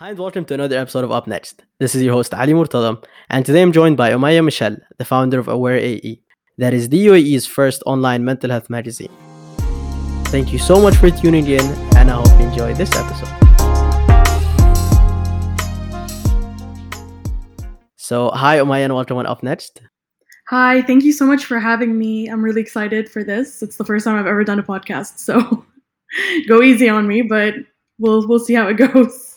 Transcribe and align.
Hi 0.00 0.10
and 0.10 0.18
welcome 0.20 0.44
to 0.44 0.54
another 0.54 0.78
episode 0.78 1.02
of 1.02 1.10
Up 1.10 1.26
Next. 1.26 1.64
This 1.80 1.96
is 1.96 2.04
your 2.04 2.12
host 2.12 2.32
Ali 2.32 2.52
Murtada, 2.52 3.04
and 3.30 3.44
today 3.44 3.62
I'm 3.62 3.72
joined 3.72 3.96
by 3.96 4.12
Omaya 4.12 4.44
Michelle, 4.44 4.76
the 4.96 5.04
founder 5.04 5.40
of 5.40 5.48
Aware 5.48 5.76
AE, 5.76 6.22
that 6.56 6.72
is 6.72 6.88
the 6.88 7.04
UAE's 7.06 7.48
first 7.48 7.82
online 7.84 8.24
mental 8.24 8.48
health 8.48 8.70
magazine. 8.70 9.10
Thank 10.26 10.52
you 10.52 10.60
so 10.60 10.80
much 10.80 10.94
for 10.94 11.10
tuning 11.10 11.48
in, 11.48 11.64
and 11.96 12.12
I 12.12 12.14
hope 12.14 12.28
you 12.38 12.46
enjoy 12.46 12.74
this 12.74 12.94
episode. 12.94 13.26
So, 17.96 18.30
hi 18.30 18.58
Omaya 18.58 18.84
and 18.84 18.94
welcome 18.94 19.16
on 19.16 19.26
Up 19.26 19.42
Next. 19.42 19.82
Hi, 20.46 20.80
thank 20.82 21.02
you 21.02 21.12
so 21.12 21.26
much 21.26 21.44
for 21.44 21.58
having 21.58 21.98
me. 21.98 22.28
I'm 22.28 22.44
really 22.44 22.60
excited 22.60 23.08
for 23.08 23.24
this. 23.24 23.64
It's 23.64 23.76
the 23.76 23.84
first 23.84 24.04
time 24.04 24.14
I've 24.14 24.28
ever 24.28 24.44
done 24.44 24.60
a 24.60 24.62
podcast, 24.62 25.18
so 25.18 25.66
go 26.46 26.62
easy 26.62 26.88
on 26.88 27.08
me, 27.08 27.22
but 27.22 27.54
we'll 27.98 28.28
we'll 28.28 28.38
see 28.38 28.54
how 28.54 28.68
it 28.68 28.74
goes. 28.92 29.27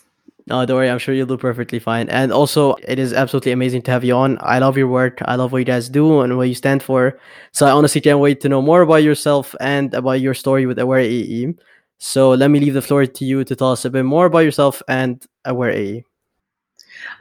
No, 0.46 0.66
don't 0.66 0.76
worry. 0.76 0.90
I'm 0.90 0.98
sure 0.98 1.14
you'll 1.14 1.26
do 1.26 1.36
perfectly 1.36 1.78
fine. 1.78 2.08
And 2.08 2.32
also, 2.32 2.74
it 2.88 2.98
is 2.98 3.12
absolutely 3.12 3.52
amazing 3.52 3.82
to 3.82 3.90
have 3.92 4.02
you 4.02 4.14
on. 4.14 4.38
I 4.40 4.58
love 4.58 4.76
your 4.76 4.88
work. 4.88 5.20
I 5.24 5.36
love 5.36 5.52
what 5.52 5.58
you 5.58 5.64
guys 5.64 5.88
do 5.88 6.20
and 6.20 6.36
what 6.36 6.48
you 6.48 6.54
stand 6.54 6.82
for. 6.82 7.18
So 7.52 7.66
I 7.66 7.70
honestly 7.70 8.00
can't 8.00 8.18
wait 8.18 8.40
to 8.40 8.48
know 8.48 8.60
more 8.60 8.82
about 8.82 9.04
yourself 9.04 9.54
and 9.60 9.94
about 9.94 10.20
your 10.20 10.34
story 10.34 10.66
with 10.66 10.78
Aware 10.78 11.00
AE. 11.00 11.54
So 11.98 12.30
let 12.30 12.50
me 12.50 12.58
leave 12.58 12.74
the 12.74 12.82
floor 12.82 13.06
to 13.06 13.24
you 13.24 13.44
to 13.44 13.54
tell 13.54 13.70
us 13.70 13.84
a 13.84 13.90
bit 13.90 14.04
more 14.04 14.26
about 14.26 14.40
yourself 14.40 14.82
and 14.88 15.24
Aware 15.44 15.70
AE. 15.70 16.04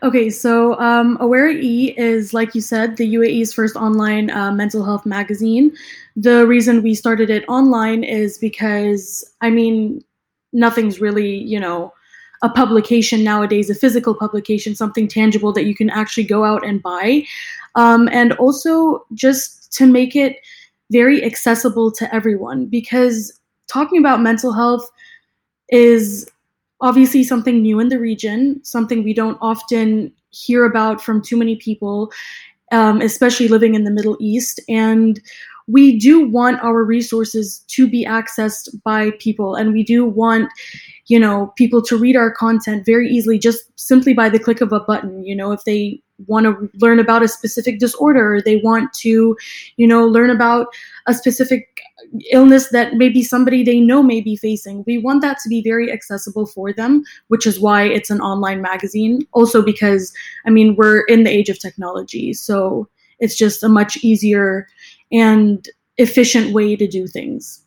Okay, 0.03 0.29
so 0.29 0.79
um, 0.79 1.17
Aware 1.20 1.49
AE 1.49 1.93
is, 1.98 2.34
like 2.34 2.55
you 2.55 2.62
said, 2.62 2.98
the 2.98 3.13
UAE's 3.13 3.53
first 3.53 3.76
online 3.76 4.31
uh, 4.31 4.51
mental 4.51 4.84
health 4.84 5.05
magazine. 5.05 5.71
The 6.15 6.48
reason 6.48 6.81
we 6.81 6.95
started 6.95 7.29
it 7.29 7.45
online 7.48 8.03
is 8.03 8.40
because, 8.40 9.23
I 9.41 9.51
mean, 9.51 10.03
nothing's 10.53 10.99
really, 10.99 11.35
you 11.35 11.59
know, 11.59 11.93
a 12.41 12.50
publication 12.50 13.23
nowadays, 13.23 13.70
a 13.70 13.76
physical 13.76 14.16
publication, 14.16 14.76
something 14.76 15.08
tangible 15.08 15.54
that 15.54 15.66
you 15.66 15.76
can 15.76 15.90
actually 15.90 16.23
go 16.23 16.44
out 16.44 16.66
and 16.66 16.82
buy. 16.82 17.23
Um, 17.76 18.10
and 18.12 18.34
also 18.34 19.05
just 19.13 19.71
to 19.74 19.85
make 19.85 20.15
it 20.15 20.38
very 20.91 21.24
accessible 21.24 21.91
to 21.91 22.13
everyone 22.13 22.65
because 22.65 23.40
talking 23.68 23.99
about 23.99 24.21
mental 24.21 24.52
health 24.52 24.90
is 25.70 26.30
obviously 26.82 27.24
something 27.24 27.62
new 27.62 27.80
in 27.80 27.90
the 27.90 27.99
region, 27.99 28.60
something 28.63 29.04
we 29.04 29.13
don't 29.13 29.37
often 29.40 30.12
hear 30.32 30.65
about 30.65 31.02
from 31.02 31.21
too 31.21 31.37
many 31.37 31.55
people, 31.55 32.12
um, 32.71 33.02
especially 33.02 33.48
living 33.48 33.76
in 33.76 33.84
the 33.84 33.91
Middle 33.91 34.18
East. 34.20 34.60
And 34.68 35.21
we 35.67 35.98
do 35.98 36.27
want 36.27 36.62
our 36.62 36.84
resources 36.84 37.59
to 37.67 37.87
be 37.87 38.05
accessed 38.05 38.70
by 38.84 39.12
people, 39.12 39.55
and 39.55 39.73
we 39.73 39.84
do 39.84 40.05
want 40.05 40.49
you 41.07 41.20
know 41.20 41.53
people 41.55 41.81
to 41.84 41.98
read 41.98 42.15
our 42.15 42.31
content 42.31 42.85
very 42.85 43.09
easily 43.09 43.37
just 43.37 43.63
simply 43.79 44.13
by 44.13 44.29
the 44.29 44.40
click 44.40 44.62
of 44.62 44.71
a 44.71 44.79
button. 44.79 45.23
You 45.23 45.35
know 45.35 45.51
if 45.51 45.63
they 45.63 46.01
want 46.27 46.45
to 46.45 46.70
learn 46.85 46.99
about 46.99 47.23
a 47.23 47.27
specific 47.27 47.79
disorder 47.79 48.35
or 48.35 48.41
they 48.41 48.57
want 48.57 48.93
to 48.93 49.35
you 49.77 49.87
know 49.87 50.05
learn 50.05 50.29
about 50.29 50.68
a 51.07 51.13
specific 51.13 51.81
illness 52.31 52.70
that 52.70 52.96
maybe 52.96 53.23
somebody 53.23 53.63
they 53.63 53.79
know 53.79 54.03
may 54.03 54.21
be 54.21 54.35
facing 54.35 54.84
we 54.85 54.98
want 54.98 55.21
that 55.21 55.37
to 55.40 55.49
be 55.49 55.62
very 55.62 55.91
accessible 55.91 56.46
for 56.46 56.73
them 56.73 57.03
which 57.27 57.46
is 57.46 57.59
why 57.59 57.84
it's 57.84 58.09
an 58.09 58.21
online 58.21 58.62
magazine. 58.62 59.25
Also 59.34 59.62
because 59.62 60.13
i 60.46 60.49
mean 60.49 60.75
we're 60.75 61.01
in 61.01 61.23
the 61.23 61.29
age 61.29 61.49
of 61.49 61.59
technology 61.59 62.34
so 62.34 62.87
it's 63.20 63.37
just 63.37 63.63
a 63.63 63.70
much 63.70 63.98
easier 64.03 64.68
and 65.12 65.67
efficient 65.97 66.53
way 66.53 66.75
to 66.75 66.88
do 66.88 67.07
things 67.07 67.63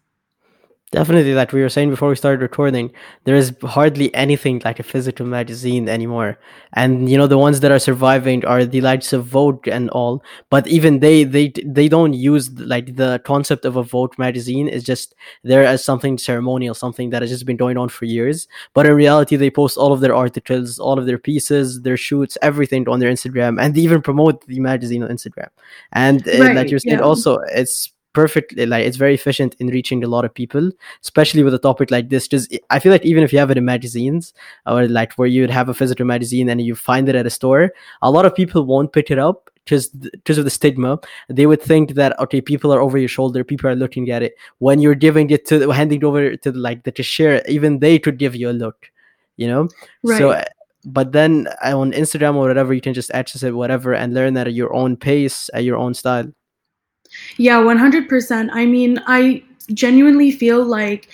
Definitely, 0.94 1.34
like 1.34 1.52
we 1.52 1.60
were 1.60 1.68
saying 1.68 1.90
before 1.90 2.08
we 2.08 2.14
started 2.14 2.40
recording, 2.40 2.92
there 3.24 3.34
is 3.34 3.52
hardly 3.64 4.14
anything 4.14 4.62
like 4.64 4.78
a 4.78 4.84
physical 4.84 5.26
magazine 5.26 5.88
anymore. 5.88 6.38
And 6.74 7.10
you 7.10 7.18
know, 7.18 7.26
the 7.26 7.36
ones 7.36 7.58
that 7.60 7.72
are 7.72 7.80
surviving 7.80 8.44
are 8.44 8.64
the 8.64 8.80
likes 8.80 9.12
of 9.12 9.26
Vogue 9.26 9.66
and 9.66 9.90
all. 9.90 10.22
But 10.50 10.68
even 10.68 11.00
they, 11.00 11.24
they, 11.24 11.52
they 11.66 11.88
don't 11.88 12.14
use 12.14 12.48
like 12.60 12.94
the 12.94 13.20
concept 13.24 13.64
of 13.64 13.74
a 13.74 13.82
Vogue 13.82 14.16
magazine 14.18 14.68
is 14.68 14.84
just 14.84 15.16
there 15.42 15.64
as 15.64 15.84
something 15.84 16.16
ceremonial, 16.16 16.74
something 16.74 17.10
that 17.10 17.22
has 17.22 17.30
just 17.32 17.44
been 17.44 17.56
going 17.56 17.76
on 17.76 17.88
for 17.88 18.04
years. 18.04 18.46
But 18.72 18.86
in 18.86 18.92
reality, 18.92 19.34
they 19.34 19.50
post 19.50 19.76
all 19.76 19.92
of 19.92 19.98
their 19.98 20.14
articles, 20.14 20.78
all 20.78 20.96
of 20.96 21.06
their 21.06 21.18
pieces, 21.18 21.82
their 21.82 21.96
shoots, 21.96 22.38
everything 22.40 22.88
on 22.88 23.00
their 23.00 23.10
Instagram, 23.10 23.60
and 23.60 23.74
they 23.74 23.80
even 23.80 24.00
promote 24.00 24.46
the 24.46 24.60
magazine 24.60 25.02
on 25.02 25.08
Instagram. 25.10 25.48
And 25.90 26.24
right, 26.24 26.52
uh, 26.52 26.54
like 26.54 26.70
you're 26.70 26.78
saying, 26.78 26.98
yeah. 26.98 27.04
also 27.04 27.38
it's 27.52 27.93
perfectly 28.14 28.62
eh, 28.62 28.66
like 28.66 28.86
it's 28.86 28.96
very 28.96 29.14
efficient 29.14 29.54
in 29.58 29.68
reaching 29.68 30.02
a 30.04 30.08
lot 30.08 30.24
of 30.24 30.32
people 30.32 30.70
especially 31.02 31.42
with 31.42 31.54
a 31.54 31.58
topic 31.58 31.90
like 31.90 32.08
this. 32.08 32.28
Just 32.28 32.52
eh, 32.52 32.58
i 32.70 32.78
feel 32.78 32.92
like 32.92 33.04
even 33.04 33.22
if 33.22 33.32
you 33.32 33.38
have 33.38 33.50
it 33.50 33.58
in 33.58 33.64
magazines 33.64 34.32
or 34.66 34.88
like 34.88 35.12
where 35.14 35.28
you'd 35.28 35.50
have 35.50 35.68
a 35.68 35.74
physical 35.74 36.06
magazine 36.06 36.48
and 36.48 36.60
you 36.60 36.74
find 36.74 37.08
it 37.08 37.14
at 37.14 37.26
a 37.26 37.30
store 37.30 37.72
a 38.02 38.10
lot 38.10 38.24
of 38.24 38.34
people 38.34 38.64
won't 38.64 38.92
pick 38.92 39.10
it 39.10 39.18
up 39.18 39.50
just 39.66 39.98
because 39.98 40.36
of 40.36 40.44
the 40.44 40.50
stigma. 40.50 41.00
They 41.30 41.46
would 41.46 41.62
think 41.62 41.94
that 41.94 42.18
okay 42.20 42.42
people 42.42 42.72
are 42.72 42.80
over 42.80 42.98
your 42.98 43.08
shoulder 43.08 43.44
people 43.44 43.68
are 43.70 43.74
looking 43.74 44.10
at 44.10 44.22
it. 44.22 44.34
When 44.58 44.78
you're 44.78 44.94
giving 44.94 45.30
it 45.30 45.46
to 45.46 45.70
handing 45.70 46.02
it 46.02 46.04
over 46.04 46.36
to 46.36 46.52
like 46.52 46.84
the 46.84 46.92
cashier 46.92 47.42
even 47.48 47.78
they 47.78 47.98
could 47.98 48.18
give 48.18 48.36
you 48.36 48.50
a 48.50 48.58
look 48.64 48.90
you 49.36 49.48
know? 49.48 49.68
Right. 50.02 50.18
so 50.18 50.42
but 50.84 51.12
then 51.12 51.48
on 51.62 51.92
instagram 51.92 52.34
or 52.34 52.46
whatever 52.46 52.74
you 52.74 52.80
can 52.80 52.94
just 52.94 53.10
access 53.12 53.42
it 53.42 53.52
whatever 53.52 53.94
and 53.94 54.12
learn 54.12 54.36
at 54.36 54.52
your 54.52 54.74
own 54.74 54.96
pace 54.96 55.48
at 55.54 55.64
your 55.64 55.76
own 55.76 55.94
style 55.94 56.30
yeah, 57.36 57.58
100%. 57.58 58.50
I 58.52 58.66
mean, 58.66 59.00
I 59.06 59.42
genuinely 59.72 60.30
feel 60.30 60.64
like 60.64 61.08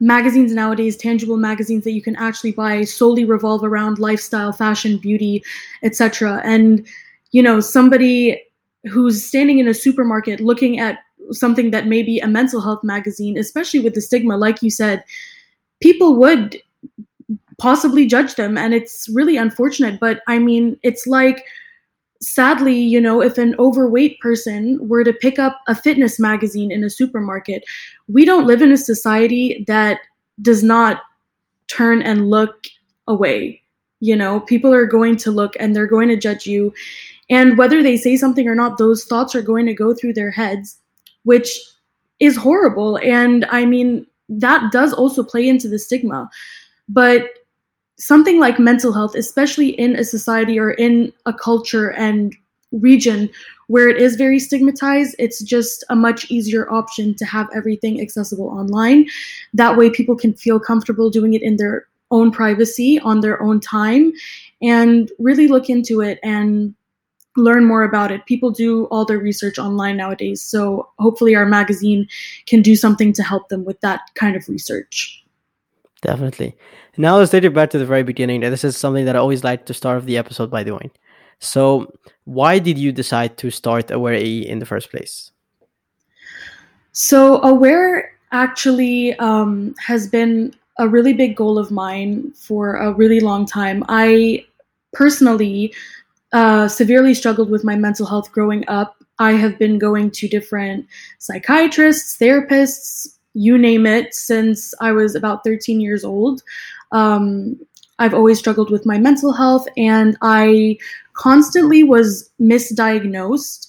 magazines 0.00 0.52
nowadays, 0.52 0.96
tangible 0.96 1.36
magazines 1.36 1.84
that 1.84 1.92
you 1.92 2.02
can 2.02 2.16
actually 2.16 2.52
buy, 2.52 2.84
solely 2.84 3.24
revolve 3.24 3.64
around 3.64 3.98
lifestyle, 3.98 4.52
fashion, 4.52 4.98
beauty, 4.98 5.42
etc. 5.82 6.40
And 6.44 6.86
you 7.32 7.42
know, 7.42 7.60
somebody 7.60 8.42
who's 8.84 9.24
standing 9.24 9.58
in 9.58 9.68
a 9.68 9.74
supermarket 9.74 10.40
looking 10.40 10.78
at 10.78 11.00
something 11.32 11.70
that 11.72 11.86
may 11.86 12.02
be 12.02 12.20
a 12.20 12.26
mental 12.26 12.60
health 12.60 12.84
magazine, 12.84 13.36
especially 13.36 13.80
with 13.80 13.94
the 13.94 14.00
stigma, 14.00 14.36
like 14.36 14.62
you 14.62 14.70
said, 14.70 15.02
people 15.80 16.16
would 16.16 16.60
possibly 17.58 18.06
judge 18.06 18.36
them, 18.36 18.56
and 18.56 18.74
it's 18.74 19.08
really 19.08 19.36
unfortunate. 19.36 19.98
But 19.98 20.20
I 20.28 20.38
mean, 20.38 20.78
it's 20.82 21.06
like 21.06 21.44
sadly, 22.20 22.78
you 22.78 23.00
know, 23.00 23.20
if 23.22 23.38
an 23.38 23.54
overweight 23.58 24.20
person 24.20 24.78
were 24.88 25.04
to 25.04 25.12
pick 25.12 25.38
up 25.38 25.60
a 25.68 25.74
fitness 25.74 26.18
magazine 26.18 26.70
in 26.70 26.84
a 26.84 26.90
supermarket, 26.90 27.64
we 28.08 28.24
don't 28.24 28.46
live 28.46 28.62
in 28.62 28.72
a 28.72 28.76
society 28.76 29.64
that 29.66 30.00
does 30.42 30.62
not 30.62 31.02
turn 31.68 32.02
and 32.02 32.30
look 32.30 32.66
away. 33.08 33.62
You 34.00 34.16
know, 34.16 34.40
people 34.40 34.72
are 34.72 34.86
going 34.86 35.16
to 35.16 35.30
look 35.30 35.54
and 35.58 35.74
they're 35.74 35.86
going 35.86 36.08
to 36.08 36.16
judge 36.16 36.46
you. 36.46 36.72
And 37.30 37.58
whether 37.58 37.82
they 37.82 37.96
say 37.96 38.16
something 38.16 38.46
or 38.46 38.54
not, 38.54 38.78
those 38.78 39.04
thoughts 39.04 39.34
are 39.34 39.42
going 39.42 39.66
to 39.66 39.74
go 39.74 39.94
through 39.94 40.12
their 40.12 40.30
heads, 40.30 40.78
which 41.24 41.58
is 42.20 42.36
horrible. 42.36 42.98
And 42.98 43.44
I 43.46 43.64
mean, 43.64 44.06
that 44.28 44.70
does 44.72 44.92
also 44.92 45.22
play 45.22 45.48
into 45.48 45.68
the 45.68 45.78
stigma. 45.78 46.28
But 46.88 47.30
something 47.98 48.38
like 48.38 48.58
mental 48.58 48.92
health, 48.92 49.14
especially 49.14 49.70
in 49.70 49.96
a 49.96 50.04
society 50.04 50.58
or 50.58 50.72
in 50.72 51.12
a 51.24 51.32
culture 51.32 51.92
and 51.92 52.34
region 52.72 53.30
where 53.68 53.88
it 53.88 53.96
is 53.96 54.16
very 54.16 54.38
stigmatized, 54.38 55.16
it's 55.18 55.42
just 55.42 55.84
a 55.88 55.96
much 55.96 56.30
easier 56.30 56.70
option 56.72 57.14
to 57.14 57.24
have 57.24 57.48
everything 57.54 58.00
accessible 58.00 58.48
online. 58.48 59.06
That 59.54 59.76
way, 59.76 59.90
people 59.90 60.16
can 60.16 60.34
feel 60.34 60.60
comfortable 60.60 61.10
doing 61.10 61.34
it 61.34 61.42
in 61.42 61.56
their 61.56 61.86
own 62.12 62.30
privacy 62.30 63.00
on 63.00 63.20
their 63.20 63.42
own 63.42 63.58
time 63.58 64.12
and 64.62 65.10
really 65.18 65.48
look 65.48 65.68
into 65.68 66.00
it 66.00 66.20
and 66.22 66.74
learn 67.36 67.64
more 67.64 67.82
about 67.82 68.12
it. 68.12 68.24
People 68.26 68.50
do 68.50 68.84
all 68.86 69.04
their 69.04 69.18
research 69.18 69.58
online 69.58 69.96
nowadays. 69.96 70.40
So 70.40 70.88
hopefully, 70.98 71.34
our 71.34 71.46
magazine 71.46 72.06
can 72.46 72.62
do 72.62 72.76
something 72.76 73.12
to 73.14 73.22
help 73.22 73.48
them 73.48 73.64
with 73.64 73.80
that 73.80 74.02
kind 74.14 74.36
of 74.36 74.48
research. 74.48 75.25
Definitely. 76.02 76.56
Now 76.96 77.16
let's 77.16 77.30
take 77.30 77.44
it 77.44 77.54
back 77.54 77.70
to 77.70 77.78
the 77.78 77.86
very 77.86 78.02
beginning. 78.02 78.40
This 78.40 78.64
is 78.64 78.76
something 78.76 79.04
that 79.06 79.16
I 79.16 79.18
always 79.18 79.44
like 79.44 79.66
to 79.66 79.74
start 79.74 79.98
off 79.98 80.04
the 80.04 80.18
episode 80.18 80.50
by 80.50 80.62
doing. 80.62 80.90
So, 81.38 81.92
why 82.24 82.58
did 82.58 82.78
you 82.78 82.92
decide 82.92 83.36
to 83.38 83.50
start 83.50 83.90
Aware 83.90 84.14
AE 84.14 84.38
in 84.40 84.58
the 84.58 84.66
first 84.66 84.90
place? 84.90 85.30
So, 86.92 87.42
Aware 87.42 88.12
actually 88.32 89.14
um, 89.18 89.74
has 89.78 90.08
been 90.08 90.54
a 90.78 90.88
really 90.88 91.12
big 91.12 91.36
goal 91.36 91.58
of 91.58 91.70
mine 91.70 92.32
for 92.32 92.76
a 92.76 92.92
really 92.92 93.20
long 93.20 93.46
time. 93.46 93.84
I 93.88 94.44
personally 94.92 95.74
uh, 96.32 96.68
severely 96.68 97.14
struggled 97.14 97.50
with 97.50 97.64
my 97.64 97.76
mental 97.76 98.06
health 98.06 98.32
growing 98.32 98.64
up. 98.68 98.96
I 99.18 99.32
have 99.32 99.58
been 99.58 99.78
going 99.78 100.10
to 100.12 100.28
different 100.28 100.86
psychiatrists, 101.18 102.18
therapists, 102.18 103.15
you 103.36 103.58
name 103.58 103.84
it, 103.86 104.14
since 104.14 104.72
I 104.80 104.92
was 104.92 105.14
about 105.14 105.44
13 105.44 105.80
years 105.80 106.04
old. 106.04 106.42
Um, 106.92 107.60
I've 107.98 108.14
always 108.14 108.38
struggled 108.38 108.70
with 108.70 108.86
my 108.86 108.98
mental 108.98 109.32
health, 109.32 109.66
and 109.76 110.16
I 110.22 110.78
constantly 111.12 111.82
was 111.84 112.30
misdiagnosed 112.40 113.68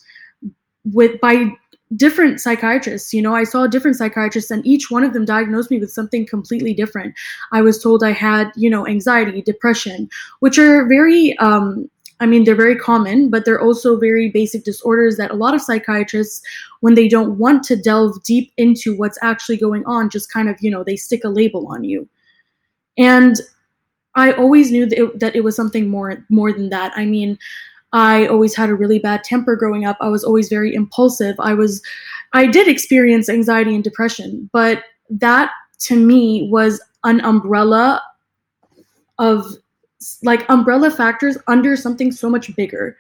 with 0.94 1.20
by 1.20 1.52
different 1.96 2.40
psychiatrists. 2.40 3.14
You 3.14 3.22
know, 3.22 3.36
I 3.36 3.44
saw 3.44 3.68
different 3.68 3.98
psychiatrists, 3.98 4.52
and 4.52 4.66
each 4.66 4.90
one 4.90 5.04
of 5.04 5.14
them 5.14 5.26
diagnosed 5.26 5.70
me 5.70 5.80
with 5.80 5.92
something 5.92 6.26
completely 6.26 6.74
different. 6.74 7.14
I 7.52 7.62
was 7.62 7.82
told 7.82 8.04
I 8.04 8.12
had, 8.12 8.52
you 8.56 8.70
know, 8.70 8.88
anxiety, 8.88 9.42
depression, 9.42 10.10
which 10.40 10.58
are 10.58 10.88
very, 10.88 11.38
um, 11.40 11.90
I 12.20 12.26
mean, 12.26 12.44
they're 12.44 12.56
very 12.56 12.76
common, 12.76 13.30
but 13.30 13.46
they're 13.46 13.62
also 13.62 13.98
very 13.98 14.30
basic 14.30 14.64
disorders 14.64 15.18
that 15.18 15.32
a 15.32 15.36
lot 15.36 15.54
of 15.54 15.62
psychiatrists, 15.62 16.42
when 16.80 16.96
they 16.96 17.08
don't 17.08 17.38
want 17.38 17.64
to 17.66 17.76
delve 17.76 18.24
deep 18.24 18.52
into 18.58 18.96
what's 18.98 19.20
actually 19.22 19.58
going 19.58 19.86
on, 19.86 20.10
just 20.10 20.32
kind 20.32 20.50
of, 20.50 20.58
you 20.60 20.72
know, 20.72 20.84
they 20.84 20.96
stick 20.96 21.24
a 21.24 21.30
label 21.30 21.68
on 21.68 21.84
you. 21.84 22.08
And 22.98 23.36
I 24.16 24.32
always 24.32 24.72
knew 24.72 24.88
that 24.88 25.00
it, 25.00 25.20
that 25.20 25.36
it 25.36 25.44
was 25.44 25.56
something 25.56 25.90
more 25.90 26.26
more 26.30 26.52
than 26.52 26.70
that. 26.72 26.92
I 26.96 27.06
mean, 27.06 27.38
I 27.94 28.26
always 28.28 28.56
had 28.56 28.70
a 28.70 28.76
really 28.76 29.00
bad 29.00 29.24
temper 29.24 29.56
growing 29.56 29.86
up. 29.86 29.98
I 30.02 30.10
was 30.10 30.24
always 30.24 30.50
very 30.50 30.74
impulsive. 30.74 31.36
I 31.40 31.54
was 31.54 31.82
I 32.34 32.48
did 32.48 32.68
experience 32.68 33.30
anxiety 33.30 33.76
and 33.76 33.84
depression, 33.84 34.50
but 34.52 34.84
that 35.10 35.52
to 35.82 35.96
me 35.96 36.50
was 36.52 36.82
an 37.04 37.22
umbrella 37.22 38.02
of 39.20 39.46
like 40.24 40.50
umbrella 40.50 40.92
factors 40.92 41.38
under 41.48 41.76
something 41.76 42.12
so 42.12 42.30
much 42.30 42.56
bigger. 42.56 42.98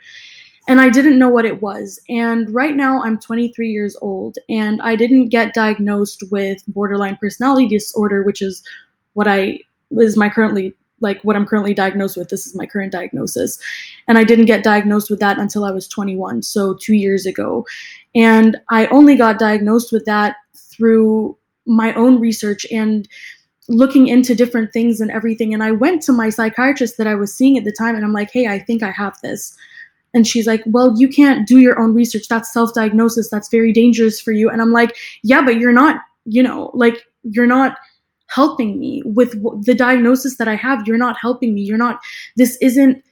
And 0.67 0.81
I 0.81 0.89
didn't 0.89 1.17
know 1.17 1.29
what 1.29 1.45
it 1.45 1.61
was. 1.61 1.99
And 2.09 2.53
right 2.53 2.75
now 2.75 3.01
I'm 3.01 3.17
23 3.19 3.69
years 3.69 3.95
old 4.01 4.37
and 4.49 4.81
I 4.81 4.95
didn't 4.95 5.29
get 5.29 5.53
diagnosed 5.53 6.23
with 6.29 6.61
borderline 6.67 7.17
personality 7.17 7.67
disorder, 7.67 8.23
which 8.23 8.41
is 8.41 8.61
what 9.13 9.27
I 9.27 9.59
is 9.91 10.17
my 10.17 10.29
currently 10.29 10.75
like 10.99 11.21
what 11.21 11.35
I'm 11.35 11.45
currently 11.45 11.73
diagnosed 11.73 12.17
with. 12.17 12.29
This 12.29 12.47
is 12.47 12.55
my 12.55 12.65
current 12.65 12.91
diagnosis. 12.91 13.59
And 14.07 14.17
I 14.17 14.23
didn't 14.23 14.45
get 14.45 14.63
diagnosed 14.63 15.09
with 15.09 15.19
that 15.19 15.37
until 15.37 15.63
I 15.63 15.71
was 15.71 15.87
21, 15.87 16.41
so 16.41 16.73
2 16.73 16.95
years 16.95 17.25
ago. 17.25 17.65
And 18.15 18.57
I 18.69 18.87
only 18.87 19.15
got 19.15 19.39
diagnosed 19.39 19.91
with 19.91 20.05
that 20.05 20.37
through 20.55 21.37
my 21.65 21.93
own 21.93 22.19
research 22.19 22.65
and 22.71 23.07
looking 23.69 24.07
into 24.07 24.33
different 24.33 24.71
things 24.71 25.01
and 25.01 25.11
everything 25.11 25.53
and 25.53 25.63
I 25.63 25.71
went 25.71 26.01
to 26.03 26.13
my 26.13 26.29
psychiatrist 26.29 26.97
that 26.97 27.07
I 27.07 27.15
was 27.15 27.33
seeing 27.33 27.57
at 27.57 27.65
the 27.65 27.71
time 27.71 27.95
and 27.95 28.05
I'm 28.05 28.13
like, 28.13 28.31
"Hey, 28.31 28.47
I 28.47 28.59
think 28.59 28.81
I 28.81 28.91
have 28.91 29.19
this." 29.21 29.57
And 30.13 30.25
she's 30.25 30.47
like, 30.47 30.63
Well, 30.65 30.97
you 30.97 31.07
can't 31.07 31.47
do 31.47 31.59
your 31.59 31.79
own 31.79 31.93
research. 31.93 32.27
That's 32.27 32.51
self 32.51 32.73
diagnosis. 32.73 33.29
That's 33.29 33.49
very 33.49 33.71
dangerous 33.71 34.19
for 34.19 34.31
you. 34.31 34.49
And 34.49 34.61
I'm 34.61 34.71
like, 34.71 34.95
Yeah, 35.23 35.43
but 35.43 35.57
you're 35.57 35.73
not, 35.73 36.01
you 36.25 36.41
know, 36.41 36.71
like, 36.73 37.05
you're 37.23 37.47
not 37.47 37.77
helping 38.27 38.79
me 38.79 39.01
with 39.05 39.31
the 39.65 39.75
diagnosis 39.75 40.37
that 40.37 40.47
I 40.47 40.55
have. 40.55 40.87
You're 40.87 40.97
not 40.97 41.17
helping 41.21 41.53
me. 41.53 41.61
You're 41.61 41.77
not, 41.77 41.99
this 42.35 42.57
isn't 42.61 43.03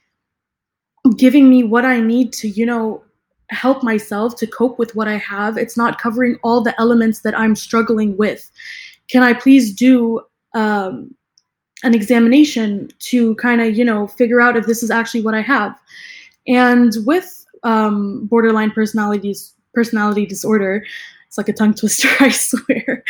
giving 1.16 1.48
me 1.48 1.62
what 1.62 1.84
I 1.84 2.00
need 2.00 2.32
to, 2.34 2.48
you 2.48 2.66
know, 2.66 3.02
help 3.50 3.82
myself 3.82 4.36
to 4.36 4.46
cope 4.46 4.78
with 4.78 4.94
what 4.94 5.08
I 5.08 5.16
have. 5.18 5.56
It's 5.56 5.76
not 5.76 6.00
covering 6.00 6.36
all 6.42 6.60
the 6.60 6.78
elements 6.80 7.20
that 7.20 7.38
I'm 7.38 7.54
struggling 7.54 8.16
with. 8.16 8.50
Can 9.08 9.22
I 9.22 9.32
please 9.32 9.72
do 9.72 10.20
um, 10.56 11.14
an 11.84 11.94
examination 11.94 12.88
to 12.98 13.34
kind 13.36 13.60
of, 13.60 13.76
you 13.76 13.84
know, 13.84 14.06
figure 14.06 14.40
out 14.40 14.56
if 14.56 14.66
this 14.66 14.82
is 14.82 14.90
actually 14.90 15.20
what 15.20 15.34
I 15.34 15.42
have? 15.42 15.78
And 16.48 16.92
with 17.04 17.44
um, 17.62 18.26
borderline 18.26 18.70
personalities, 18.70 19.52
personality 19.74 20.24
disorder, 20.24 20.84
it's 21.26 21.36
like 21.36 21.48
a 21.48 21.52
tongue 21.52 21.74
twister, 21.80 22.08
I 22.18 22.30
swear. 22.30 23.04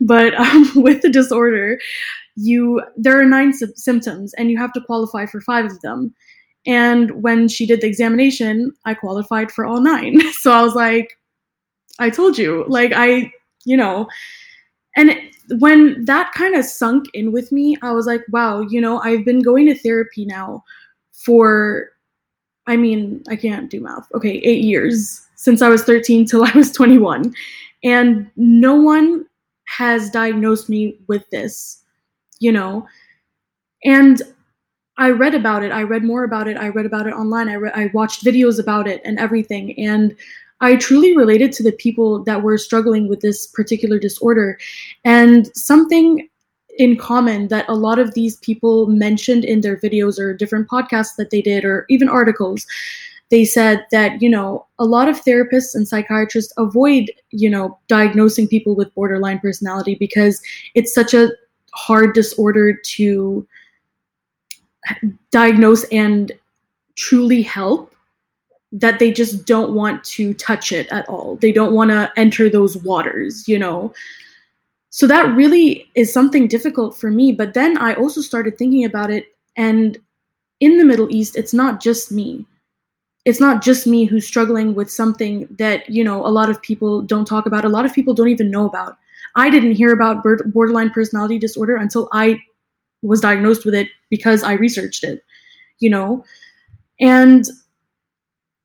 But 0.00 0.34
um, 0.34 0.70
with 0.82 1.02
the 1.02 1.10
disorder, 1.10 1.78
you 2.36 2.82
there 2.96 3.20
are 3.20 3.24
nine 3.24 3.52
sy- 3.52 3.66
symptoms, 3.74 4.32
and 4.34 4.50
you 4.50 4.58
have 4.58 4.72
to 4.72 4.80
qualify 4.80 5.26
for 5.26 5.40
five 5.40 5.66
of 5.66 5.80
them. 5.82 6.14
And 6.66 7.22
when 7.22 7.48
she 7.48 7.66
did 7.66 7.80
the 7.80 7.86
examination, 7.86 8.72
I 8.84 8.94
qualified 8.94 9.52
for 9.52 9.64
all 9.64 9.80
nine. 9.80 10.20
So 10.40 10.52
I 10.52 10.62
was 10.62 10.74
like, 10.74 11.18
I 11.98 12.10
told 12.10 12.38
you, 12.38 12.64
like 12.68 12.92
I, 12.94 13.32
you 13.64 13.76
know, 13.76 14.08
and 14.98 15.60
when 15.60 16.04
that 16.04 16.32
kind 16.32 16.54
of 16.54 16.64
sunk 16.64 17.06
in 17.14 17.32
with 17.32 17.52
me, 17.52 17.76
I 17.82 17.92
was 17.92 18.06
like, 18.06 18.22
wow, 18.30 18.60
you 18.60 18.80
know, 18.80 19.00
I've 19.00 19.24
been 19.24 19.42
going 19.42 19.66
to 19.66 19.78
therapy 19.78 20.24
now 20.24 20.64
for 21.12 21.90
I 22.66 22.76
mean, 22.76 23.22
I 23.28 23.36
can't 23.36 23.70
do 23.70 23.80
math. 23.80 24.12
Okay, 24.12 24.40
eight 24.44 24.62
years 24.62 25.26
since 25.36 25.62
I 25.62 25.70
was 25.70 25.84
13 25.84 26.26
till 26.26 26.44
I 26.44 26.52
was 26.54 26.70
21. 26.72 27.34
And 27.82 28.30
no 28.36 28.74
one 28.74 29.24
has 29.64 30.10
diagnosed 30.10 30.68
me 30.68 30.98
with 31.08 31.28
this, 31.30 31.82
you 32.40 32.52
know. 32.52 32.86
And 33.84 34.20
I 34.98 35.10
read 35.10 35.34
about 35.34 35.62
it. 35.62 35.70
I 35.70 35.82
read 35.84 36.02
more 36.02 36.24
about 36.24 36.48
it. 36.48 36.56
I 36.56 36.68
read 36.68 36.84
about 36.84 37.06
it 37.06 37.14
online. 37.14 37.48
I, 37.48 37.54
re- 37.54 37.72
I 37.72 37.86
watched 37.94 38.24
videos 38.24 38.58
about 38.60 38.88
it 38.88 39.00
and 39.04 39.18
everything. 39.18 39.78
And 39.78 40.14
I 40.60 40.76
truly 40.76 41.16
related 41.16 41.52
to 41.52 41.62
the 41.62 41.72
people 41.72 42.22
that 42.24 42.42
were 42.42 42.58
struggling 42.58 43.08
with 43.08 43.20
this 43.20 43.46
particular 43.46 43.98
disorder. 43.98 44.58
And 45.04 45.54
something 45.56 46.28
in 46.78 46.96
common 46.96 47.48
that 47.48 47.68
a 47.68 47.74
lot 47.74 47.98
of 47.98 48.14
these 48.14 48.36
people 48.36 48.86
mentioned 48.86 49.44
in 49.44 49.60
their 49.60 49.76
videos 49.76 50.18
or 50.18 50.32
different 50.32 50.68
podcasts 50.68 51.16
that 51.16 51.30
they 51.30 51.42
did 51.42 51.64
or 51.64 51.84
even 51.88 52.08
articles 52.08 52.66
they 53.30 53.44
said 53.44 53.84
that 53.90 54.22
you 54.22 54.28
know 54.28 54.66
a 54.78 54.84
lot 54.84 55.08
of 55.08 55.22
therapists 55.22 55.74
and 55.74 55.86
psychiatrists 55.86 56.52
avoid 56.56 57.10
you 57.30 57.50
know 57.50 57.78
diagnosing 57.88 58.48
people 58.48 58.74
with 58.74 58.94
borderline 58.94 59.38
personality 59.38 59.96
because 59.96 60.40
it's 60.74 60.94
such 60.94 61.14
a 61.14 61.30
hard 61.74 62.14
disorder 62.14 62.72
to 62.72 63.46
diagnose 65.30 65.84
and 65.84 66.32
truly 66.96 67.42
help 67.42 67.92
that 68.70 68.98
they 68.98 69.10
just 69.10 69.46
don't 69.46 69.72
want 69.72 70.02
to 70.04 70.34
touch 70.34 70.72
it 70.72 70.86
at 70.88 71.08
all 71.08 71.36
they 71.36 71.52
don't 71.52 71.72
want 71.72 71.90
to 71.90 72.10
enter 72.16 72.50
those 72.50 72.76
waters 72.78 73.48
you 73.48 73.58
know 73.58 73.92
so 74.90 75.06
that 75.06 75.34
really 75.36 75.90
is 75.94 76.12
something 76.12 76.48
difficult 76.48 76.96
for 76.96 77.10
me. 77.10 77.32
But 77.32 77.54
then 77.54 77.78
I 77.78 77.94
also 77.94 78.20
started 78.20 78.56
thinking 78.56 78.84
about 78.84 79.10
it. 79.10 79.26
And 79.56 79.98
in 80.60 80.78
the 80.78 80.84
Middle 80.84 81.14
East, 81.14 81.36
it's 81.36 81.54
not 81.54 81.80
just 81.80 82.10
me. 82.10 82.46
It's 83.24 83.40
not 83.40 83.62
just 83.62 83.86
me 83.86 84.06
who's 84.06 84.26
struggling 84.26 84.74
with 84.74 84.90
something 84.90 85.46
that, 85.58 85.88
you 85.90 86.02
know, 86.02 86.24
a 86.26 86.28
lot 86.28 86.48
of 86.48 86.62
people 86.62 87.02
don't 87.02 87.26
talk 87.26 87.46
about. 87.46 87.64
A 87.64 87.68
lot 87.68 87.84
of 87.84 87.92
people 87.92 88.14
don't 88.14 88.28
even 88.28 88.50
know 88.50 88.66
about. 88.66 88.96
I 89.36 89.50
didn't 89.50 89.72
hear 89.72 89.92
about 89.92 90.24
borderline 90.52 90.90
personality 90.90 91.38
disorder 91.38 91.76
until 91.76 92.08
I 92.12 92.40
was 93.02 93.20
diagnosed 93.20 93.64
with 93.64 93.74
it 93.74 93.88
because 94.08 94.42
I 94.42 94.54
researched 94.54 95.04
it, 95.04 95.22
you 95.80 95.90
know? 95.90 96.24
And 96.98 97.44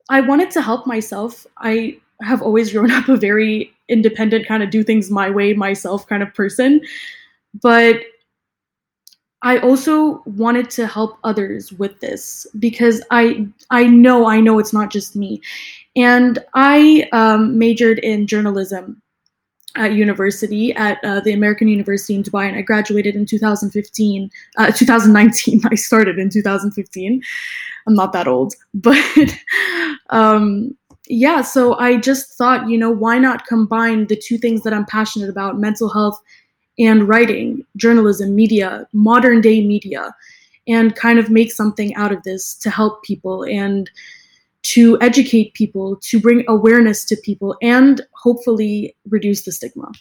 I 0.09 0.21
wanted 0.21 0.51
to 0.51 0.61
help 0.61 0.85
myself. 0.85 1.45
I 1.57 1.97
have 2.21 2.41
always 2.41 2.71
grown 2.71 2.91
up 2.91 3.09
a 3.09 3.17
very 3.17 3.73
independent 3.89 4.47
kind 4.47 4.63
of 4.63 4.69
do 4.69 4.83
things 4.83 5.11
my 5.11 5.29
way 5.29 5.53
myself 5.53 6.07
kind 6.07 6.23
of 6.23 6.33
person. 6.33 6.81
But 7.61 8.01
i 9.43 9.57
also 9.59 10.23
wanted 10.25 10.69
to 10.69 10.87
help 10.87 11.17
others 11.23 11.71
with 11.73 11.99
this 11.99 12.47
because 12.57 13.03
i 13.11 13.45
i 13.69 13.85
know 13.85 14.25
i 14.25 14.39
know 14.39 14.57
it's 14.57 14.73
not 14.73 14.91
just 14.91 15.15
me. 15.15 15.41
And 15.95 16.39
i 16.55 17.07
um, 17.11 17.59
majored 17.59 17.99
in 17.99 18.25
journalism 18.25 19.02
at 19.75 19.93
university 19.93 20.73
at 20.73 21.03
uh, 21.03 21.19
the 21.19 21.33
American 21.33 21.67
University 21.67 22.15
in 22.15 22.23
Dubai, 22.23 22.47
and 22.47 22.55
I 22.57 22.61
graduated 22.61 23.15
in 23.15 23.25
2015, 23.25 24.29
uh, 24.57 24.71
2019. 24.71 25.61
I 25.71 25.75
started 25.75 26.19
in 26.19 26.29
2015. 26.29 27.21
I'm 27.87 27.95
not 27.95 28.13
that 28.13 28.27
old, 28.27 28.53
but 28.73 28.97
um, 30.09 30.75
yeah, 31.07 31.41
so 31.41 31.77
I 31.79 31.97
just 31.97 32.37
thought, 32.37 32.69
you 32.69 32.77
know, 32.77 32.91
why 32.91 33.19
not 33.19 33.45
combine 33.45 34.07
the 34.07 34.15
two 34.15 34.37
things 34.37 34.63
that 34.63 34.73
I'm 34.73 34.85
passionate 34.85 35.29
about 35.29 35.59
mental 35.59 35.89
health 35.89 36.21
and 36.79 37.07
writing, 37.07 37.65
journalism, 37.75 38.35
media, 38.35 38.87
modern 38.93 39.41
day 39.41 39.65
media, 39.65 40.15
and 40.67 40.95
kind 40.95 41.19
of 41.19 41.29
make 41.29 41.51
something 41.51 41.93
out 41.95 42.11
of 42.11 42.23
this 42.23 42.55
to 42.55 42.69
help 42.69 43.03
people 43.03 43.43
and 43.43 43.89
to 44.63 44.97
educate 45.01 45.53
people, 45.53 45.97
to 46.01 46.19
bring 46.19 46.43
awareness 46.47 47.05
to 47.05 47.15
people, 47.17 47.55
and 47.61 48.01
hopefully 48.13 48.95
reduce 49.09 49.43
the 49.43 49.51
stigma. 49.51 49.91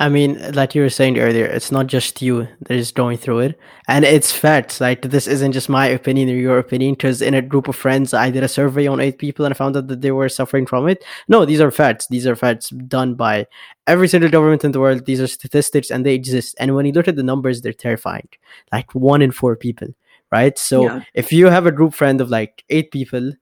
I 0.00 0.08
mean, 0.08 0.52
like 0.54 0.74
you 0.74 0.82
were 0.82 0.90
saying 0.90 1.20
earlier, 1.20 1.46
it's 1.46 1.70
not 1.70 1.86
just 1.86 2.20
you 2.20 2.48
that 2.62 2.76
is 2.76 2.90
going 2.90 3.16
through 3.16 3.38
it, 3.40 3.60
and 3.86 4.04
it's 4.04 4.32
facts. 4.32 4.80
Like 4.80 5.02
this 5.02 5.28
isn't 5.28 5.52
just 5.52 5.68
my 5.68 5.86
opinion 5.86 6.28
or 6.30 6.34
your 6.34 6.58
opinion. 6.58 6.94
Because 6.94 7.22
in 7.22 7.32
a 7.32 7.40
group 7.40 7.68
of 7.68 7.76
friends, 7.76 8.12
I 8.12 8.30
did 8.30 8.42
a 8.42 8.48
survey 8.48 8.88
on 8.88 8.98
eight 8.98 9.18
people 9.18 9.44
and 9.44 9.54
I 9.54 9.56
found 9.56 9.76
out 9.76 9.86
that 9.86 10.00
they 10.00 10.10
were 10.10 10.28
suffering 10.28 10.66
from 10.66 10.88
it. 10.88 11.04
No, 11.28 11.44
these 11.44 11.60
are 11.60 11.70
facts. 11.70 12.08
These 12.08 12.26
are 12.26 12.34
facts 12.34 12.70
done 12.70 13.14
by 13.14 13.46
every 13.86 14.08
single 14.08 14.30
government 14.30 14.64
in 14.64 14.72
the 14.72 14.80
world. 14.80 15.06
These 15.06 15.20
are 15.20 15.28
statistics, 15.28 15.92
and 15.92 16.04
they 16.04 16.14
exist. 16.14 16.56
And 16.58 16.74
when 16.74 16.86
you 16.86 16.92
look 16.92 17.06
at 17.06 17.14
the 17.14 17.22
numbers, 17.22 17.62
they're 17.62 17.72
terrifying. 17.72 18.28
Like 18.72 18.92
one 18.96 19.22
in 19.22 19.30
four 19.30 19.54
people, 19.54 19.94
right? 20.34 20.58
So 20.58 20.76
yeah. 20.82 21.02
if 21.14 21.32
you 21.32 21.46
have 21.46 21.66
a 21.66 21.76
group 21.78 21.94
friend 21.94 22.20
of 22.20 22.28
like 22.28 22.64
eight 22.68 22.90
people, 22.90 23.32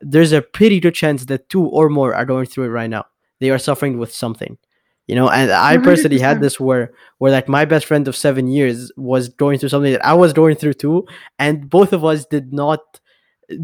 there's 0.00 0.32
a 0.32 0.42
pretty 0.42 0.78
good 0.80 0.94
chance 0.94 1.24
that 1.26 1.48
two 1.48 1.64
or 1.78 1.88
more 1.88 2.14
are 2.14 2.24
going 2.24 2.46
through 2.46 2.66
it 2.66 2.76
right 2.80 2.90
now. 2.96 3.04
They 3.40 3.50
are 3.50 3.58
suffering 3.58 3.98
with 3.98 4.12
something 4.14 4.56
you 5.06 5.14
know 5.14 5.28
and 5.28 5.50
i 5.52 5.76
100%. 5.76 5.84
personally 5.84 6.18
had 6.18 6.40
this 6.40 6.58
where 6.58 6.92
where 7.18 7.32
like 7.32 7.48
my 7.48 7.64
best 7.64 7.86
friend 7.86 8.08
of 8.08 8.16
seven 8.16 8.48
years 8.48 8.90
was 8.96 9.28
going 9.28 9.58
through 9.58 9.68
something 9.68 9.92
that 9.92 10.04
i 10.04 10.12
was 10.12 10.32
going 10.32 10.56
through 10.56 10.74
too 10.74 11.06
and 11.38 11.70
both 11.70 11.92
of 11.92 12.04
us 12.04 12.26
did 12.26 12.52
not 12.52 13.00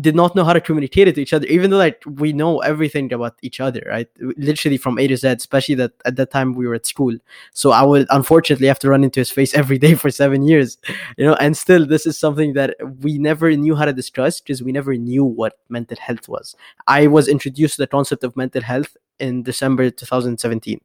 did 0.00 0.14
not 0.14 0.36
know 0.36 0.44
how 0.44 0.52
to 0.52 0.60
communicate 0.60 1.08
it 1.08 1.16
to 1.16 1.22
each 1.22 1.32
other, 1.32 1.46
even 1.46 1.70
though 1.70 1.78
like 1.78 2.02
we 2.06 2.32
know 2.32 2.60
everything 2.60 3.12
about 3.12 3.36
each 3.42 3.60
other, 3.60 3.82
right? 3.88 4.08
Literally 4.18 4.76
from 4.76 4.98
A 4.98 5.08
to 5.08 5.16
Z, 5.16 5.28
especially 5.28 5.74
that 5.76 5.92
at 6.04 6.16
that 6.16 6.30
time 6.30 6.54
we 6.54 6.66
were 6.66 6.74
at 6.74 6.86
school. 6.86 7.16
So 7.52 7.72
I 7.72 7.82
would 7.82 8.06
unfortunately 8.10 8.68
have 8.68 8.78
to 8.80 8.90
run 8.90 9.02
into 9.02 9.20
his 9.20 9.30
face 9.30 9.54
every 9.62 9.78
day 9.78 9.94
for 9.94 10.10
seven 10.10 10.42
years, 10.42 10.78
you 11.16 11.26
know, 11.26 11.34
and 11.34 11.56
still 11.56 11.84
this 11.84 12.06
is 12.06 12.16
something 12.16 12.52
that 12.52 12.76
we 13.00 13.18
never 13.18 13.50
knew 13.56 13.74
how 13.74 13.84
to 13.84 13.92
discuss 13.92 14.40
because 14.40 14.62
we 14.62 14.72
never 14.72 14.94
knew 14.94 15.24
what 15.24 15.58
mental 15.68 15.96
health 15.98 16.28
was. 16.28 16.54
I 16.86 17.08
was 17.08 17.26
introduced 17.26 17.76
to 17.76 17.82
the 17.82 17.86
concept 17.88 18.22
of 18.22 18.36
mental 18.36 18.62
health 18.62 18.96
in 19.18 19.42
December 19.42 19.90
2017. 19.90 20.80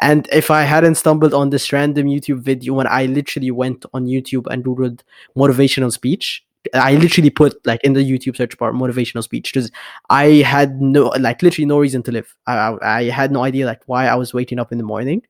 And 0.00 0.26
if 0.32 0.50
I 0.50 0.62
hadn't 0.62 0.96
stumbled 0.96 1.34
on 1.34 1.50
this 1.50 1.72
random 1.72 2.06
YouTube 2.06 2.40
video 2.40 2.74
when 2.74 2.86
I 2.86 3.06
literally 3.06 3.50
went 3.50 3.84
on 3.92 4.06
YouTube 4.06 4.46
and 4.50 4.64
Googled 4.64 5.00
motivational 5.36 5.92
speech, 5.92 6.44
I 6.74 6.94
literally 6.94 7.30
put 7.30 7.64
like 7.66 7.82
in 7.82 7.92
the 7.92 8.00
YouTube 8.00 8.36
search 8.36 8.56
bar 8.56 8.72
motivational 8.72 9.22
speech 9.22 9.52
because 9.52 9.70
I 10.10 10.26
had 10.46 10.80
no 10.80 11.06
like 11.18 11.42
literally 11.42 11.66
no 11.66 11.78
reason 11.78 12.02
to 12.04 12.12
live. 12.12 12.34
I, 12.46 12.54
I, 12.54 12.98
I 12.98 13.04
had 13.10 13.32
no 13.32 13.44
idea 13.44 13.66
like 13.66 13.82
why 13.86 14.06
I 14.06 14.14
was 14.14 14.32
waking 14.32 14.58
up 14.58 14.72
in 14.72 14.78
the 14.78 14.84
morning, 14.84 15.22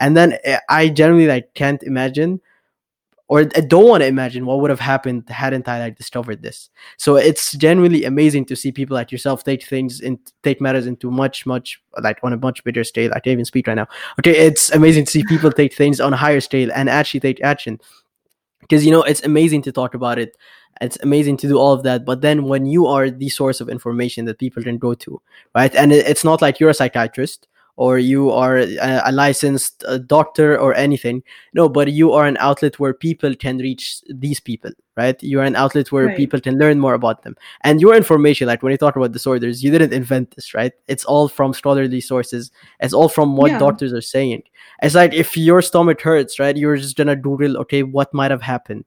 and 0.00 0.16
then 0.16 0.38
eh, 0.44 0.58
I 0.68 0.88
generally 0.88 1.26
like 1.26 1.54
can't 1.54 1.82
imagine 1.82 2.40
or 3.30 3.42
I 3.42 3.60
don't 3.60 3.86
want 3.86 4.00
to 4.00 4.08
imagine 4.08 4.44
what 4.44 4.60
would 4.60 4.70
have 4.70 4.80
happened 4.80 5.28
hadn't 5.28 5.68
I 5.68 5.78
like 5.78 5.96
discovered 5.96 6.42
this. 6.42 6.68
So 6.96 7.14
it's 7.14 7.52
genuinely 7.52 8.04
amazing 8.04 8.44
to 8.46 8.56
see 8.56 8.72
people 8.72 8.96
like 8.96 9.12
yourself 9.12 9.44
take 9.44 9.64
things 9.64 10.00
and 10.00 10.18
take 10.42 10.60
matters 10.60 10.88
into 10.88 11.12
much, 11.12 11.46
much 11.46 11.80
like 12.02 12.18
on 12.24 12.32
a 12.32 12.36
much 12.36 12.64
bigger 12.64 12.82
scale. 12.82 13.12
I 13.12 13.20
can't 13.20 13.34
even 13.34 13.44
speak 13.44 13.68
right 13.68 13.74
now. 13.74 13.86
Okay, 14.18 14.36
it's 14.36 14.72
amazing 14.72 15.04
to 15.04 15.12
see 15.12 15.22
people 15.22 15.52
take 15.52 15.74
things 15.74 16.00
on 16.00 16.12
a 16.12 16.16
higher 16.16 16.40
scale 16.40 16.70
and 16.74 16.90
actually 16.90 17.20
take 17.20 17.40
action. 17.40 17.78
Because 18.62 18.84
you 18.84 18.90
know 18.90 19.04
it's 19.04 19.22
amazing 19.22 19.62
to 19.62 19.70
talk 19.70 19.94
about 19.94 20.18
it 20.18 20.36
it's 20.80 20.98
amazing 21.02 21.36
to 21.36 21.48
do 21.48 21.58
all 21.58 21.72
of 21.72 21.82
that 21.82 22.04
but 22.04 22.20
then 22.20 22.44
when 22.44 22.66
you 22.66 22.86
are 22.86 23.10
the 23.10 23.28
source 23.28 23.60
of 23.60 23.68
information 23.68 24.24
that 24.24 24.38
people 24.38 24.62
can 24.62 24.78
go 24.78 24.94
to 24.94 25.20
right? 25.54 25.74
And 25.74 25.92
it's 25.92 26.24
not 26.24 26.40
like 26.42 26.60
you're 26.60 26.70
a 26.70 26.74
psychiatrist 26.74 27.48
or 27.76 27.98
you 27.98 28.30
are 28.30 28.58
a, 28.58 29.10
licensed 29.10 29.84
uh, 29.88 29.96
doctor 29.98 30.58
or 30.58 30.74
anything. 30.74 31.22
No 31.54 31.68
but 31.68 31.92
you 31.92 32.12
are 32.12 32.26
an 32.26 32.36
outlet 32.38 32.78
where 32.78 32.92
people 32.92 33.34
can 33.34 33.58
reach 33.58 34.02
these 34.08 34.40
people 34.40 34.70
right? 34.96 35.22
You're 35.22 35.44
an 35.44 35.56
outlet 35.56 35.90
where 35.92 36.06
Right. 36.06 36.16
people 36.16 36.40
can 36.40 36.58
learn 36.58 36.78
more 36.78 36.92
about 36.94 37.22
them. 37.22 37.36
And 37.62 37.80
your 37.80 37.94
information 37.94 38.46
like 38.48 38.62
when 38.62 38.72
you 38.72 38.78
talk 38.78 38.96
about 38.96 39.12
disorders 39.12 39.62
you 39.64 39.70
didn't 39.70 39.92
invent 39.92 40.34
this 40.36 40.52
right? 40.54 40.72
It's 40.88 41.04
all 41.04 41.28
from 41.28 41.54
scholarly 41.54 42.00
sources. 42.00 42.50
It's 42.80 42.92
all 42.92 43.08
from 43.08 43.36
what 43.36 43.50
Yeah. 43.50 43.58
doctors 43.58 43.92
are 43.92 44.02
saying. 44.02 44.42
It's 44.82 44.94
like 44.94 45.14
if 45.14 45.36
your 45.36 45.62
stomach 45.62 46.00
hurts 46.00 46.38
right 46.38 46.56
you're 46.56 46.76
just 46.76 46.96
gonna 46.96 47.16
google 47.16 47.56
okay 47.58 47.82
what 47.82 48.12
might 48.14 48.30
have 48.30 48.42
happened 48.42 48.84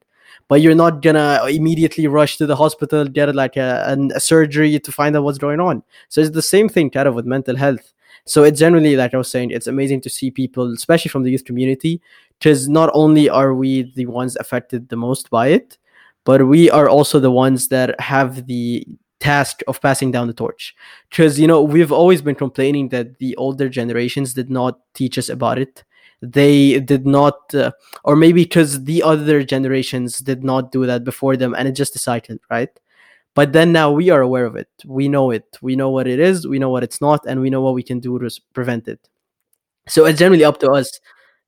but 0.48 0.62
you're 0.62 0.75
not 0.75 1.02
gonna 1.02 1.42
immediately 1.50 2.08
rush 2.08 2.38
to 2.38 2.46
the 2.46 2.56
hospital 2.56 3.06
get 3.06 3.34
like 3.36 3.58
a, 3.58 3.84
an- 3.88 4.12
a 4.16 4.20
surgery 4.20 4.80
to 4.80 4.92
find 4.92 5.16
out 5.16 5.24
what's 5.24 5.38
going 5.38 5.60
on. 5.60 5.84
So 6.10 6.22
it's 6.22 6.32
the 6.32 6.42
same 6.42 6.70
thing 6.70 6.90
kind 6.90 7.08
of 7.08 7.16
with 7.16 7.25
mental 7.25 7.56
health. 7.56 7.94
So 8.25 8.44
it's 8.44 8.60
generally 8.60 8.96
like 8.96 9.13
i 9.13 9.18
was 9.18 9.30
saying 9.30 9.52
it's 9.52 9.68
amazing 9.68 10.00
to 10.02 10.10
see 10.10 10.32
people 10.32 10.72
especially 10.72 11.10
from 11.10 11.24
the 11.24 11.32
youth 11.32 11.44
community 11.44 12.02
because 12.40 12.70
not 12.70 12.90
only 12.94 13.28
are 13.30 13.54
we 13.54 13.92
the 13.96 14.06
ones 14.06 14.38
affected 14.38 14.88
the 14.88 14.96
most 14.96 15.30
by 15.30 15.48
it 15.48 15.78
but 16.24 16.48
we 16.48 16.70
are 16.70 16.88
also 16.88 17.20
the 17.20 17.32
ones 17.32 17.68
that 17.68 18.00
have 18.00 18.48
the 18.48 18.88
task 19.24 19.62
of 19.70 19.82
passing 19.82 20.12
down 20.12 20.28
the 20.28 20.34
torch. 20.34 20.75
Because 21.10 21.40
you 21.40 21.48
know 21.48 21.62
we've 21.62 21.92
always 21.92 22.22
been 22.22 22.36
complaining 22.36 22.90
that 22.90 23.18
the 23.20 23.36
older 23.38 23.70
generations 23.70 24.34
did 24.34 24.50
not 24.50 24.80
teach 24.94 25.18
us 25.18 25.30
about 25.30 25.58
it 25.58 25.84
they 26.24 26.80
did 26.80 27.06
not 27.06 27.53
uh, 27.53 27.72
or 28.06 28.15
maybe 28.15 28.44
because 28.44 28.86
the 28.86 29.03
other 29.03 29.44
generations 29.44 30.20
did 30.20 30.44
not 30.44 30.72
do 30.72 30.86
that 30.86 31.03
before 31.03 31.36
them 31.36 31.53
and 31.53 31.68
it 31.68 31.74
just 31.74 32.00
cycle 32.00 32.38
right? 32.50 32.70
But 33.36 33.51
then 33.51 33.72
now 33.74 33.92
we 33.92 34.10
are 34.10 34.22
aware 34.22 34.46
of 34.46 34.56
it. 34.56 34.70
We 34.86 35.10
know 35.10 35.32
it. 35.32 35.58
We 35.62 35.75
know 35.75 35.89
what 35.89 36.08
it 36.08 36.20
is. 36.20 36.48
We 36.48 36.60
know 36.60 36.70
what 36.70 36.84
it's 36.84 37.01
not 37.01 37.25
and 37.27 37.42
we 37.42 37.50
know 37.50 37.62
what 37.62 37.74
we 37.74 37.84
can 37.84 38.00
do 38.00 38.18
to 38.20 38.30
prevent 38.53 38.88
it. 38.88 39.10
So 39.89 40.06
it's 40.06 40.20
generally 40.20 40.46
up 40.46 40.60
to 40.62 40.72
us. 40.72 41.00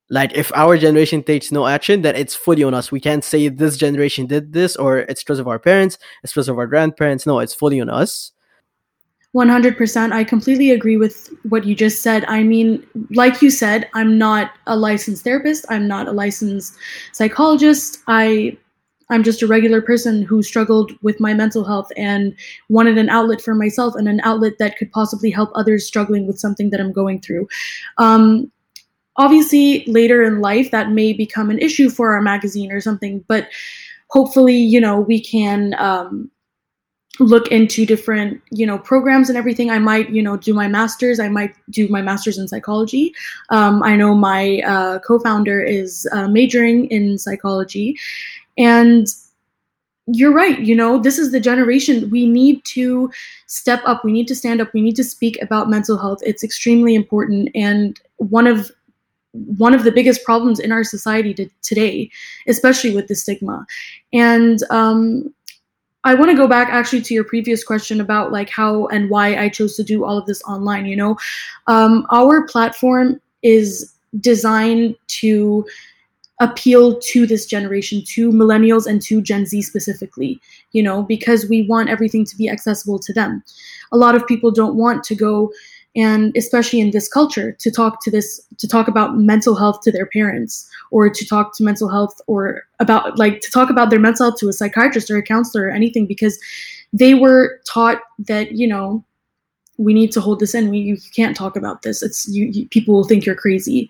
Like 0.10 0.34
if 0.34 0.52
our 0.54 0.78
generation 0.78 1.24
takes 1.24 1.52
no 1.52 1.68
action 1.68 2.02
then 2.02 2.16
it's 2.16 2.36
fully 2.36 2.64
on 2.64 2.74
us. 2.74 2.92
We 2.92 3.00
can't 3.00 3.24
say 3.24 3.48
this 3.48 3.78
generation 3.78 4.26
did 4.26 4.52
this 4.52 4.76
or 4.76 5.00
it's 5.00 5.24
because 5.24 5.40
of 5.40 5.48
our 5.48 5.58
parents 5.58 5.98
it's 6.22 6.34
because 6.34 6.50
of 6.50 6.58
our 6.58 6.68
grandparents. 6.68 7.26
No 7.26 7.40
it's 7.40 7.56
fully 7.56 7.80
on 7.80 7.90
us 7.90 8.34
100%. 9.36 10.14
I 10.14 10.24
completely 10.24 10.72
agree 10.72 10.96
with 10.96 11.30
what 11.50 11.66
you 11.66 11.76
just 11.76 12.02
said. 12.02 12.24
I 12.26 12.44
mean, 12.44 12.88
like 13.12 13.42
you 13.42 13.50
said, 13.50 13.90
I'm 13.94 14.18
not 14.18 14.54
a 14.66 14.78
licensed 14.78 15.26
therapist. 15.26 15.66
I'm 15.70 15.88
not 15.90 16.08
a 16.08 16.14
licensed 16.14 16.78
psychologist. 17.12 18.00
I 18.08 18.58
I'm 19.10 19.24
just 19.24 19.44
a 19.44 19.48
regular 19.48 19.84
person 19.84 20.24
who 20.24 20.42
struggled 20.42 20.92
with 21.04 21.20
my 21.20 21.34
mental 21.34 21.64
health 21.64 21.92
and 21.96 22.34
wanted 22.70 22.98
an 22.98 23.10
outlet 23.10 23.40
for 23.40 23.54
myself 23.54 23.94
and 23.94 24.08
an 24.08 24.20
outlet 24.24 24.54
that 24.58 24.78
could 24.78 24.92
possibly 24.92 25.30
help 25.30 25.52
others 25.54 25.86
struggling 25.86 26.26
with 26.26 26.40
something 26.40 26.72
that 26.72 26.80
I'm 26.80 26.92
going 26.92 27.22
through. 27.22 27.48
Um, 28.00 28.52
obviously, 29.18 29.86
later 29.86 30.24
in 30.24 30.42
life, 30.42 30.72
that 30.72 30.90
may 30.90 31.14
become 31.14 31.52
an 31.52 31.60
issue 31.60 31.90
for 31.90 32.16
our 32.16 32.22
magazine 32.22 32.72
or 32.72 32.82
something, 32.82 33.24
but 33.28 33.48
hopefully, 34.10 34.58
you 34.58 34.82
know, 34.82 35.00
we 35.00 35.22
can 35.22 35.76
um, 35.78 36.32
look 37.20 37.48
into 37.48 37.86
different 37.86 38.42
you 38.52 38.66
know 38.66 38.78
programs 38.78 39.30
and 39.30 39.38
everything. 39.38 39.70
I 39.70 39.80
might 39.80 40.10
you 40.10 40.22
know 40.22 40.38
do 40.38 40.54
my 40.54 40.68
masters. 40.68 41.20
I 41.20 41.30
might 41.30 41.56
do 41.70 41.88
my 41.88 42.02
masters 42.02 42.38
in 42.38 42.48
psychology. 42.48 43.14
Um, 43.50 43.84
i 43.84 43.96
know 43.96 44.14
my 44.16 44.62
uh, 44.66 45.00
co-founder 45.00 45.62
is 45.62 46.08
uh, 46.12 46.28
majoring 46.28 46.86
in 46.86 47.18
psychology. 47.18 47.98
And 48.58 49.08
you're 50.08 50.32
right 50.32 50.60
you 50.60 50.76
know 50.76 51.00
this 51.00 51.18
is 51.18 51.32
the 51.32 51.40
generation 51.40 52.12
we 52.12 52.28
need 52.28 52.64
to 52.66 53.12
step 53.48 53.82
up. 53.86 54.04
We 54.04 54.12
need 54.12 54.28
to 54.28 54.36
stand 54.36 54.62
up. 54.62 54.74
We 54.74 54.82
need 54.82 54.96
to 54.98 55.04
speak 55.04 55.42
about 55.42 55.70
mental 55.70 55.98
health. 55.98 56.20
It's 56.24 56.44
extremely 56.44 56.96
important 56.96 57.50
and 57.56 58.00
one 58.18 58.48
of 58.48 58.72
one 59.58 59.74
of 59.74 59.84
the 59.84 59.92
biggest 59.92 60.24
problems 60.24 60.60
in 60.60 60.72
our 60.72 60.84
society 60.84 61.34
to, 61.34 61.50
today 61.62 62.10
especially 62.48 62.96
with 62.96 63.08
the 63.08 63.16
stigma. 63.16 63.66
And 64.14 64.60
um, 64.70 65.34
I 66.06 66.14
want 66.14 66.30
to 66.30 66.38
go 66.38 66.48
back 66.48 66.70
actually 66.70 67.02
to 67.02 67.14
your 67.16 67.24
previous 67.24 67.64
question 67.64 68.00
about 68.00 68.32
like 68.32 68.50
how 68.50 68.86
and 68.88 69.10
why 69.10 69.36
I 69.38 69.50
chose 69.50 69.76
to 69.78 69.84
do 69.84 70.06
all 70.06 70.18
of 70.20 70.28
this 70.28 70.42
online. 70.44 70.86
You 70.86 70.96
know, 70.96 71.18
um, 71.66 72.06
our 72.12 72.46
platform 72.48 73.20
is 73.42 73.96
designed 74.20 74.96
to 75.08 75.66
appeal 76.40 77.00
to 77.00 77.26
this 77.26 77.48
generation, 77.48 78.04
to 78.08 78.32
millennials 78.32 78.86
and 78.86 79.02
to 79.02 79.20
Gen 79.20 79.48
Z 79.48 79.64
specifically. 79.64 80.40
You 80.74 80.84
know, 80.84 81.02
because 81.02 81.50
we 81.50 81.64
want 81.64 81.90
everything 81.90 82.24
to 82.26 82.38
be 82.38 82.50
accessible 82.50 83.00
to 83.00 83.12
them. 83.12 83.44
A 83.92 83.98
lot 83.98 84.14
of 84.14 84.28
people 84.28 84.52
don't 84.52 84.76
want 84.76 85.04
to 85.06 85.16
go 85.16 85.52
and 85.96 86.36
especially 86.36 86.80
in 86.80 86.92
this 86.92 87.08
culture 87.08 87.52
to 87.54 87.72
talk 87.72 88.04
to 88.04 88.12
this 88.12 88.42
to 88.58 88.68
talk 88.68 88.88
about 88.88 89.18
mental 89.18 89.56
health 89.56 89.82
to 89.82 89.92
their 89.92 90.06
parents 90.06 90.70
or 90.92 91.10
to 91.10 91.26
talk 91.26 91.56
to 91.56 91.64
mental 91.64 91.90
health 91.90 92.20
or 92.28 92.64
about 92.80 93.18
like 93.18 93.42
to 93.42 93.52
talk 93.52 93.70
about 93.70 93.90
their 93.90 94.00
mental 94.00 94.26
health 94.26 94.40
to 94.40 94.50
a 94.50 94.54
psychiatrist 94.54 95.10
or 95.10 95.18
a 95.18 95.24
counselor 95.24 95.66
or 95.66 95.70
anything 95.70 96.06
because 96.06 96.40
they 96.94 97.14
were 97.14 97.60
taught 97.66 98.02
that 98.20 98.52
you 98.54 98.68
know 98.68 99.04
we 99.78 99.94
need 99.94 100.12
to 100.14 100.22
hold 100.22 100.40
this 100.40 100.56
in. 100.56 100.70
We 100.70 100.80
you 100.80 100.98
can't 101.14 101.36
talk 101.36 101.56
about 101.58 101.82
this. 101.82 102.02
It's 102.02 102.28
you, 102.28 102.46
you 102.46 102.68
people 102.70 102.94
will 102.94 103.04
think 103.04 103.26
you're 103.26 103.36
crazy. 103.36 103.90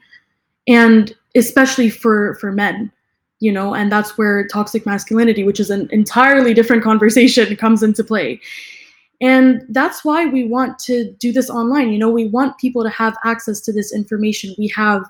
And 0.67 1.13
especially 1.35 1.89
for 1.89 2.35
for 2.35 2.51
men 2.51 2.91
you 3.39 3.51
know 3.51 3.75
and 3.75 3.91
that's 3.91 4.17
where 4.17 4.47
toxic 4.47 4.85
masculinity 4.85 5.43
which 5.43 5.59
is 5.59 5.69
an 5.69 5.89
entirely 5.91 6.53
different 6.53 6.83
conversation 6.83 7.55
comes 7.57 7.83
into 7.83 8.03
play 8.03 8.39
and 9.21 9.63
that's 9.69 10.03
why 10.03 10.25
we 10.25 10.45
want 10.45 10.79
to 10.79 11.11
do 11.19 11.31
this 11.31 11.49
online. 11.49 11.91
You 11.91 11.99
know 11.99 12.09
we 12.09 12.27
want 12.27 12.57
people 12.57 12.83
to 12.83 12.89
have 12.89 13.15
access 13.23 13.61
to 13.61 13.73
this 13.73 13.93
information. 13.93 14.55
We 14.57 14.67
have 14.69 15.03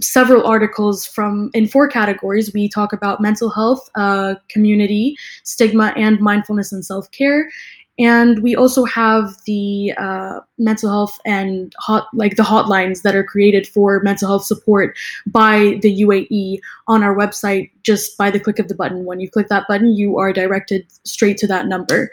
several 0.00 0.46
articles 0.46 1.04
from 1.06 1.50
in 1.54 1.68
four 1.68 1.88
categories. 1.88 2.52
We 2.52 2.68
talk 2.68 2.92
about 2.92 3.20
mental 3.20 3.50
health 3.50 3.88
uh, 3.94 4.36
community 4.48 5.16
stigma 5.44 5.92
and 5.96 6.20
mindfulness 6.20 6.72
and 6.72 6.84
self-care. 6.84 7.50
And 7.98 8.42
we 8.42 8.56
also 8.56 8.84
have 8.84 9.36
the 9.44 9.92
uh, 9.98 10.40
mental 10.56 10.88
health 10.88 11.18
and 11.26 11.74
hot 11.78 12.08
like 12.14 12.36
the 12.36 12.42
hotlines 12.42 13.02
that 13.02 13.14
are 13.14 13.22
created 13.22 13.66
for 13.66 14.00
mental 14.00 14.28
health 14.28 14.44
support 14.44 14.96
by 15.26 15.78
the 15.82 16.02
UAE 16.02 16.58
on 16.88 17.02
our 17.02 17.14
website 17.14 17.70
just 17.82 18.16
by 18.16 18.30
the 18.30 18.40
click 18.40 18.58
of 18.58 18.68
the 18.68 18.74
button. 18.74 19.04
When 19.04 19.20
you 19.20 19.30
click 19.30 19.48
that 19.48 19.68
button 19.68 19.94
you 19.94 20.16
are 20.16 20.32
directed 20.32 20.86
straight 21.04 21.36
to 21.38 21.46
that 21.48 21.66
number 21.66 22.10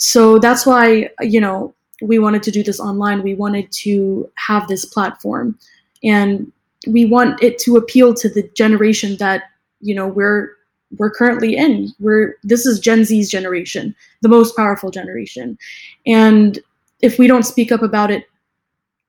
so 0.00 0.38
that's 0.38 0.64
why 0.64 1.10
you 1.20 1.40
know 1.40 1.74
we 2.00 2.18
wanted 2.18 2.42
to 2.44 2.50
do 2.50 2.62
this 2.62 2.80
online. 2.80 3.22
We 3.22 3.34
wanted 3.34 3.70
to 3.72 4.30
have 4.36 4.66
this 4.68 4.84
platform. 4.84 5.58
And 6.02 6.50
we 6.86 7.04
want 7.04 7.42
it 7.42 7.58
to 7.60 7.76
appeal 7.76 8.14
to 8.14 8.28
the 8.28 8.48
generation 8.56 9.16
that 9.18 9.44
you 9.80 9.94
know 9.94 10.08
we're 10.08 10.50
we're 10.96 11.10
currently 11.10 11.56
in. 11.56 11.92
We're 12.00 12.36
this 12.42 12.64
is 12.64 12.80
gen 12.80 13.04
z's 13.04 13.30
generation 13.30 13.94
the 14.22 14.28
most 14.28 14.56
powerful 14.56 14.90
generation. 14.90 15.58
And 16.06 16.58
if 17.02 17.18
we 17.18 17.26
don't 17.26 17.44
speak 17.44 17.70
up 17.70 17.82
about 17.82 18.10
it 18.10 18.24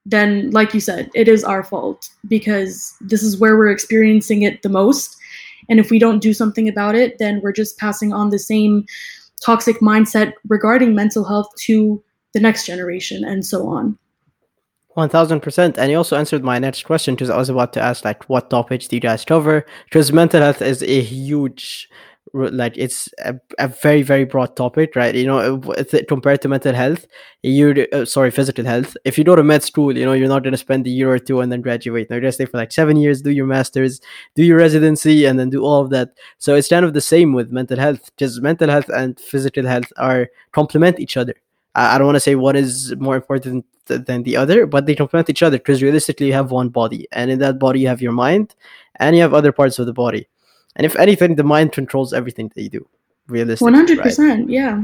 then 0.08 0.50
like 0.50 0.74
you 0.74 0.80
said 0.80 1.12
it 1.14 1.28
is 1.28 1.44
our 1.44 1.64
fault 1.64 2.10
because 2.28 2.96
this 3.02 3.22
is 3.22 3.38
where 3.38 3.56
we're 3.56 3.72
experiencing 3.72 4.42
it 4.42 4.62
the 4.64 4.70
most. 4.70 5.16
And 5.70 5.80
if 5.80 5.92
we 5.92 6.00
don't 6.00 6.20
do 6.20 6.34
something 6.34 6.68
about 6.68 6.96
it 6.96 7.18
then 7.20 7.40
we're 7.42 7.54
just 7.54 7.78
passing 7.78 8.12
on 8.12 8.32
the 8.32 8.40
same 8.40 8.86
toxic 9.44 9.80
mindset 9.80 10.34
regarding 10.48 10.96
mental 10.96 11.24
health 11.24 11.48
to 11.66 12.04
the 12.34 12.40
next 12.40 12.66
generation 12.66 13.24
and 13.24 13.46
so 13.46 13.68
on. 13.68 13.98
One 14.94 15.10
thousand 15.10 15.40
percent, 15.40 15.78
and 15.78 15.90
you 15.90 15.98
also 15.98 16.18
answered 16.18 16.44
my 16.44 16.60
next 16.60 16.84
question 16.84 17.16
because 17.16 17.30
I 17.30 17.38
was 17.38 17.48
about 17.48 17.72
to 17.74 17.82
ask, 17.82 18.04
like, 18.04 18.24
what 18.30 18.50
topics 18.50 18.88
do 18.88 18.98
you 18.98 19.00
guys 19.00 19.24
cover? 19.24 19.66
Because 19.86 20.12
mental 20.12 20.42
health 20.42 20.62
is 20.62 20.84
a 20.84 21.02
huge 21.02 21.90
like 22.34 22.78
it's 22.78 23.10
a, 23.20 23.36
a, 23.60 23.68
very 23.68 24.02
very 24.02 24.24
broad 24.26 24.56
topic 24.56 24.96
right? 24.96 25.16
You 25.16 25.26
know 25.26 25.62
compared 26.08 26.42
to 26.42 26.48
mental 26.48 26.74
health 26.74 27.06
you 27.44 27.88
uh, 27.92 28.06
sorry 28.06 28.32
physical 28.32 28.66
health 28.66 28.96
if 29.06 29.18
you 29.18 29.24
go 29.24 29.36
to 29.36 29.44
med 29.44 29.64
school 29.64 29.98
you 29.98 30.06
know 30.06 30.14
you're 30.14 30.28
not 30.28 30.44
going 30.44 30.54
to 30.54 30.58
spend 30.58 30.88
a 30.88 30.90
year 30.90 31.12
or 31.12 31.20
two 31.20 31.42
and 31.42 31.52
then 31.52 31.62
graduate. 31.62 32.08
You're 32.10 32.20
going 32.20 32.30
to 32.30 32.34
stay 32.34 32.46
for 32.46 32.58
like 32.58 32.72
seven 32.72 32.98
years 32.98 33.22
do 33.22 33.32
your 33.32 33.48
masters 33.48 34.00
do 34.36 34.44
your 34.44 34.58
residency 34.58 35.26
and 35.26 35.40
then 35.40 35.50
do 35.50 35.64
all 35.64 35.82
of 35.82 35.90
that. 35.92 36.12
So 36.38 36.56
it's 36.56 36.70
kind 36.70 36.86
of 36.86 36.94
the 36.94 37.02
same 37.02 37.34
with 37.34 37.52
mental 37.52 37.78
health 37.78 38.12
because 38.16 38.40
mental 38.42 38.70
health 38.70 38.90
and 38.90 39.20
physical 39.20 39.66
health 39.66 39.92
are 39.98 40.30
complement 40.52 41.00
each 41.00 41.18
other. 41.18 41.36
I, 41.76 41.96
I 41.96 41.98
don't 41.98 42.08
want 42.08 42.16
to 42.16 42.22
say 42.22 42.36
one 42.36 42.56
is 42.56 42.96
more 42.98 43.16
important 43.16 43.66
than 43.88 44.24
the 44.24 44.38
other 44.38 44.66
but 44.66 44.86
they 44.86 44.96
complement 44.96 45.30
each 45.30 45.44
other 45.44 45.58
because 45.58 45.84
realistically 45.84 46.28
you 46.28 46.34
have 46.34 46.52
one 46.52 46.70
body 46.70 47.08
and 47.12 47.30
in 47.30 47.40
that 47.40 47.60
body 47.60 47.82
you 47.82 47.88
have 47.88 48.02
your 48.02 48.12
mind 48.12 48.56
and 48.98 49.16
you 49.16 49.22
have 49.22 49.34
other 49.34 49.52
parts 49.52 49.80
of 49.80 49.86
the 49.86 49.94
body 49.94 50.28
and 50.76 50.86
if 50.86 50.96
anything, 50.96 51.36
the 51.36 51.44
mind 51.44 51.72
controls 51.72 52.14
everything 52.14 52.52
that 52.56 52.62
you 52.62 52.70
do. 52.70 52.88
Realistically, 53.28 53.66
one 53.66 53.74
hundred 53.74 54.00
percent, 54.00 54.50
yeah 54.50 54.84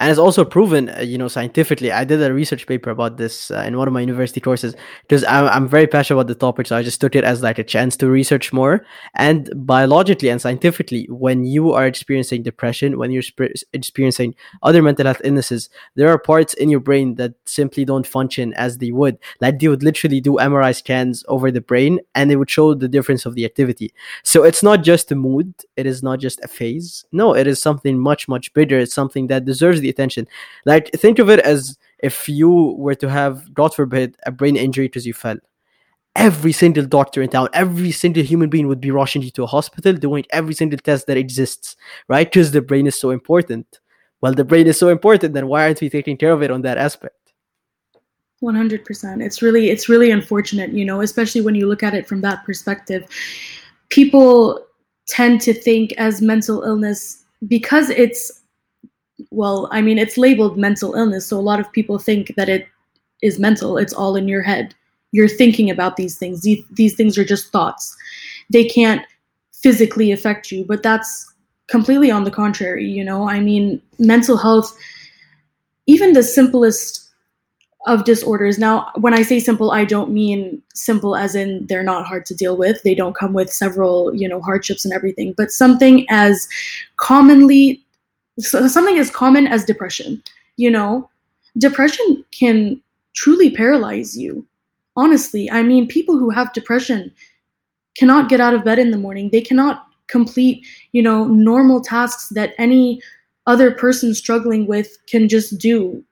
and 0.00 0.10
it's 0.10 0.18
also 0.18 0.44
proven 0.44 0.88
uh, 0.88 1.00
you 1.00 1.18
know 1.18 1.28
scientifically. 1.28 1.92
I 1.92 2.04
did 2.04 2.22
a 2.22 2.32
research 2.32 2.66
paper 2.66 2.90
about 2.90 3.18
this 3.18 3.50
uh, 3.50 3.62
in 3.66 3.76
one 3.76 3.86
of 3.86 3.94
my 3.94 4.00
university 4.00 4.40
courses 4.40 4.74
because 5.02 5.24
I'm, 5.24 5.46
I'm 5.46 5.68
very 5.68 5.86
passionate 5.86 6.18
about 6.18 6.28
the 6.28 6.34
topic 6.34 6.66
so 6.66 6.76
i 6.76 6.82
just 6.82 7.00
took 7.00 7.14
it 7.14 7.24
as 7.24 7.42
like 7.42 7.58
a 7.58 7.64
chance 7.64 7.96
to 7.98 8.08
research 8.08 8.52
more. 8.52 8.84
And 9.14 9.50
biologically 9.54 10.28
and 10.28 10.40
scientifically 10.40 11.06
when 11.08 11.44
you 11.44 11.72
are 11.72 11.86
experiencing 11.86 12.42
depression 12.42 12.98
when 12.98 13.10
you're 13.10 13.22
sp- 13.22 13.54
experiencing 13.72 14.34
other 14.62 14.82
mental 14.82 15.06
health 15.06 15.20
illnesses 15.24 15.68
there 15.94 16.08
are 16.08 16.18
parts 16.18 16.54
in 16.54 16.68
your 16.68 16.80
brain 16.80 17.16
that 17.16 17.34
simply 17.44 17.84
don't 17.84 18.06
function 18.06 18.54
as 18.54 18.78
they 18.78 18.90
would. 18.90 19.18
Like 19.40 19.58
they 19.58 19.68
would 19.68 19.82
literally 19.82 20.20
do 20.20 20.32
mri 20.32 20.74
scans 20.74 21.24
over 21.28 21.50
the 21.50 21.60
brain 21.60 22.00
and 22.14 22.30
they 22.30 22.36
would 22.36 22.50
show 22.50 22.74
the 22.74 22.88
difference 22.88 23.26
of 23.26 23.34
the 23.34 23.44
activity. 23.44 23.92
So 24.24 24.42
it's 24.42 24.62
not 24.62 24.82
just 24.82 25.12
a 25.12 25.14
mood. 25.14 25.54
It 25.76 25.86
is 25.86 26.02
not 26.02 26.18
just 26.18 26.42
a 26.42 26.48
phase. 26.48 27.04
No 27.12 27.34
it 27.34 27.46
is 27.46 27.60
something 27.60 27.98
much 27.98 28.26
much 28.26 28.52
bigger. 28.54 28.78
It's 28.78 28.94
something 28.94 29.26
that 29.28 29.44
deserves 29.44 29.81
the 29.82 29.90
attention. 29.90 30.26
Like 30.64 30.90
think 30.92 31.18
of 31.18 31.28
it 31.28 31.40
as 31.40 31.78
if 31.98 32.28
you 32.28 32.74
were 32.78 32.94
to 32.96 33.08
have, 33.08 33.52
God 33.54 33.74
forbid, 33.74 34.16
a 34.26 34.30
brain 34.30 34.56
injury 34.56 34.86
because 34.86 35.06
you 35.06 35.14
fell. 35.14 35.36
Every 36.14 36.52
single 36.52 36.84
doctor 36.84 37.22
in 37.22 37.30
town, 37.30 37.48
every 37.54 37.90
single 37.90 38.22
human 38.22 38.50
being 38.50 38.68
would 38.68 38.80
be 38.80 38.90
rushing 38.90 39.22
you 39.22 39.30
to 39.30 39.44
a 39.44 39.46
hospital, 39.46 39.94
doing 39.94 40.26
every 40.30 40.54
single 40.54 40.78
test 40.78 41.06
that 41.06 41.16
exists, 41.16 41.76
right? 42.08 42.30
Because 42.30 42.50
the 42.50 42.60
brain 42.60 42.86
is 42.86 42.96
so 42.96 43.10
important. 43.10 43.80
Well, 44.20 44.34
the 44.34 44.44
brain 44.44 44.66
is 44.66 44.78
so 44.78 44.88
important, 44.88 45.34
then 45.34 45.48
why 45.48 45.64
aren't 45.64 45.80
we 45.80 45.88
taking 45.88 46.16
care 46.16 46.32
of 46.32 46.42
it 46.42 46.50
on 46.50 46.62
that 46.62 46.78
aspect? 46.78 47.16
100%. 48.42 49.24
It's 49.24 49.40
really 49.40 49.70
it's 49.70 49.88
really 49.88 50.10
unfortunate, 50.10 50.72
you 50.72 50.84
know, 50.84 51.00
especially 51.00 51.40
when 51.40 51.54
you 51.54 51.68
look 51.68 51.82
at 51.82 51.94
it 51.94 52.06
from 52.06 52.20
that 52.22 52.44
perspective. 52.44 53.06
People 53.88 54.66
tend 55.06 55.40
to 55.42 55.54
think 55.54 55.92
as 55.92 56.20
mental 56.20 56.62
illness 56.62 57.24
because 57.46 57.90
it's 57.90 58.41
well, 59.32 59.68
I 59.72 59.80
mean, 59.80 59.98
it's 59.98 60.18
labeled 60.18 60.58
mental 60.58 60.94
illness, 60.94 61.26
so 61.26 61.38
a 61.38 61.40
lot 61.40 61.60
of 61.60 61.72
people 61.72 61.98
think 61.98 62.34
that 62.36 62.48
it 62.48 62.66
is 63.22 63.38
mental. 63.38 63.78
It's 63.78 63.92
all 63.92 64.16
in 64.16 64.28
your 64.28 64.42
head. 64.42 64.74
You're 65.12 65.28
thinking 65.28 65.70
about 65.70 65.96
these 65.96 66.18
things. 66.18 66.42
These, 66.42 66.64
these 66.72 66.94
things 66.94 67.18
are 67.18 67.24
just 67.24 67.52
thoughts. 67.52 67.96
They 68.50 68.64
can't 68.64 69.02
physically 69.52 70.12
affect 70.12 70.50
you, 70.50 70.64
but 70.64 70.82
that's 70.82 71.32
completely 71.68 72.10
on 72.10 72.24
the 72.24 72.30
contrary, 72.30 72.86
you 72.86 73.04
know? 73.04 73.28
I 73.28 73.40
mean, 73.40 73.80
mental 73.98 74.36
health, 74.36 74.76
even 75.86 76.12
the 76.12 76.22
simplest 76.22 77.10
of 77.86 78.04
disorders. 78.04 78.58
Now, 78.58 78.90
when 78.96 79.14
I 79.14 79.22
say 79.22 79.40
simple, 79.40 79.72
I 79.72 79.84
don't 79.84 80.12
mean 80.12 80.62
simple 80.74 81.16
as 81.16 81.34
in 81.34 81.66
they're 81.66 81.82
not 81.82 82.06
hard 82.06 82.26
to 82.26 82.34
deal 82.34 82.56
with. 82.56 82.82
They 82.82 82.94
don't 82.94 83.16
come 83.16 83.32
with 83.32 83.52
several, 83.52 84.14
you 84.14 84.28
know, 84.28 84.40
hardships 84.40 84.84
and 84.84 84.94
everything, 84.94 85.34
but 85.36 85.50
something 85.50 86.06
as 86.08 86.46
commonly 86.96 87.84
so 88.42 88.66
something 88.68 88.98
as 88.98 89.10
common 89.10 89.46
as 89.46 89.64
depression. 89.64 90.22
You 90.56 90.70
know, 90.70 91.08
depression 91.58 92.24
can 92.30 92.80
truly 93.14 93.50
paralyze 93.50 94.16
you. 94.16 94.46
Honestly, 94.96 95.50
I 95.50 95.62
mean, 95.62 95.88
people 95.88 96.18
who 96.18 96.30
have 96.30 96.52
depression 96.52 97.12
cannot 97.96 98.28
get 98.28 98.40
out 98.40 98.54
of 98.54 98.64
bed 98.64 98.78
in 98.78 98.90
the 98.90 98.98
morning. 98.98 99.30
They 99.30 99.40
cannot 99.40 99.86
complete, 100.08 100.66
you 100.92 101.02
know, 101.02 101.26
normal 101.26 101.80
tasks 101.80 102.28
that 102.30 102.54
any 102.58 103.00
other 103.46 103.70
person 103.70 104.14
struggling 104.14 104.66
with 104.66 104.98
can 105.06 105.28
just 105.28 105.58
do 105.58 106.04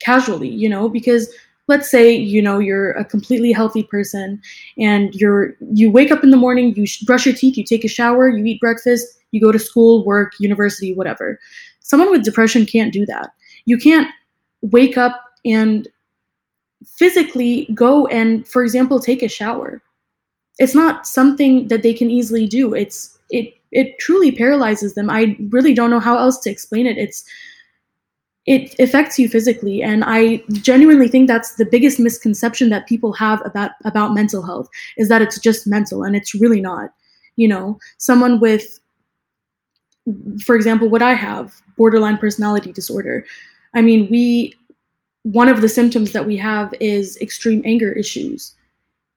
casually, 0.00 0.48
you 0.48 0.68
know, 0.68 0.88
because 0.88 1.32
let's 1.66 1.90
say 1.90 2.14
you 2.14 2.42
know 2.42 2.58
you're 2.58 2.92
a 2.92 3.04
completely 3.04 3.52
healthy 3.52 3.82
person 3.82 4.40
and 4.78 5.14
you're 5.14 5.56
you 5.72 5.90
wake 5.90 6.10
up 6.10 6.22
in 6.22 6.30
the 6.30 6.36
morning 6.36 6.74
you 6.76 6.84
brush 7.06 7.24
your 7.24 7.34
teeth 7.34 7.56
you 7.56 7.64
take 7.64 7.84
a 7.84 7.88
shower 7.88 8.28
you 8.28 8.44
eat 8.44 8.60
breakfast 8.60 9.18
you 9.30 9.40
go 9.40 9.50
to 9.50 9.58
school 9.58 10.04
work 10.04 10.32
university 10.38 10.94
whatever 10.94 11.38
someone 11.84 12.10
with 12.10 12.24
depression 12.24 12.66
can't 12.66 12.92
do 12.92 13.06
that. 13.06 13.30
You 13.66 13.78
can't 13.78 14.08
wake 14.62 14.98
up 14.98 15.22
and 15.44 15.86
physically 16.84 17.68
go 17.74 18.06
and 18.08 18.46
for 18.48 18.62
example 18.62 18.98
take 18.98 19.22
a 19.22 19.28
shower. 19.28 19.80
It's 20.58 20.74
not 20.74 21.06
something 21.06 21.68
that 21.68 21.82
they 21.82 21.94
can 21.94 22.10
easily 22.10 22.46
do. 22.46 22.74
It's 22.74 23.18
it 23.30 23.54
it 23.70 23.98
truly 23.98 24.32
paralyzes 24.32 24.94
them. 24.94 25.10
I 25.10 25.36
really 25.50 25.74
don't 25.74 25.90
know 25.90 26.00
how 26.00 26.18
else 26.18 26.38
to 26.40 26.50
explain 26.50 26.86
it. 26.86 26.98
It's 26.98 27.24
it 28.46 28.78
affects 28.78 29.18
you 29.18 29.26
physically 29.26 29.82
and 29.82 30.04
i 30.04 30.36
genuinely 30.52 31.08
think 31.08 31.26
that's 31.26 31.54
the 31.54 31.64
biggest 31.64 31.98
misconception 31.98 32.68
that 32.68 32.86
people 32.86 33.10
have 33.10 33.40
about 33.46 33.70
about 33.86 34.12
mental 34.12 34.42
health 34.42 34.68
is 34.98 35.08
that 35.08 35.22
it's 35.22 35.38
just 35.38 35.66
mental 35.66 36.02
and 36.02 36.14
it's 36.14 36.34
really 36.34 36.60
not. 36.60 36.90
You 37.36 37.48
know 37.48 37.78
someone 37.98 38.40
with 38.40 38.78
for 40.42 40.54
example 40.54 40.88
what 40.88 41.02
i 41.02 41.14
have 41.14 41.54
borderline 41.76 42.18
personality 42.18 42.72
disorder 42.72 43.24
i 43.74 43.80
mean 43.80 44.08
we 44.10 44.54
one 45.22 45.48
of 45.48 45.60
the 45.60 45.68
symptoms 45.68 46.12
that 46.12 46.26
we 46.26 46.36
have 46.36 46.74
is 46.80 47.16
extreme 47.20 47.62
anger 47.64 47.92
issues 47.92 48.54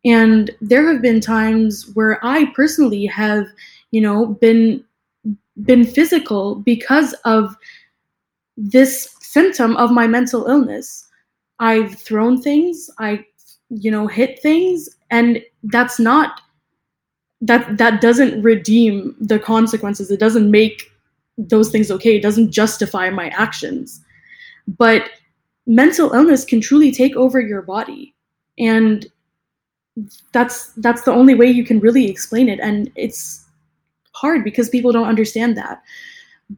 and 0.05 0.51
there 0.61 0.91
have 0.91 1.01
been 1.01 1.19
times 1.19 1.91
where 1.93 2.23
i 2.25 2.45
personally 2.55 3.05
have 3.05 3.45
you 3.91 4.01
know 4.01 4.27
been 4.27 4.83
been 5.63 5.85
physical 5.85 6.55
because 6.55 7.13
of 7.25 7.55
this 8.57 9.15
symptom 9.21 9.75
of 9.77 9.91
my 9.91 10.07
mental 10.07 10.47
illness. 10.47 11.07
I've 11.59 11.95
thrown 11.95 12.41
things, 12.41 12.89
I 12.99 13.25
you 13.69 13.91
know, 13.91 14.07
hit 14.07 14.41
things 14.41 14.87
and 15.11 15.43
that's 15.63 15.99
not 15.99 16.41
that 17.41 17.77
that 17.77 18.01
doesn't 18.01 18.41
redeem 18.41 19.15
the 19.19 19.39
consequences. 19.39 20.09
It 20.11 20.19
doesn't 20.19 20.49
make 20.49 20.91
those 21.37 21.69
things 21.69 21.91
okay. 21.91 22.15
It 22.15 22.23
doesn't 22.23 22.51
justify 22.51 23.09
my 23.09 23.29
actions. 23.29 24.01
But 24.67 25.09
mental 25.65 26.13
illness 26.13 26.45
can 26.45 26.61
truly 26.61 26.91
take 26.91 27.15
over 27.15 27.39
your 27.39 27.61
body. 27.61 28.15
And 28.57 29.05
that's 30.31 30.73
that's 30.73 31.03
the 31.03 31.11
only 31.11 31.35
way 31.35 31.47
you 31.47 31.63
can 31.63 31.79
really 31.79 32.09
explain 32.09 32.49
it 32.49 32.59
and 32.59 32.91
it's 32.95 33.45
hard 34.13 34.43
because 34.43 34.69
people 34.69 34.91
don't 34.91 35.07
understand 35.07 35.57
that. 35.57 35.81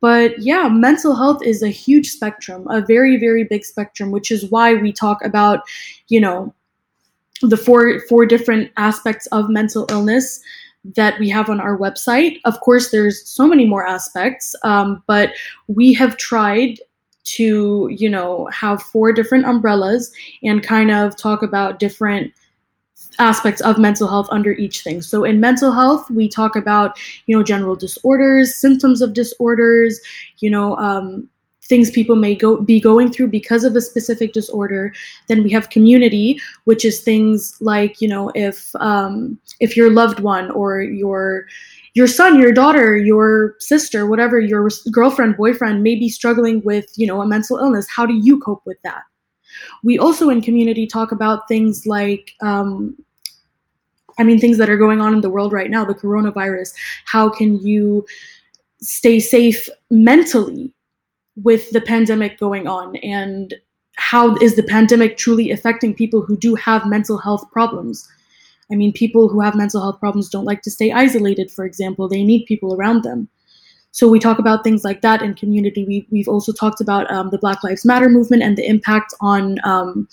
But 0.01 0.39
yeah, 0.39 0.69
mental 0.69 1.15
health 1.15 1.41
is 1.43 1.63
a 1.63 1.69
huge 1.69 2.09
spectrum, 2.09 2.67
a 2.69 2.81
very, 2.81 3.17
very 3.17 3.43
big 3.43 3.65
spectrum, 3.65 4.11
which 4.11 4.29
is 4.31 4.49
why 4.51 4.75
we 4.75 4.91
talk 4.91 5.23
about, 5.23 5.61
you 6.09 6.21
know, 6.21 6.53
the 7.41 7.57
four 7.57 8.01
four 8.01 8.25
different 8.25 8.71
aspects 8.77 9.25
of 9.27 9.49
mental 9.49 9.87
illness 9.89 10.41
that 10.83 11.19
we 11.19 11.29
have 11.29 11.49
on 11.49 11.59
our 11.59 11.77
website. 11.77 12.39
Of 12.45 12.59
course, 12.61 12.91
there's 12.91 13.27
so 13.27 13.47
many 13.47 13.65
more 13.65 13.85
aspects, 13.85 14.55
um, 14.63 15.03
but 15.07 15.33
we 15.67 15.93
have 15.93 16.17
tried 16.17 16.79
to, 17.25 17.89
you 17.91 18.09
know, 18.09 18.47
have 18.47 18.81
four 18.81 19.11
different 19.11 19.45
umbrellas 19.45 20.11
and 20.43 20.63
kind 20.63 20.89
of 20.91 21.15
talk 21.17 21.43
about 21.43 21.79
different 21.79 22.33
aspects 23.19 23.61
of 23.61 23.77
mental 23.77 24.07
health 24.07 24.27
under 24.31 24.53
each 24.53 24.81
thing. 24.81 25.01
So 25.01 25.23
in 25.23 25.39
mental 25.39 25.71
health, 25.71 26.09
we 26.09 26.27
talk 26.27 26.55
about 26.55 26.97
you 27.27 27.37
know 27.37 27.43
general 27.43 27.75
disorders, 27.75 28.55
symptoms 28.55 29.01
of 29.01 29.13
disorders, 29.13 29.99
you 30.37 30.49
know 30.49 30.75
um, 30.77 31.29
things 31.69 31.91
people 31.91 32.15
may 32.15 32.35
go 32.35 32.59
be 32.59 32.79
going 32.79 33.11
through 33.11 33.27
because 33.27 33.63
of 33.63 33.75
a 33.75 33.81
specific 33.81 34.33
disorder. 34.33 34.91
Then 35.27 35.43
we 35.43 35.51
have 35.51 35.69
community, 35.69 36.41
which 36.65 36.83
is 36.83 37.01
things 37.01 37.55
like 37.61 38.01
you 38.01 38.07
know 38.07 38.31
if 38.35 38.75
um, 38.75 39.39
if 39.59 39.77
your 39.77 39.91
loved 39.91 40.19
one 40.19 40.51
or 40.51 40.81
your 40.81 41.45
your 41.93 42.07
son, 42.07 42.39
your 42.39 42.51
daughter, 42.51 42.97
your 42.97 43.55
sister, 43.59 44.05
whatever, 44.05 44.39
your 44.39 44.69
girlfriend, 44.91 45.37
boyfriend 45.37 45.81
may 45.83 45.95
be 45.95 46.07
struggling 46.07 46.61
with, 46.63 46.85
you 46.95 47.07
know, 47.07 47.21
a 47.21 47.27
mental 47.27 47.57
illness. 47.57 47.87
How 47.93 48.05
do 48.05 48.13
you 48.13 48.39
cope 48.39 48.61
with 48.65 48.77
that? 48.83 49.01
We 49.83 49.97
also 49.97 50.29
in 50.29 50.41
community 50.41 50.85
talk 50.85 51.11
about 51.11 51.47
things 51.47 51.87
like 51.87 52.31
um, 52.41 52.95
I 54.19 54.23
mean, 54.23 54.39
things 54.39 54.57
that 54.57 54.69
are 54.69 54.77
going 54.77 54.99
on 54.99 55.13
in 55.13 55.21
the 55.21 55.29
world 55.29 55.53
right 55.53 55.69
now, 55.69 55.85
the 55.85 55.95
coronavirus. 55.95 56.73
How 57.05 57.29
can 57.29 57.57
you 57.59 58.05
stay 58.81 59.19
safe 59.19 59.69
mentally? 59.89 60.73
With 61.43 61.69
the 61.71 61.81
pandemic 61.81 62.39
going 62.39 62.67
on 62.67 62.95
and 62.97 63.53
how 63.97 64.35
is 64.37 64.55
the 64.55 64.63
pandemic 64.63 65.17
truly 65.17 65.51
affecting 65.51 65.93
people 65.93 66.21
who 66.21 66.37
do 66.37 66.55
have 66.55 66.85
mental 66.85 67.17
health 67.17 67.43
problems 67.51 68.07
i 68.71 68.75
mean 68.75 68.93
people 68.93 69.27
who 69.27 69.39
have 69.39 69.55
mental 69.55 69.81
health 69.81 69.99
problems 69.99 70.29
don't 70.29 70.45
like 70.45 70.61
to 70.61 70.71
stay 70.71 70.91
isolated 70.91 71.51
for 71.51 71.65
example 71.65 72.07
they 72.07 72.23
need 72.23 72.45
people 72.45 72.73
around 72.73 73.03
them 73.03 73.27
so 73.91 74.07
we 74.07 74.19
talk 74.19 74.37
about 74.39 74.63
things 74.63 74.83
like 74.83 75.01
that 75.01 75.21
in 75.21 75.33
community. 75.33 75.83
We, 75.83 76.07
we've 76.11 76.27
also 76.27 76.51
talked 76.51 76.79
about 76.79 77.11
um, 77.11 77.31
the 77.31 77.39
Black 77.39 77.63
Lives 77.63 77.85
Matter 77.85 78.07
movement 78.07 78.43
and 78.43 78.57
the 78.57 78.67
impact 78.67 79.13
on 79.19 79.57
um, 79.63 80.07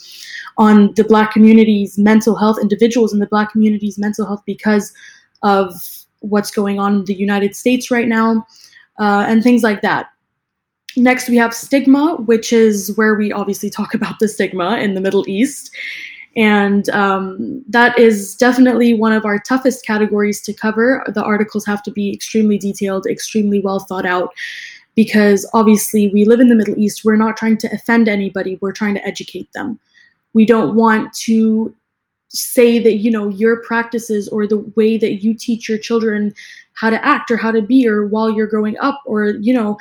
on 0.57 0.95
the 0.95 1.05
Black 1.05 1.33
community's 1.33 1.99
mental 1.99 2.37
health, 2.37 2.59
individuals 2.61 3.13
in 3.13 3.19
the 3.19 3.27
Black 3.27 3.53
community's 3.53 3.99
mental 3.99 4.27
health 4.27 4.43
because 4.47 4.93
of 5.43 5.75
what's 6.21 6.51
going 6.51 6.81
on 6.81 6.97
in 6.97 7.05
the 7.05 7.15
United 7.15 7.55
States 7.55 7.91
right 7.91 8.09
now, 8.09 8.47
uh, 8.99 9.27
and 9.29 9.43
things 9.43 9.63
like 9.63 9.83
that. 9.83 10.07
Next, 10.97 11.29
we 11.29 11.37
have 11.37 11.53
stigma, 11.53 12.17
which 12.25 12.53
is 12.53 12.97
where 12.97 13.15
we 13.15 13.31
obviously 13.31 13.69
talk 13.69 13.93
about 13.95 14.19
the 14.19 14.29
stigma 14.29 14.79
in 14.79 14.95
the 14.95 15.01
Middle 15.01 15.29
East. 15.29 15.71
And 16.37 16.89
um, 16.91 17.63
that 17.69 17.99
is 17.99 18.35
definitely 18.35 18.95
one 18.95 19.13
of 19.13 19.25
our 19.25 19.39
toughest 19.39 19.87
categories 19.87 20.41
to 20.43 20.53
cover. 20.53 21.05
The 21.15 21.23
articles 21.23 21.65
have 21.67 21.83
to 21.85 21.91
be 21.91 22.13
extremely 22.13 22.59
detailed, 22.59 23.07
extremely 23.07 23.61
well 23.61 23.81
thought 23.81 24.05
out, 24.05 24.35
because 24.95 25.49
obviously 25.55 26.11
we 26.13 26.25
live 26.25 26.41
in 26.41 26.49
the 26.49 26.55
Middle 26.55 26.79
East. 26.79 27.05
We're 27.05 27.17
not 27.17 27.37
trying 27.37 27.59
to 27.59 27.73
offend 27.73 28.09
anybody, 28.09 28.59
we're 28.61 28.73
trying 28.73 28.95
to 28.95 29.07
educate 29.07 29.51
them. 29.53 29.79
We 30.35 30.45
don't 30.45 30.75
want 30.75 31.15
to 31.25 31.75
say 32.29 32.79
that 32.79 32.97
you 32.97 33.11
know 33.11 33.29
your 33.29 33.63
practices 33.63 34.29
or 34.29 34.47
the 34.47 34.59
way 34.77 34.99
that 34.99 35.23
you 35.23 35.33
teach 35.33 35.69
your 35.69 35.79
children 35.79 36.35
how 36.75 36.91
to 36.91 37.03
act 37.05 37.31
or 37.31 37.37
how 37.37 37.51
to 37.51 37.63
be 37.63 37.89
or 37.89 38.07
while 38.07 38.31
you're 38.31 38.47
growing 38.47 38.77
up 38.79 39.01
or 39.07 39.27
you 39.41 39.55
know 39.55 39.79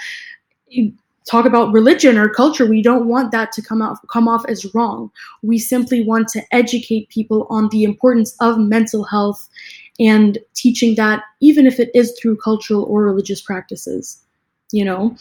talk 1.25 1.45
about 1.45 1.73
religion 1.73 2.17
or 2.17 2.29
culture 2.29 2.65
we 2.65 2.81
don't 2.81 3.07
want 3.07 3.31
that 3.31 3.51
to 3.51 3.61
come 3.61 3.81
off 3.81 3.99
come 4.11 4.27
off 4.27 4.45
as 4.47 4.73
wrong. 4.73 5.11
We 5.41 5.57
simply 5.59 6.03
want 6.03 6.27
to 6.29 6.41
educate 6.51 7.09
people 7.09 7.47
on 7.49 7.69
the 7.69 7.83
importance 7.83 8.35
of 8.39 8.59
mental 8.59 9.03
health 9.03 9.47
and 9.99 10.37
teaching 10.53 10.95
that 10.95 11.23
even 11.41 11.65
if 11.65 11.79
it 11.79 11.89
is 11.93 12.17
through 12.19 12.37
cultural 12.37 12.83
or 12.83 13.03
religious 13.03 13.41
practices 13.41 14.21
you 14.71 14.83
know? 14.83 15.15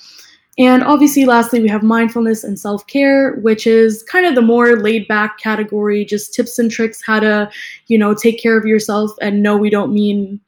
And 0.57 0.85
obviously 0.85 1.25
lastly 1.25 1.61
we 1.61 1.69
have 1.69 1.83
mindfulness 1.83 2.45
and 2.45 2.59
self-care 2.59 3.37
which 3.37 3.67
is 3.67 4.05
kind 4.05 4.25
of 4.25 4.37
the 4.37 4.43
more 4.43 4.77
laid 4.77 5.09
back 5.09 5.38
category 5.38 6.05
just 6.05 6.33
tips 6.33 6.59
and 6.61 6.71
tricks 6.71 7.03
how 7.05 7.19
to 7.19 7.51
you 7.88 7.99
know 7.99 8.14
take 8.14 8.40
care 8.40 8.57
of 8.57 8.64
yourself. 8.64 9.11
And 9.21 9.43
no 9.43 9.57
we 9.57 9.71
don't 9.71 9.93
mean 9.93 10.40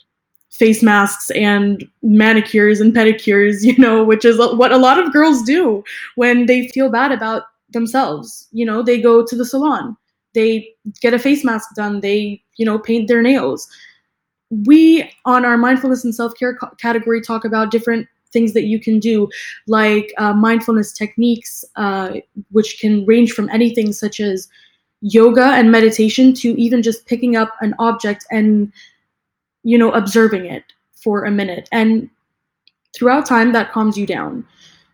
face 0.56 0.82
masks 0.82 1.30
and 1.30 1.88
manicures 2.02 2.80
and 2.80 2.94
pedicures, 2.94 3.56
you 3.64 3.76
know, 3.78 4.04
which 4.04 4.24
is 4.24 4.38
what 4.38 4.72
a 4.72 4.78
lot 4.78 4.98
of 4.98 5.12
girls 5.12 5.42
do 5.42 5.84
when 6.16 6.46
they 6.46 6.68
feel 6.68 6.90
bad 6.90 7.12
about 7.12 7.44
themselves. 7.70 8.48
You 8.52 8.66
know, 8.66 8.82
they 8.82 9.00
go 9.00 9.24
to 9.24 9.36
the 9.36 9.44
salon, 9.44 9.96
they 10.34 10.68
get 11.00 11.14
a 11.14 11.18
face 11.18 11.44
mask 11.44 11.74
done, 11.74 12.00
they, 12.00 12.42
you 12.56 12.66
know, 12.66 12.78
paint 12.78 13.08
their 13.08 13.22
nails. 13.22 13.68
We, 14.50 15.10
on 15.24 15.44
our 15.44 15.56
mindfulness 15.56 16.04
and 16.04 16.14
self 16.14 16.34
care 16.38 16.56
category, 16.78 17.20
talk 17.20 17.44
about 17.44 17.70
different 17.72 18.06
things 18.32 18.52
that 18.52 18.64
you 18.64 18.78
can 18.78 19.00
do, 19.00 19.28
like 19.66 20.12
uh, 20.18 20.34
mindfulness 20.34 20.92
techniques, 20.92 21.64
uh, 21.76 22.14
which 22.50 22.78
can 22.80 23.04
range 23.06 23.32
from 23.32 23.48
anything 23.50 23.92
such 23.92 24.20
as 24.20 24.48
yoga 25.00 25.44
and 25.44 25.70
meditation 25.70 26.32
to 26.34 26.48
even 26.60 26.82
just 26.82 27.06
picking 27.06 27.36
up 27.36 27.54
an 27.60 27.74
object 27.78 28.26
and 28.30 28.72
you 29.66 29.76
know, 29.76 29.90
observing 29.90 30.46
it 30.46 30.62
for 30.94 31.24
a 31.24 31.30
minute. 31.30 31.68
And 31.72 32.08
throughout 32.94 33.26
time, 33.26 33.52
that 33.52 33.72
calms 33.72 33.98
you 33.98 34.06
down. 34.06 34.46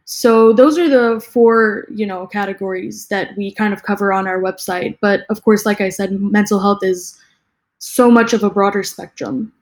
So 0.07 0.55
those 0.55 0.79
are 0.79 0.89
the 0.89 1.21
four, 1.21 1.87
you 1.91 2.07
know, 2.07 2.27
categories 2.27 3.07
that 3.09 3.37
we 3.37 3.53
kind 3.53 3.75
of 3.75 3.83
cover 3.83 4.15
on 4.15 4.27
our 4.27 4.41
website. 4.41 4.97
But 5.03 5.27
of 5.29 5.45
course, 5.45 5.67
like 5.67 5.83
I 5.83 5.91
said, 5.91 6.19
mental 6.21 6.59
health 6.59 6.79
is 6.83 7.21
so 7.81 8.11
much 8.11 8.33
of 8.33 8.43
a 8.43 8.51
broader 8.51 8.83
spectrum 8.83 9.53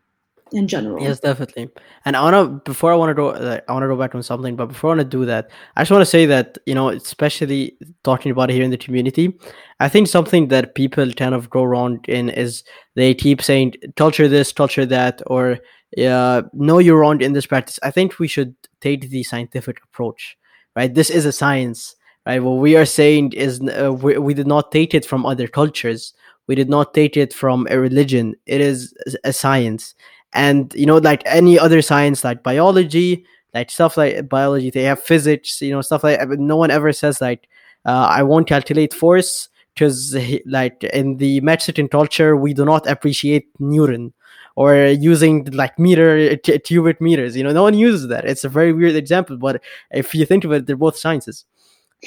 in 0.52 0.66
general. 0.68 1.02
Yes, 1.02 1.20
definitely. 1.20 1.68
And 2.04 2.16
I 2.16 2.22
wanna 2.22 2.46
before 2.48 2.92
I 2.92 2.96
wanna 2.96 3.14
go, 3.14 3.32
I 3.68 3.72
wanna 3.72 3.88
go 3.88 3.96
back 3.96 4.14
on 4.14 4.22
something. 4.22 4.56
But 4.56 4.66
before 4.66 4.90
I 4.90 4.92
wanna 4.92 5.04
do 5.04 5.24
that, 5.26 5.50
I 5.76 5.82
just 5.82 5.90
wanna 5.90 6.06
say 6.06 6.26
that 6.26 6.58
you 6.66 6.74
know, 6.74 6.88
especially 6.88 7.76
talking 8.04 8.32
about 8.32 8.50
it 8.50 8.54
here 8.54 8.64
in 8.64 8.70
the 8.70 8.78
community, 8.78 9.38
I 9.80 9.88
think 9.88 10.08
something 10.08 10.48
that 10.48 10.74
people 10.74 11.12
kind 11.12 11.34
of 11.34 11.50
go 11.50 11.62
around 11.62 12.06
in 12.08 12.28
is 12.30 12.64
they 12.96 13.14
keep 13.14 13.42
saying 13.42 13.74
culture 13.96 14.28
this, 14.28 14.52
culture 14.52 14.86
that, 14.86 15.22
or 15.26 15.58
uh, 15.98 16.42
no, 16.52 16.78
you're 16.78 16.98
wrong 16.98 17.20
in 17.20 17.32
this 17.32 17.46
practice. 17.46 17.78
I 17.82 17.90
think 17.90 18.18
we 18.18 18.28
should 18.28 18.54
take 18.80 19.10
the 19.10 19.22
scientific 19.22 19.82
approach, 19.84 20.36
right? 20.76 20.92
This 20.92 21.10
is 21.10 21.24
a 21.24 21.32
science, 21.32 21.96
right? 22.26 22.42
What 22.42 22.58
we 22.58 22.76
are 22.76 22.86
saying 22.86 23.32
is 23.32 23.60
uh, 23.60 23.92
we, 23.92 24.18
we 24.18 24.34
did 24.34 24.46
not 24.46 24.72
take 24.72 24.94
it 24.94 25.04
from 25.04 25.26
other 25.26 25.48
cultures. 25.48 26.14
We 26.46 26.54
did 26.54 26.68
not 26.68 26.94
take 26.94 27.16
it 27.16 27.32
from 27.32 27.66
a 27.70 27.78
religion. 27.78 28.34
It 28.46 28.60
is 28.60 28.94
a 29.24 29.32
science 29.32 29.94
and 30.32 30.72
you 30.74 30.86
know 30.86 30.98
like 30.98 31.22
any 31.26 31.58
other 31.58 31.82
science 31.82 32.24
like 32.24 32.42
biology 32.42 33.24
like 33.54 33.70
stuff 33.70 33.96
like 33.96 34.28
biology 34.28 34.70
they 34.70 34.84
have 34.84 35.02
physics 35.02 35.60
you 35.60 35.70
know 35.70 35.80
stuff 35.80 36.04
like 36.04 36.20
no 36.30 36.56
one 36.56 36.70
ever 36.70 36.92
says 36.92 37.20
like 37.20 37.48
uh, 37.84 38.06
i 38.10 38.22
won't 38.22 38.46
calculate 38.46 38.94
force 38.94 39.48
because 39.74 40.16
like 40.46 40.82
in 40.84 41.16
the 41.16 41.40
mexican 41.40 41.88
culture 41.88 42.36
we 42.36 42.54
do 42.54 42.64
not 42.64 42.86
appreciate 42.86 43.48
newton 43.58 44.12
or 44.56 44.86
using 44.86 45.44
like 45.52 45.78
meter 45.78 46.36
t- 46.36 46.58
cubic 46.58 47.00
meters 47.00 47.36
you 47.36 47.42
know 47.42 47.52
no 47.52 47.62
one 47.62 47.74
uses 47.74 48.08
that. 48.08 48.24
It's 48.24 48.44
a 48.44 48.48
very 48.48 48.72
weird 48.72 48.96
example 48.96 49.36
but 49.36 49.62
if 49.90 50.14
you 50.14 50.26
think 50.26 50.44
of 50.44 50.52
it 50.52 50.66
they're 50.66 50.76
both 50.76 50.96
sciences 50.96 51.44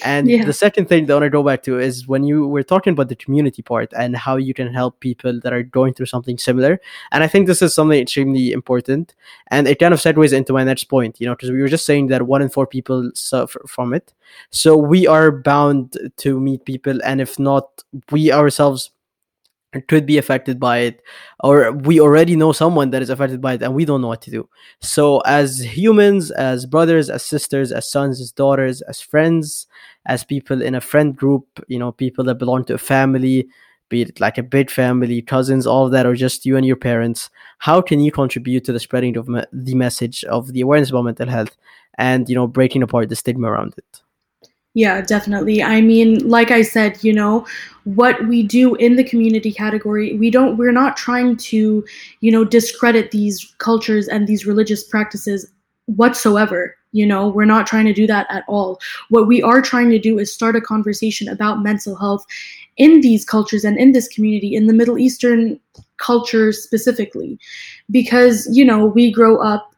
and 0.01 0.27
yeah. 0.27 0.43
the 0.43 0.53
second 0.53 0.89
thing 0.89 1.06
that 1.06 1.13
I 1.13 1.15
want 1.17 1.25
to 1.25 1.29
go 1.29 1.43
back 1.43 1.62
to 1.63 1.77
is 1.77 2.08
when 2.08 2.23
you 2.23 2.47
were 2.47 2.63
talking 2.63 2.93
about 2.93 3.10
the 3.10 3.15
community 3.15 3.62
part 3.62 3.93
and 3.95 4.15
how 4.15 4.38
you 4.38 4.53
can 4.53 4.73
help 4.73 4.99
people 4.99 5.39
that 5.41 5.53
are 5.53 5.62
going 5.62 5.93
through 5.93 6.08
something 6.08 6.38
similar. 6.38 6.79
And 7.12 7.23
I 7.23 7.27
think 7.27 7.45
this 7.45 7.62
is 7.62 7.75
something 7.75 7.99
extremely 7.99 8.51
important. 8.51 9.13
And 9.47 9.67
it 9.67 9.77
kind 9.77 9.93
of 9.93 9.99
segues 9.99 10.34
into 10.34 10.53
my 10.53 10.63
next 10.63 10.86
point, 10.86 11.21
you 11.21 11.27
know, 11.27 11.36
because 11.36 11.51
we 11.51 11.62
were 11.62 11.67
just 11.67 11.86
saying 11.86 12.08
that 12.08 12.23
one 12.23 12.41
in 12.41 12.49
four 12.49 12.65
people 12.65 13.12
suffer 13.13 13.62
from 13.67 13.93
it. 13.93 14.13
So 14.49 14.75
we 14.75 15.06
are 15.06 15.32
bound 15.32 15.95
to 16.17 16.39
meet 16.39 16.65
people. 16.65 16.99
And 17.03 17.21
if 17.21 17.38
not, 17.38 17.84
we 18.10 18.32
ourselves 18.32 18.89
could 19.88 20.05
be 20.05 20.17
affected 20.17 20.59
by 20.59 20.79
it 20.79 21.01
or 21.43 21.71
we 21.71 21.99
already 21.99 22.36
know 22.36 22.51
someone 22.51 22.91
that 22.91 23.01
is 23.01 23.09
affected 23.09 23.41
by 23.41 23.53
it 23.53 23.62
and 23.62 23.73
we 23.73 23.86
don't 23.86 24.01
know 24.01 24.07
what 24.07 24.21
to 24.21 24.31
do. 24.31 24.47
So 24.81 25.19
as 25.21 25.59
humans 25.59 26.31
as 26.31 26.65
brothers 26.65 27.09
as 27.09 27.23
sisters 27.23 27.71
as 27.71 27.89
sons 27.89 28.21
as 28.21 28.31
daughters 28.31 28.81
as 28.83 29.01
friends 29.01 29.67
as 30.05 30.23
people 30.23 30.62
in 30.62 30.75
a 30.75 30.81
friend 30.81 31.15
group 31.15 31.47
you 31.67 31.79
know 31.79 31.91
people 31.91 32.23
that 32.25 32.36
belong 32.36 32.65
to 32.65 32.73
a 32.73 32.77
family 32.77 33.47
be 33.89 34.01
it 34.01 34.19
like 34.19 34.38
a 34.38 34.43
big 34.43 34.69
family 34.69 35.21
cousins 35.21 35.67
all 35.67 35.86
of 35.86 35.91
that 35.91 36.05
or 36.05 36.15
just 36.15 36.45
you 36.45 36.57
and 36.57 36.65
your 36.65 36.75
parents 36.75 37.29
how 37.59 37.81
can 37.81 37.99
you 37.99 38.12
contribute 38.12 38.63
to 38.63 38.73
the 38.73 38.79
spreading 38.79 39.17
of 39.17 39.27
me- 39.27 39.43
the 39.51 39.75
message 39.75 40.23
of 40.25 40.53
the 40.53 40.62
awareness 40.62 40.89
about 40.89 41.03
mental 41.05 41.29
health 41.29 41.55
and 41.97 42.29
you 42.29 42.36
know 42.36 42.47
breaking 42.47 42.83
apart 42.83 43.09
the 43.09 43.15
stigma 43.15 43.49
around 43.49 43.73
it 43.77 44.02
yeah, 44.73 45.01
definitely. 45.01 45.62
I 45.62 45.81
mean, 45.81 46.27
like 46.27 46.49
I 46.49 46.63
said, 46.63 47.03
you 47.03 47.13
know, 47.13 47.45
what 47.83 48.27
we 48.27 48.41
do 48.41 48.73
in 48.75 48.95
the 48.95 49.03
community 49.03 49.51
category, 49.51 50.17
we 50.17 50.31
don't 50.31 50.57
we're 50.57 50.71
not 50.71 50.97
trying 50.97 51.38
to, 51.38 51.86
you 52.21 52.31
know, 52.31 52.43
discredit 52.43 53.12
these 53.12 53.53
cultures 53.59 54.07
and 54.07 54.27
these 54.27 54.45
religious 54.47 54.83
practices 54.83 55.51
whatsoever. 55.86 56.75
You 56.91 57.05
know, 57.05 57.27
we're 57.27 57.45
not 57.45 57.67
trying 57.67 57.86
to 57.86 57.93
do 57.93 58.07
that 58.07 58.27
at 58.29 58.43
all. 58.47 58.79
What 59.09 59.27
we 59.27 59.41
are 59.41 59.62
trying 59.62 59.89
to 59.91 59.99
do 59.99 60.17
is 60.17 60.33
start 60.33 60.55
a 60.55 60.62
conversation 60.62 61.27
about 61.27 61.63
mental 61.63 61.95
health 61.95 62.25
in 62.77 63.01
these 63.01 63.25
cultures 63.25 63.63
and 63.63 63.77
in 63.77 63.91
this 63.91 64.07
community, 64.07 64.55
in 64.55 64.67
the 64.67 64.73
Middle 64.73 64.97
Eastern 64.97 65.59
culture 65.97 66.51
specifically. 66.51 67.39
Because, 67.91 68.47
you 68.51 68.65
know, 68.65 68.86
we 68.86 69.12
grow 69.12 69.38
up 69.38 69.72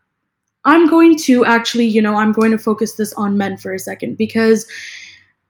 I'm 0.65 0.88
going 0.88 1.17
to 1.19 1.45
actually, 1.45 1.86
you 1.86 2.01
know, 2.01 2.15
I'm 2.15 2.32
going 2.32 2.51
to 2.51 2.58
focus 2.58 2.93
this 2.93 3.13
on 3.13 3.38
men 3.38 3.58
for 3.58 3.73
a 3.73 3.80
second 3.80 4.17
because 4.17 4.67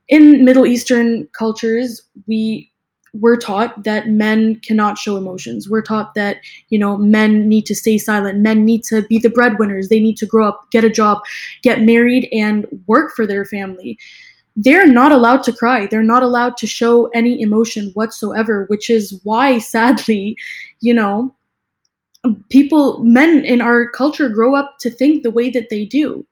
in 0.07 0.45
Middle 0.45 0.65
Eastern 0.65 1.27
cultures, 1.33 2.01
we 2.27 2.71
we're 3.19 3.37
taught 3.37 3.83
that 3.83 4.09
men 4.09 4.55
cannot 4.57 4.97
show 4.97 5.15
emotions. 5.15 5.69
We're 5.69 5.81
taught 5.81 6.15
that, 6.15 6.41
you 6.69 6.77
know, 6.77 6.97
men 6.97 7.47
need 7.47 7.65
to 7.67 7.75
stay 7.75 7.97
silent. 7.97 8.39
Men 8.39 8.65
need 8.65 8.83
to 8.85 9.03
be 9.03 9.19
the 9.19 9.29
breadwinners. 9.29 9.87
They 9.87 9.99
need 9.99 10.17
to 10.17 10.25
grow 10.25 10.47
up, 10.47 10.69
get 10.71 10.83
a 10.83 10.89
job, 10.89 11.19
get 11.61 11.81
married, 11.81 12.27
and 12.33 12.65
work 12.87 13.13
for 13.15 13.25
their 13.25 13.45
family. 13.45 13.97
They're 14.57 14.87
not 14.87 15.11
allowed 15.11 15.43
to 15.43 15.53
cry. 15.53 15.87
They're 15.87 16.03
not 16.03 16.23
allowed 16.23 16.57
to 16.57 16.67
show 16.67 17.07
any 17.07 17.41
emotion 17.41 17.91
whatsoever, 17.93 18.65
which 18.67 18.89
is 18.89 19.19
why, 19.23 19.57
sadly, 19.59 20.37
you 20.81 20.93
know, 20.93 21.33
people, 22.49 23.03
men 23.03 23.43
in 23.45 23.61
our 23.61 23.89
culture 23.89 24.29
grow 24.29 24.55
up 24.55 24.77
to 24.79 24.89
think 24.89 25.23
the 25.23 25.31
way 25.31 25.49
that 25.49 25.69
they 25.69 25.85
do. 25.85 26.25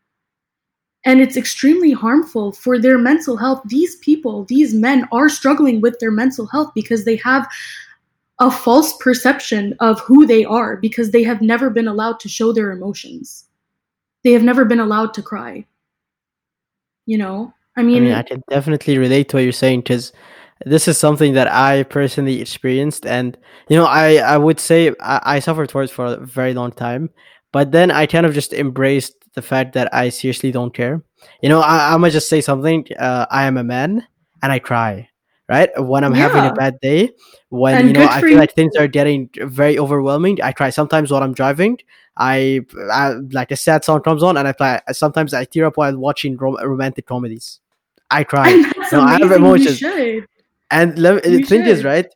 And 1.06 1.20
it's 1.20 1.36
extremely 1.38 1.92
harmful 1.92 2.54
for 2.54 2.80
their 2.80 2.98
mental 2.98 3.36
health. 3.36 3.62
These 3.66 3.98
people, 3.98 4.46
these 4.46 4.74
men 4.74 5.08
are 5.12 5.30
struggling 5.30 5.82
with 5.82 6.00
their 6.00 6.12
mental 6.12 6.48
health 6.48 6.72
because 6.74 7.04
they 7.04 7.18
have 7.18 7.48
a 8.40 8.50
false 8.50 8.96
perception 8.98 9.76
of 9.80 10.00
who 10.02 10.26
they 10.26 10.46
are 10.46 10.78
because 10.78 11.12
they 11.12 11.24
have 11.24 11.42
never 11.42 11.70
been 11.70 11.88
allowed 11.88 12.20
to 12.22 12.30
show 12.30 12.54
their 12.54 12.72
emotions. 12.72 13.46
They 14.24 14.32
have 14.32 14.44
never 14.44 14.66
been 14.66 14.80
allowed 14.80 15.14
to 15.16 15.22
cry. 15.22 15.66
you 17.06 17.18
know 17.18 17.54
i 17.76 17.82
I 17.82 17.84
mean, 17.84 18.04
mean, 18.04 18.14
I 18.14 18.24
can 18.24 18.42
definitely 18.50 18.98
relate 18.98 19.30
to 19.30 19.38
what 19.38 19.44
you're 19.44 19.52
saying 19.52 19.82
because 19.82 20.14
this 20.66 20.88
is 20.88 20.98
something 20.98 21.34
that 21.34 21.52
I 21.52 21.84
personally 21.84 22.42
experienced, 22.42 23.06
and 23.06 23.38
you 23.70 23.78
know, 23.78 23.86
I 23.86 24.18
I 24.18 24.38
would 24.38 24.60
say 24.60 24.94
I, 25.00 25.38
I 25.38 25.40
suffered 25.40 25.70
towards 25.70 25.92
for 25.92 26.06
a 26.06 26.18
very 26.18 26.54
long 26.54 26.72
time, 26.72 27.10
but 27.52 27.72
then 27.72 27.92
I 27.92 28.06
kind 28.06 28.26
of 28.26 28.34
just 28.34 28.54
embraced 28.54 29.16
the 29.34 29.42
fact 29.42 29.74
that 29.74 29.94
I 29.94 30.10
seriously 30.10 30.52
don't 30.52 30.74
care. 30.74 31.04
You 31.42 31.50
know, 31.50 31.62
I, 31.62 31.94
I'm 31.94 32.02
gonna 32.02 32.12
just 32.12 32.30
say 32.30 32.42
something. 32.42 32.86
Uh, 32.98 33.26
I 33.30 33.46
am 33.46 33.58
a 33.58 33.64
man, 33.64 34.08
and 34.42 34.52
I 34.52 34.60
cry. 34.60 35.10
Right 35.50 35.70
when 35.78 36.06
I'm 36.06 36.14
having 36.14 36.46
a 36.46 36.54
bad 36.54 36.80
day, 36.80 37.12
when 37.50 37.88
you 37.88 37.94
know 37.94 38.08
I 38.08 38.22
feel 38.22 38.30
you 38.30 38.38
like 38.38 38.54
things 38.54 38.76
are 38.78 38.88
getting 38.88 39.30
very 39.36 39.78
overwhelming, 39.78 40.42
I 40.42 40.54
cry. 40.54 40.70
Sometimes 40.70 41.12
while 41.12 41.22
I'm 41.22 41.34
driving, 41.34 41.80
I, 42.16 42.62
I 42.90 43.16
like 43.32 43.52
a 43.52 43.58
sad 43.58 43.84
song 43.84 44.02
comes 44.02 44.24
on, 44.24 44.38
and 44.38 44.48
I 44.48 44.54
play. 44.54 44.80
Sometimes 44.94 45.34
I 45.34 45.44
tear 45.44 45.66
up 45.66 45.76
while 45.76 45.98
watching 45.98 46.38
rom- 46.38 46.58
romantic 46.64 47.06
comedies 47.06 47.60
I 48.14 48.24
cry. 48.24 48.50
and 48.52 48.92
know, 48.92 49.02
I 49.02 49.18
have 49.20 49.32
emotions. 49.32 49.82
And 50.72 50.98
le- 50.98 51.22
the 51.22 51.44
thing 51.44 51.66
is, 51.66 51.84
right? 51.84 52.08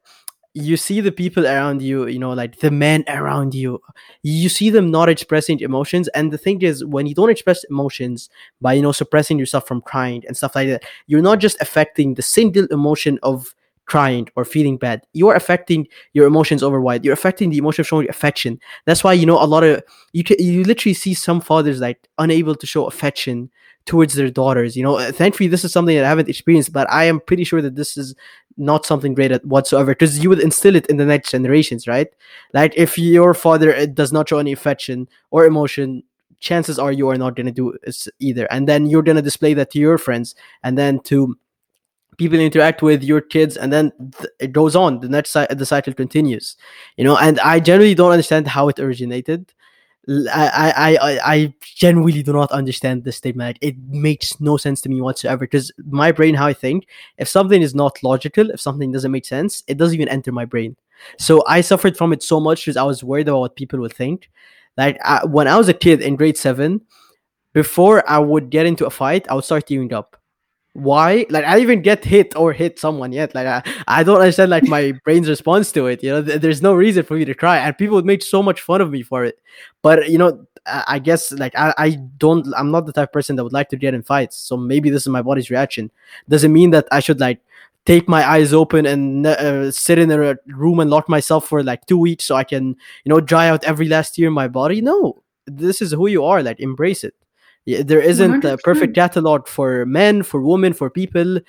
You 0.53 0.75
see 0.75 1.01
the 1.01 1.11
people 1.11 1.45
around 1.45 1.83
you, 1.83 2.07
you 2.07 2.17
know, 2.17 2.31
like 2.33 2.59
the 2.59 2.71
men 2.71 3.03
around 3.07 3.53
you, 3.53 3.79
you 4.23 4.49
see 4.49 4.71
them 4.71 4.89
not 4.89 5.07
expressing 5.07 5.59
emotions. 5.59 6.07
And 6.09 6.31
the 6.33 6.37
thing 6.39 6.63
is, 6.63 6.83
when 6.83 7.05
you 7.05 7.13
don't 7.13 7.29
express 7.29 7.63
emotions 7.65 8.29
by, 8.59 8.73
you 8.73 8.81
know, 8.81 8.91
suppressing 8.91 9.37
yourself 9.37 9.67
from 9.67 9.81
crying 9.81 10.23
and 10.27 10.35
stuff 10.35 10.55
like 10.55 10.67
that, 10.69 10.83
you're 11.05 11.21
not 11.21 11.39
just 11.39 11.57
affecting 11.61 12.15
the 12.15 12.23
single 12.23 12.65
emotion 12.71 13.19
of 13.21 13.53
crying 13.85 14.27
or 14.35 14.43
feeling 14.43 14.77
bad. 14.77 15.01
You're 15.13 15.35
affecting 15.35 15.87
your 16.13 16.25
emotions 16.25 16.63
overwide. 16.63 17.05
You're 17.05 17.13
affecting 17.13 17.51
the 17.51 17.57
emotion 17.59 17.81
of 17.83 17.87
showing 17.87 18.09
affection. 18.09 18.59
That's 18.85 19.03
why, 19.03 19.13
you 19.13 19.27
know, 19.27 19.41
a 19.41 19.45
lot 19.45 19.63
of, 19.63 19.83
you, 20.11 20.23
ca- 20.23 20.35
you 20.39 20.63
literally 20.63 20.95
see 20.95 21.13
some 21.13 21.39
fathers 21.39 21.79
like 21.79 22.07
unable 22.17 22.55
to 22.55 22.65
show 22.65 22.85
affection 22.85 23.51
towards 23.87 24.13
their 24.13 24.29
daughters. 24.29 24.77
You 24.77 24.83
know, 24.83 24.97
Uh, 24.97 25.11
thankfully, 25.11 25.47
this 25.47 25.65
is 25.65 25.71
something 25.71 25.95
that 25.95 26.05
I 26.05 26.09
haven't 26.09 26.29
experienced, 26.29 26.71
but 26.73 26.87
I 26.91 27.05
am 27.05 27.19
pretty 27.19 27.43
sure 27.43 27.61
that 27.61 27.75
this 27.75 27.97
is 27.97 28.13
not 28.57 28.85
something 28.85 29.13
great 29.15 29.31
at 29.31 29.45
whatsoever 29.45 29.91
because 29.91 30.19
you 30.19 30.29
would 30.29 30.39
instill 30.39 30.75
it 30.75 30.85
in 30.87 30.97
the 30.97 31.05
next 31.05 31.31
generations, 31.31 31.87
right? 31.87 32.07
Like 32.53 32.73
if 32.75 32.97
your 32.97 33.33
father 33.33 33.75
uh, 33.75 33.85
does 33.87 34.11
not 34.11 34.29
show 34.29 34.39
any 34.39 34.51
affection 34.51 35.07
or 35.31 35.45
emotion, 35.45 36.03
chances 36.39 36.77
are 36.77 36.91
you 36.91 37.09
are 37.09 37.17
not 37.17 37.35
going 37.35 37.47
to 37.47 37.51
do 37.51 37.75
this 37.83 38.07
either, 38.19 38.45
and 38.51 38.67
then 38.67 38.85
you're 38.87 39.03
going 39.03 39.15
to 39.15 39.21
display 39.23 39.53
that 39.55 39.71
to 39.71 39.79
your 39.79 39.97
friends, 39.97 40.35
and 40.63 40.77
then 40.77 40.99
to 41.01 41.37
people 42.17 42.39
interact 42.39 42.81
with 42.81 43.03
your 43.03 43.21
kids 43.21 43.57
and 43.57 43.71
then 43.71 43.91
th- 44.17 44.31
it 44.39 44.51
goes 44.51 44.75
on 44.75 44.99
the 45.01 45.07
next 45.07 45.33
the 45.33 45.65
cycle 45.65 45.93
continues 45.93 46.57
you 46.97 47.03
know 47.03 47.15
and 47.17 47.39
i 47.41 47.59
generally 47.59 47.93
don't 47.93 48.11
understand 48.11 48.47
how 48.47 48.67
it 48.67 48.79
originated 48.79 49.53
I, 50.09 50.97
I, 51.01 51.19
I, 51.25 51.53
genuinely 51.61 52.23
do 52.23 52.31
not 52.31 52.49
understand 52.51 53.03
this 53.03 53.17
statement. 53.17 53.57
It 53.59 53.75
makes 53.89 54.39
no 54.39 54.55
sense 54.55 54.79
to 54.81 54.89
me 54.89 55.01
whatsoever. 55.01 55.39
Because 55.39 55.71
my 55.85 56.13
brain, 56.13 56.33
how 56.33 56.47
I 56.47 56.53
think, 56.53 56.87
if 57.17 57.27
something 57.27 57.61
is 57.61 57.75
not 57.75 58.01
logical, 58.03 58.49
if 58.51 58.61
something 58.61 58.91
doesn't 58.91 59.11
make 59.11 59.25
sense, 59.25 59.63
it 59.67 59.77
doesn't 59.77 59.95
even 59.95 60.07
enter 60.07 60.31
my 60.31 60.45
brain. 60.45 60.77
So 61.19 61.43
I 61.45 61.61
suffered 61.61 61.97
from 61.97 62.13
it 62.13 62.23
so 62.23 62.39
much 62.39 62.61
because 62.61 62.77
I 62.77 62.83
was 62.83 63.03
worried 63.03 63.27
about 63.27 63.39
what 63.39 63.55
people 63.55 63.79
would 63.79 63.93
think. 63.93 64.29
Like 64.77 64.97
I, 65.03 65.25
when 65.25 65.47
I 65.47 65.57
was 65.57 65.69
a 65.69 65.73
kid 65.73 66.01
in 66.01 66.15
grade 66.15 66.37
seven, 66.37 66.81
before 67.53 68.07
I 68.09 68.19
would 68.19 68.49
get 68.49 68.65
into 68.65 68.85
a 68.85 68.89
fight, 68.89 69.27
I 69.29 69.33
would 69.33 69.43
start 69.43 69.67
tearing 69.67 69.93
up 69.93 70.16
why? 70.77 71.25
Like 71.31 71.43
i 71.43 71.57
even 71.57 71.81
get 71.81 72.05
hit 72.05 72.35
or 72.35 72.53
hit 72.53 72.77
someone 72.77 73.11
yet. 73.11 73.33
Like 73.33 73.47
i, 73.47 73.63
I 73.87 74.03
don't 74.03 74.19
understand 74.19 74.51
like 74.51 74.67
my 74.67 74.91
brain's 75.03 75.27
response 75.27 75.71
to 75.71 75.87
it 75.87 76.03
you 76.03 76.11
know? 76.11 76.21
Th- 76.21 76.39
there's 76.39 76.61
no 76.61 76.75
reason 76.75 77.03
for 77.03 77.15
me 77.15 77.25
to 77.25 77.33
cry 77.33 77.57
and 77.57 77.75
people 77.75 77.95
would 77.95 78.05
make 78.05 78.21
so 78.21 78.43
much 78.43 78.61
fun 78.61 78.79
of 78.79 78.91
me 78.91 79.01
for 79.01 79.25
it. 79.25 79.39
But 79.81 80.07
you 80.11 80.19
know 80.19 80.45
i, 80.67 80.83
I 80.87 80.99
guess 80.99 81.31
like 81.31 81.55
I, 81.57 81.73
I 81.79 81.89
don't 82.19 82.47
i'm 82.55 82.69
not 82.69 82.85
the 82.85 82.93
type 82.93 83.09
of 83.09 83.13
person 83.13 83.35
that 83.37 83.43
would 83.43 83.53
like 83.53 83.69
to 83.69 83.75
get 83.75 83.95
in 83.95 84.03
fights 84.03 84.37
so 84.37 84.55
maybe 84.55 84.91
this 84.91 85.01
is 85.01 85.07
my 85.07 85.23
body's 85.23 85.49
reaction. 85.49 85.89
Doesn't 86.29 86.53
mean 86.53 86.69
that 86.71 86.87
i 86.91 86.99
should 86.99 87.19
like 87.19 87.39
take 87.87 88.07
my 88.07 88.29
eyes 88.29 88.53
open 88.53 88.85
and 88.85 89.25
uh, 89.25 89.71
sit 89.71 89.97
in 89.97 90.11
a 90.11 90.35
room 90.45 90.79
and 90.79 90.91
lock 90.91 91.09
myself 91.09 91.47
for 91.47 91.63
like 91.63 91.87
two 91.87 91.97
weeks 91.97 92.25
so 92.25 92.35
i 92.35 92.43
can 92.43 92.75
you 93.03 93.09
know 93.09 93.19
dry 93.19 93.49
out 93.49 93.63
every 93.63 93.87
last 93.87 94.13
tear 94.13 94.27
in 94.27 94.33
my 94.33 94.47
body. 94.47 94.81
No. 94.81 95.23
This 95.47 95.81
is 95.81 95.93
who 95.93 96.07
you 96.07 96.23
are 96.25 96.43
like 96.43 96.59
embrace 96.59 97.03
it 97.03 97.15
there 97.83 98.01
isn't 98.01 98.43
a 98.45 98.57
perfect 98.57 98.93
100% 98.93 98.95
catalog 98.95 99.47
for 99.47 99.85
men, 99.85 100.23
for 100.23 100.41
women, 100.41 100.73
for 100.73 100.89
people. 100.89 101.39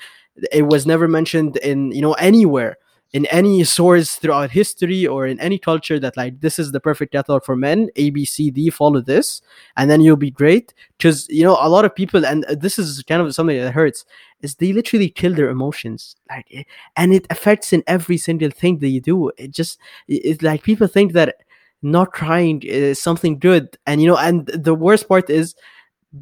It 0.53 0.63
was 0.67 0.87
never 0.87 1.09
mentioned 1.09 1.57
in 1.59 1.93
you 1.93 2.03
know 2.03 2.15
anywhere 2.15 2.77
in 3.15 3.25
any 3.27 3.65
source 3.65 4.17
throughout 4.17 4.51
history 4.51 5.07
or 5.07 5.27
in 5.27 5.41
any 5.41 5.59
culture 5.59 5.99
that 5.99 6.15
like 6.17 6.41
this 6.41 6.59
is 6.59 6.73
the 6.73 6.81
perfect 6.81 7.13
catalog 7.13 7.43
for 7.45 7.57
men. 7.57 7.89
A 7.97 8.11
B 8.11 8.25
C 8.25 8.51
D. 8.51 8.71
Follow 8.71 9.01
this, 9.01 9.41
and 9.77 9.91
then 9.91 10.01
you'll 10.03 10.17
be 10.17 10.31
great. 10.31 10.75
Because 10.99 11.27
you 11.29 11.43
know 11.45 11.57
a 11.61 11.69
lot 11.69 11.85
of 11.87 11.95
people, 11.95 12.25
and 12.27 12.45
this 12.51 12.79
is 12.79 13.03
kind 13.09 13.23
of 13.23 13.35
something 13.35 13.59
that 13.59 13.73
hurts, 13.73 14.05
is 14.43 14.55
they 14.57 14.73
literally 14.73 15.09
kill 15.09 15.35
their 15.35 15.49
emotions, 15.51 16.17
like, 16.31 16.47
eh, 16.53 16.65
and 16.97 17.13
it 17.15 17.27
affects 17.31 17.73
in 17.73 17.83
every 17.87 18.19
single 18.19 18.51
thing 18.51 18.79
that 18.79 18.89
you 18.89 19.01
do. 19.01 19.31
It 19.39 19.51
just 19.53 19.79
it- 20.09 20.23
it's 20.29 20.43
like 20.43 20.63
people 20.63 20.87
think 20.87 21.13
that 21.15 21.37
not 21.83 22.13
crying 22.13 22.63
is 22.65 23.01
something 23.01 23.39
good, 23.39 23.77
and 23.87 24.03
you 24.03 24.09
know, 24.09 24.17
and 24.19 24.47
the 24.49 24.75
worst 24.75 25.09
part 25.09 25.31
is 25.31 25.55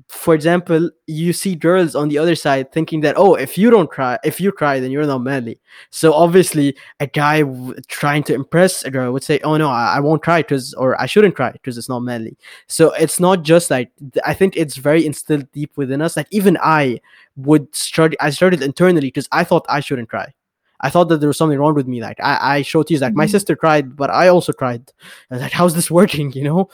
for 0.08 0.34
example, 0.34 0.90
you 1.06 1.32
see 1.32 1.54
girls 1.54 1.94
on 1.94 2.08
the 2.08 2.18
other 2.18 2.34
side 2.34 2.72
thinking 2.72 3.02
that, 3.02 3.14
oh, 3.16 3.34
if 3.34 3.56
you 3.56 3.70
don't 3.70 3.88
cry, 3.88 4.18
if 4.24 4.40
you 4.40 4.50
cry, 4.50 4.80
then 4.80 4.90
you're 4.90 5.06
not 5.06 5.22
manly. 5.22 5.60
So 5.90 6.12
obviously, 6.12 6.76
a 6.98 7.06
guy 7.06 7.40
w- 7.42 7.74
trying 7.86 8.24
to 8.24 8.34
impress 8.34 8.82
a 8.84 8.90
girl 8.90 9.12
would 9.12 9.22
say, 9.22 9.38
oh 9.44 9.56
no, 9.56 9.68
I, 9.68 9.96
I 9.96 10.00
won't 10.00 10.22
cry 10.22 10.42
because, 10.42 10.74
or 10.74 11.00
I 11.00 11.06
shouldn't 11.06 11.36
cry 11.36 11.52
because 11.52 11.78
it's 11.78 11.88
not 11.88 12.00
manly. 12.00 12.36
So 12.66 12.92
it's 12.94 13.20
not 13.20 13.44
just 13.44 13.70
like, 13.70 13.90
I 14.24 14.34
think 14.34 14.56
it's 14.56 14.76
very 14.76 15.06
instilled 15.06 15.50
deep 15.52 15.70
within 15.76 16.02
us. 16.02 16.16
Like 16.16 16.28
even 16.32 16.58
I 16.60 17.00
would 17.36 17.72
start, 17.74 18.16
I 18.20 18.30
started 18.30 18.62
internally 18.62 19.06
because 19.08 19.28
I 19.30 19.44
thought 19.44 19.64
I 19.68 19.78
shouldn't 19.80 20.08
cry. 20.08 20.34
I 20.80 20.90
thought 20.90 21.08
that 21.08 21.20
there 21.20 21.28
was 21.28 21.38
something 21.38 21.58
wrong 21.58 21.74
with 21.74 21.86
me. 21.86 22.02
Like 22.02 22.18
I, 22.20 22.56
I 22.58 22.62
showed 22.62 22.88
tears. 22.88 23.00
Like 23.00 23.14
my 23.14 23.26
Mhm. 23.26 23.30
sister 23.30 23.56
cried, 23.56 23.96
but 23.96 24.10
I 24.10 24.28
also 24.28 24.52
cried. 24.52 24.92
I 25.30 25.34
was 25.36 25.42
like, 25.42 25.52
how's 25.52 25.74
this 25.74 25.90
working? 25.90 26.32
You 26.36 26.44
know, 26.44 26.68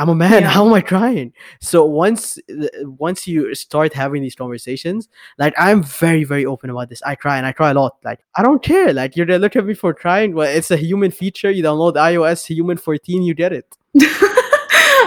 I'm 0.00 0.08
a 0.08 0.14
man. 0.14 0.30
yeah 0.42 0.48
How 0.48 0.66
am 0.66 0.72
I 0.72 0.80
crying? 0.80 1.32
So 1.60 1.84
once 1.84 2.38
once 2.82 3.28
you 3.28 3.54
start 3.54 3.92
having 3.92 4.22
these 4.22 4.34
conversations, 4.34 5.08
like 5.38 5.52
I'm 5.58 5.82
very 5.82 6.24
very 6.24 6.46
open 6.46 6.70
about 6.70 6.88
this. 6.88 7.02
I 7.02 7.14
cry 7.14 7.36
and 7.36 7.46
I 7.46 7.52
cry 7.52 7.70
a 7.70 7.74
lot. 7.74 7.98
Like 8.02 8.20
I 8.34 8.42
don't 8.42 8.62
care. 8.62 8.94
Like 8.94 9.14
you're 9.14 9.26
gonna 9.26 9.38
look 9.38 9.56
at 9.56 9.66
me 9.66 9.74
for 9.74 9.92
crying. 9.92 10.34
Well, 10.34 10.48
it's 10.48 10.70
a 10.70 10.76
human 10.76 11.10
feature. 11.10 11.50
You 11.50 11.62
download 11.62 11.94
iOS 11.94 12.46
human 12.46 12.78
14, 12.78 13.22
you 13.22 13.34
get 13.34 13.52
it. 13.52 13.76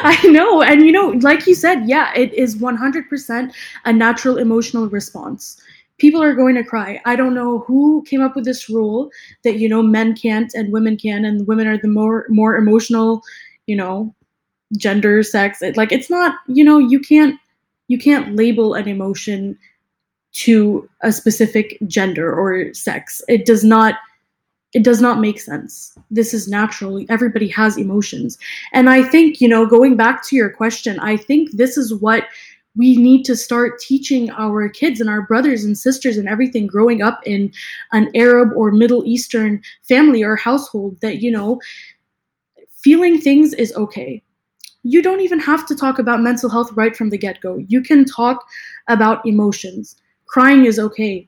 I 0.05 0.19
know. 0.27 0.61
And 0.61 0.85
you 0.85 0.91
know, 0.91 1.07
like 1.21 1.47
you 1.47 1.55
said, 1.55 1.87
yeah, 1.87 2.13
it 2.13 2.33
is 2.33 2.57
100% 2.57 3.53
a 3.85 3.93
natural 3.93 4.37
emotional 4.37 4.89
response. 4.89 5.59
People 5.97 6.21
are 6.21 6.35
going 6.35 6.55
to 6.55 6.63
cry. 6.63 6.99
I 7.05 7.15
don't 7.15 7.33
know 7.33 7.59
who 7.59 8.03
came 8.03 8.21
up 8.21 8.35
with 8.35 8.45
this 8.45 8.69
rule 8.69 9.09
that 9.43 9.57
you 9.59 9.69
know 9.69 9.81
men 9.81 10.15
can't 10.15 10.53
and 10.53 10.73
women 10.73 10.97
can 10.97 11.23
and 11.25 11.47
women 11.47 11.67
are 11.67 11.77
the 11.77 11.87
more 11.87 12.25
more 12.29 12.57
emotional, 12.57 13.21
you 13.65 13.77
know, 13.77 14.13
gender, 14.77 15.23
sex. 15.23 15.61
It, 15.61 15.77
like 15.77 15.91
it's 15.91 16.09
not, 16.09 16.35
you 16.47 16.63
know, 16.63 16.77
you 16.77 16.99
can't 16.99 17.39
you 17.87 17.97
can't 17.97 18.35
label 18.35 18.73
an 18.73 18.87
emotion 18.87 19.57
to 20.33 20.89
a 21.01 21.11
specific 21.11 21.77
gender 21.87 22.33
or 22.33 22.73
sex. 22.73 23.21
It 23.27 23.45
does 23.45 23.63
not 23.63 23.95
it 24.73 24.83
does 24.83 25.01
not 25.01 25.19
make 25.19 25.39
sense. 25.39 25.95
This 26.09 26.33
is 26.33 26.47
natural. 26.47 27.05
Everybody 27.07 27.47
has 27.49 27.77
emotions. 27.77 28.39
And 28.73 28.89
I 28.89 29.03
think, 29.03 29.39
you 29.39 29.47
know, 29.47 29.67
going 29.67 29.95
back 29.95 30.25
to 30.27 30.35
your 30.35 30.49
question, 30.49 30.99
I 30.99 31.15
think 31.15 31.51
this 31.51 31.77
is 31.77 31.93
what 31.93 32.25
we 32.75 32.97
need 32.97 33.23
to 33.25 33.35
start 33.35 33.79
teaching 33.79 34.31
our 34.31 34.67
kids 34.67 34.99
and 34.99 35.09
our 35.09 35.21
brothers 35.21 35.63
and 35.63 35.77
sisters 35.77 36.17
and 36.17 36.27
everything 36.27 36.65
growing 36.65 37.03
up 37.03 37.21
in 37.23 37.53
an 37.91 38.09
Arab 38.15 38.49
or 38.55 38.71
Middle 38.71 39.05
Eastern 39.05 39.61
family 39.83 40.23
or 40.23 40.35
household 40.35 40.99
that, 41.01 41.21
you 41.21 41.29
know, 41.29 41.61
feeling 42.83 43.21
things 43.21 43.53
is 43.53 43.73
okay. 43.75 44.23
You 44.83 45.01
don't 45.01 45.21
even 45.21 45.39
have 45.39 45.65
to 45.67 45.75
talk 45.75 45.99
about 45.99 46.21
mental 46.21 46.49
health 46.49 46.71
right 46.73 46.95
from 46.95 47.09
the 47.09 47.17
get 47.17 47.41
go. 47.41 47.57
You 47.67 47.81
can 47.81 48.05
talk 48.05 48.45
about 48.87 49.25
emotions. 49.25 49.95
Crying 50.27 50.65
is 50.65 50.79
okay 50.79 51.27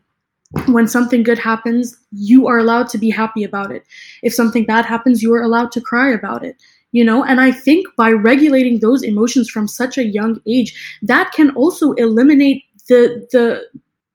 when 0.67 0.87
something 0.87 1.23
good 1.23 1.39
happens, 1.39 1.97
you 2.11 2.47
are 2.47 2.57
allowed 2.57 2.87
to 2.89 2.97
be 2.97 3.09
happy 3.09 3.43
about 3.43 3.71
it. 3.71 3.83
If 4.23 4.33
something 4.33 4.65
bad 4.65 4.85
happens, 4.85 5.21
you 5.21 5.33
are 5.33 5.41
allowed 5.41 5.71
to 5.73 5.81
cry 5.81 6.11
about 6.11 6.43
it. 6.43 6.55
You 6.91 7.03
know, 7.03 7.25
and 7.25 7.41
I 7.41 7.51
think 7.51 7.87
by 7.97 8.11
regulating 8.11 8.79
those 8.79 9.03
emotions 9.03 9.49
from 9.49 9.67
such 9.67 9.97
a 9.97 10.05
young 10.05 10.39
age, 10.47 10.97
that 11.01 11.33
can 11.33 11.49
also 11.51 11.91
eliminate 11.93 12.63
the 12.87 13.27
the 13.31 13.67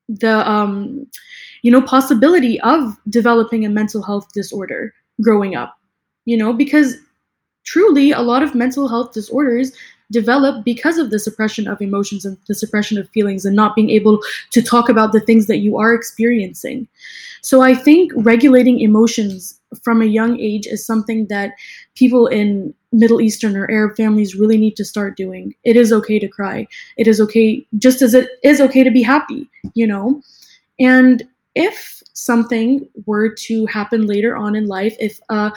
the 0.08 0.48
um 0.48 1.06
you 1.62 1.70
know 1.70 1.82
possibility 1.82 2.58
of 2.62 2.96
developing 3.10 3.66
a 3.66 3.68
mental 3.68 4.02
health 4.02 4.32
disorder 4.32 4.94
growing 5.20 5.54
up. 5.54 5.76
You 6.24 6.38
know, 6.38 6.54
because 6.54 6.96
truly 7.70 8.10
a 8.10 8.20
lot 8.20 8.42
of 8.42 8.54
mental 8.54 8.88
health 8.88 9.12
disorders 9.12 9.70
develop 10.10 10.64
because 10.64 10.98
of 10.98 11.10
the 11.10 11.20
suppression 11.20 11.68
of 11.68 11.80
emotions 11.80 12.24
and 12.24 12.36
the 12.48 12.54
suppression 12.54 12.98
of 12.98 13.08
feelings 13.10 13.44
and 13.44 13.54
not 13.54 13.76
being 13.76 13.90
able 13.90 14.18
to 14.50 14.60
talk 14.60 14.88
about 14.88 15.12
the 15.12 15.20
things 15.20 15.46
that 15.46 15.58
you 15.58 15.76
are 15.78 15.94
experiencing. 15.94 16.88
So 17.42 17.62
I 17.62 17.74
think 17.74 18.10
regulating 18.16 18.80
emotions 18.80 19.60
from 19.84 20.02
a 20.02 20.06
young 20.06 20.40
age 20.40 20.66
is 20.66 20.84
something 20.84 21.28
that 21.28 21.54
people 21.94 22.26
in 22.26 22.74
Middle 22.90 23.20
Eastern 23.20 23.56
or 23.56 23.70
Arab 23.70 23.96
families 23.96 24.34
really 24.34 24.58
need 24.58 24.74
to 24.74 24.84
start 24.84 25.16
doing. 25.16 25.54
It 25.62 25.76
is 25.76 25.92
okay 25.92 26.18
to 26.18 26.26
cry. 26.26 26.66
It 26.96 27.06
is 27.06 27.20
okay, 27.20 27.64
just 27.78 28.02
as 28.02 28.14
it 28.14 28.30
is 28.42 28.60
okay 28.60 28.82
to 28.82 28.90
be 28.90 29.02
happy, 29.02 29.48
you 29.74 29.86
know? 29.86 30.20
And 30.80 31.22
if 31.54 31.99
something 32.12 32.88
were 33.06 33.28
to 33.34 33.66
happen 33.66 34.06
later 34.06 34.36
on 34.36 34.54
in 34.54 34.66
life, 34.66 34.96
if, 35.00 35.20
uh, 35.28 35.50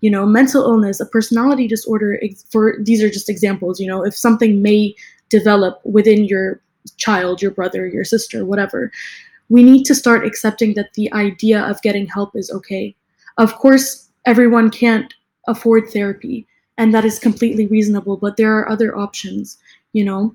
you 0.00 0.10
know, 0.10 0.26
mental 0.26 0.62
illness, 0.62 1.00
a 1.00 1.06
personality 1.06 1.66
disorder, 1.66 2.20
for 2.50 2.76
these 2.80 3.02
are 3.02 3.10
just 3.10 3.28
examples, 3.28 3.80
you 3.80 3.86
know, 3.86 4.04
if 4.04 4.14
something 4.14 4.62
may 4.62 4.94
develop 5.28 5.80
within 5.84 6.24
your 6.24 6.60
child, 6.96 7.40
your 7.40 7.50
brother, 7.50 7.86
your 7.86 8.04
sister, 8.04 8.44
whatever, 8.44 8.90
we 9.48 9.62
need 9.62 9.84
to 9.84 9.94
start 9.94 10.26
accepting 10.26 10.74
that 10.74 10.92
the 10.94 11.12
idea 11.12 11.62
of 11.62 11.82
getting 11.82 12.06
help 12.06 12.36
is 12.36 12.50
okay. 12.50 12.94
Of 13.38 13.54
course, 13.54 14.08
everyone 14.26 14.70
can't 14.70 15.12
afford 15.48 15.88
therapy 15.88 16.46
and 16.76 16.94
that 16.94 17.04
is 17.04 17.18
completely 17.18 17.66
reasonable 17.66 18.18
but 18.18 18.36
there 18.36 18.56
are 18.56 18.68
other 18.68 18.96
options 18.96 19.58
you 19.92 20.04
know. 20.04 20.34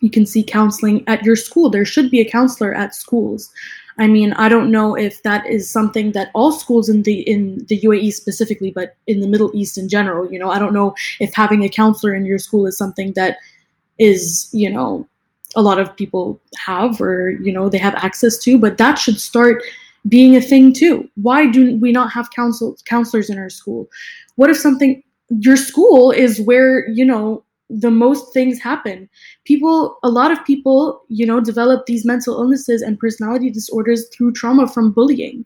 You 0.00 0.10
can 0.10 0.26
see 0.26 0.44
counseling 0.44 1.02
at 1.08 1.24
your 1.24 1.34
school. 1.34 1.70
There 1.70 1.84
should 1.84 2.10
be 2.10 2.20
a 2.20 2.30
counselor 2.30 2.72
at 2.72 2.94
schools 2.94 3.50
i 3.98 4.06
mean 4.06 4.32
i 4.34 4.48
don't 4.48 4.70
know 4.70 4.94
if 4.96 5.22
that 5.22 5.46
is 5.46 5.70
something 5.70 6.12
that 6.12 6.30
all 6.34 6.52
schools 6.52 6.88
in 6.88 7.02
the 7.02 7.20
in 7.20 7.64
the 7.68 7.80
uae 7.80 8.12
specifically 8.12 8.70
but 8.70 8.96
in 9.06 9.20
the 9.20 9.28
middle 9.28 9.50
east 9.54 9.78
in 9.78 9.88
general 9.88 10.30
you 10.32 10.38
know 10.38 10.50
i 10.50 10.58
don't 10.58 10.72
know 10.72 10.94
if 11.20 11.34
having 11.34 11.64
a 11.64 11.68
counselor 11.68 12.14
in 12.14 12.24
your 12.24 12.38
school 12.38 12.66
is 12.66 12.76
something 12.76 13.12
that 13.12 13.38
is 13.98 14.48
you 14.52 14.70
know 14.70 15.06
a 15.56 15.62
lot 15.62 15.80
of 15.80 15.96
people 15.96 16.40
have 16.56 17.00
or 17.00 17.30
you 17.30 17.52
know 17.52 17.68
they 17.68 17.78
have 17.78 17.94
access 17.94 18.38
to 18.38 18.58
but 18.58 18.78
that 18.78 18.98
should 18.98 19.20
start 19.20 19.62
being 20.06 20.36
a 20.36 20.40
thing 20.40 20.72
too. 20.72 21.08
Why 21.16 21.46
do 21.46 21.76
we 21.76 21.92
not 21.92 22.12
have 22.12 22.30
counsel 22.30 22.76
counselors 22.84 23.30
in 23.30 23.38
our 23.38 23.50
school? 23.50 23.88
What 24.36 24.50
if 24.50 24.56
something 24.56 25.02
your 25.40 25.56
school 25.56 26.10
is 26.10 26.40
where 26.40 26.88
you 26.88 27.04
know 27.04 27.42
the 27.70 27.90
most 27.90 28.32
things 28.32 28.58
happen. 28.58 29.08
People 29.44 29.98
a 30.02 30.08
lot 30.08 30.30
of 30.30 30.44
people 30.44 31.02
you 31.08 31.26
know 31.26 31.40
develop 31.40 31.86
these 31.86 32.04
mental 32.04 32.34
illnesses 32.40 32.82
and 32.82 32.98
personality 32.98 33.50
disorders 33.50 34.08
through 34.08 34.32
trauma 34.32 34.66
from 34.66 34.92
bullying. 34.92 35.44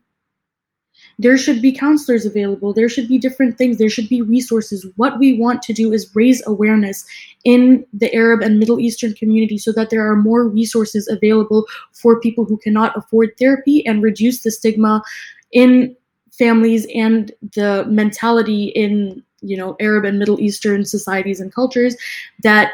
There 1.19 1.37
should 1.37 1.61
be 1.61 1.71
counselors 1.71 2.25
available. 2.25 2.73
There 2.73 2.89
should 2.89 3.07
be 3.07 3.19
different 3.19 3.57
things. 3.57 3.77
There 3.77 3.89
should 3.89 4.09
be 4.09 4.21
resources. 4.21 4.85
What 4.95 5.19
we 5.19 5.37
want 5.37 5.61
to 5.63 5.73
do 5.73 5.93
is 5.93 6.15
raise 6.15 6.41
awareness 6.47 7.05
in 7.43 7.85
the 7.93 8.13
arab 8.15 8.41
and 8.41 8.57
middle 8.57 8.79
eastern 8.79 9.13
community 9.13 9.57
so 9.57 9.71
that 9.73 9.89
there 9.89 10.09
are 10.09 10.15
more 10.15 10.47
resources 10.47 11.07
available 11.07 11.65
for 11.91 12.19
people 12.19 12.45
who 12.45 12.57
cannot 12.57 12.97
afford 12.97 13.37
therapy 13.37 13.85
and 13.85 14.01
reduce 14.01 14.41
the 14.41 14.51
stigma 14.51 15.03
in 15.51 15.95
families 16.31 16.87
and 16.95 17.31
the 17.53 17.85
mentality 17.87 18.65
in 18.69 19.21
you 19.43 19.57
know 19.57 19.75
arab 19.79 20.05
and 20.05 20.17
middle 20.17 20.39
eastern 20.39 20.85
societies 20.85 21.39
and 21.39 21.53
cultures 21.53 21.95
that 22.41 22.73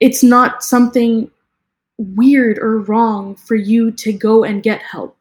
it's 0.00 0.22
not 0.22 0.62
something 0.62 1.30
weird 1.98 2.58
or 2.58 2.80
wrong 2.80 3.34
for 3.36 3.54
you 3.54 3.90
to 3.92 4.12
go 4.12 4.44
and 4.44 4.62
get 4.62 4.82
help. 4.82 5.16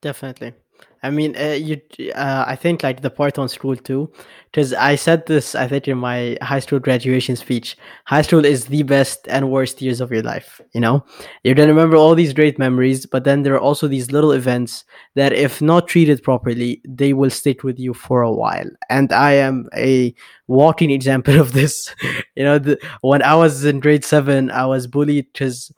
Definitely 0.00 0.54
I 1.02 1.10
mean, 1.10 1.34
uh, 1.36 1.52
you. 1.52 1.80
Uh, 2.14 2.44
I 2.46 2.56
think 2.56 2.82
like 2.82 3.00
the 3.00 3.10
part 3.10 3.38
on 3.38 3.48
school 3.48 3.74
too, 3.74 4.12
because 4.50 4.74
I 4.74 4.96
said 4.96 5.24
this. 5.26 5.54
I 5.54 5.66
think 5.66 5.88
in 5.88 5.96
my 5.96 6.36
high 6.42 6.58
school 6.58 6.78
graduation 6.78 7.36
speech. 7.36 7.76
High 8.04 8.20
school 8.20 8.44
is 8.44 8.66
the 8.66 8.82
best 8.82 9.26
and 9.28 9.50
worst 9.50 9.80
years 9.80 10.02
of 10.02 10.12
your 10.12 10.22
life. 10.22 10.60
You 10.72 10.80
know, 10.80 11.04
you're 11.42 11.54
gonna 11.54 11.72
remember 11.72 11.96
all 11.96 12.14
these 12.14 12.34
great 12.34 12.58
memories, 12.58 13.06
but 13.06 13.24
then 13.24 13.42
there 13.42 13.54
are 13.54 13.60
also 13.60 13.88
these 13.88 14.12
little 14.12 14.32
events 14.32 14.84
that, 15.14 15.32
if 15.32 15.62
not 15.62 15.88
treated 15.88 16.22
properly, 16.22 16.82
they 16.86 17.14
will 17.14 17.30
stick 17.30 17.62
with 17.62 17.78
you 17.78 17.94
for 17.94 18.20
a 18.20 18.32
while. 18.32 18.68
And 18.90 19.10
I 19.10 19.32
am 19.32 19.70
a 19.74 20.14
walking 20.48 20.90
example 20.98 21.40
of 21.40 21.52
this. 21.52 21.94
you 22.36 22.44
know, 22.44 22.58
the, 22.58 22.78
when 23.00 23.22
I 23.22 23.34
was 23.36 23.64
in 23.64 23.80
grade 23.80 24.04
seven, 24.04 24.50
I 24.50 24.66
was 24.66 24.86
bullied 24.86 25.32
because 25.32 25.72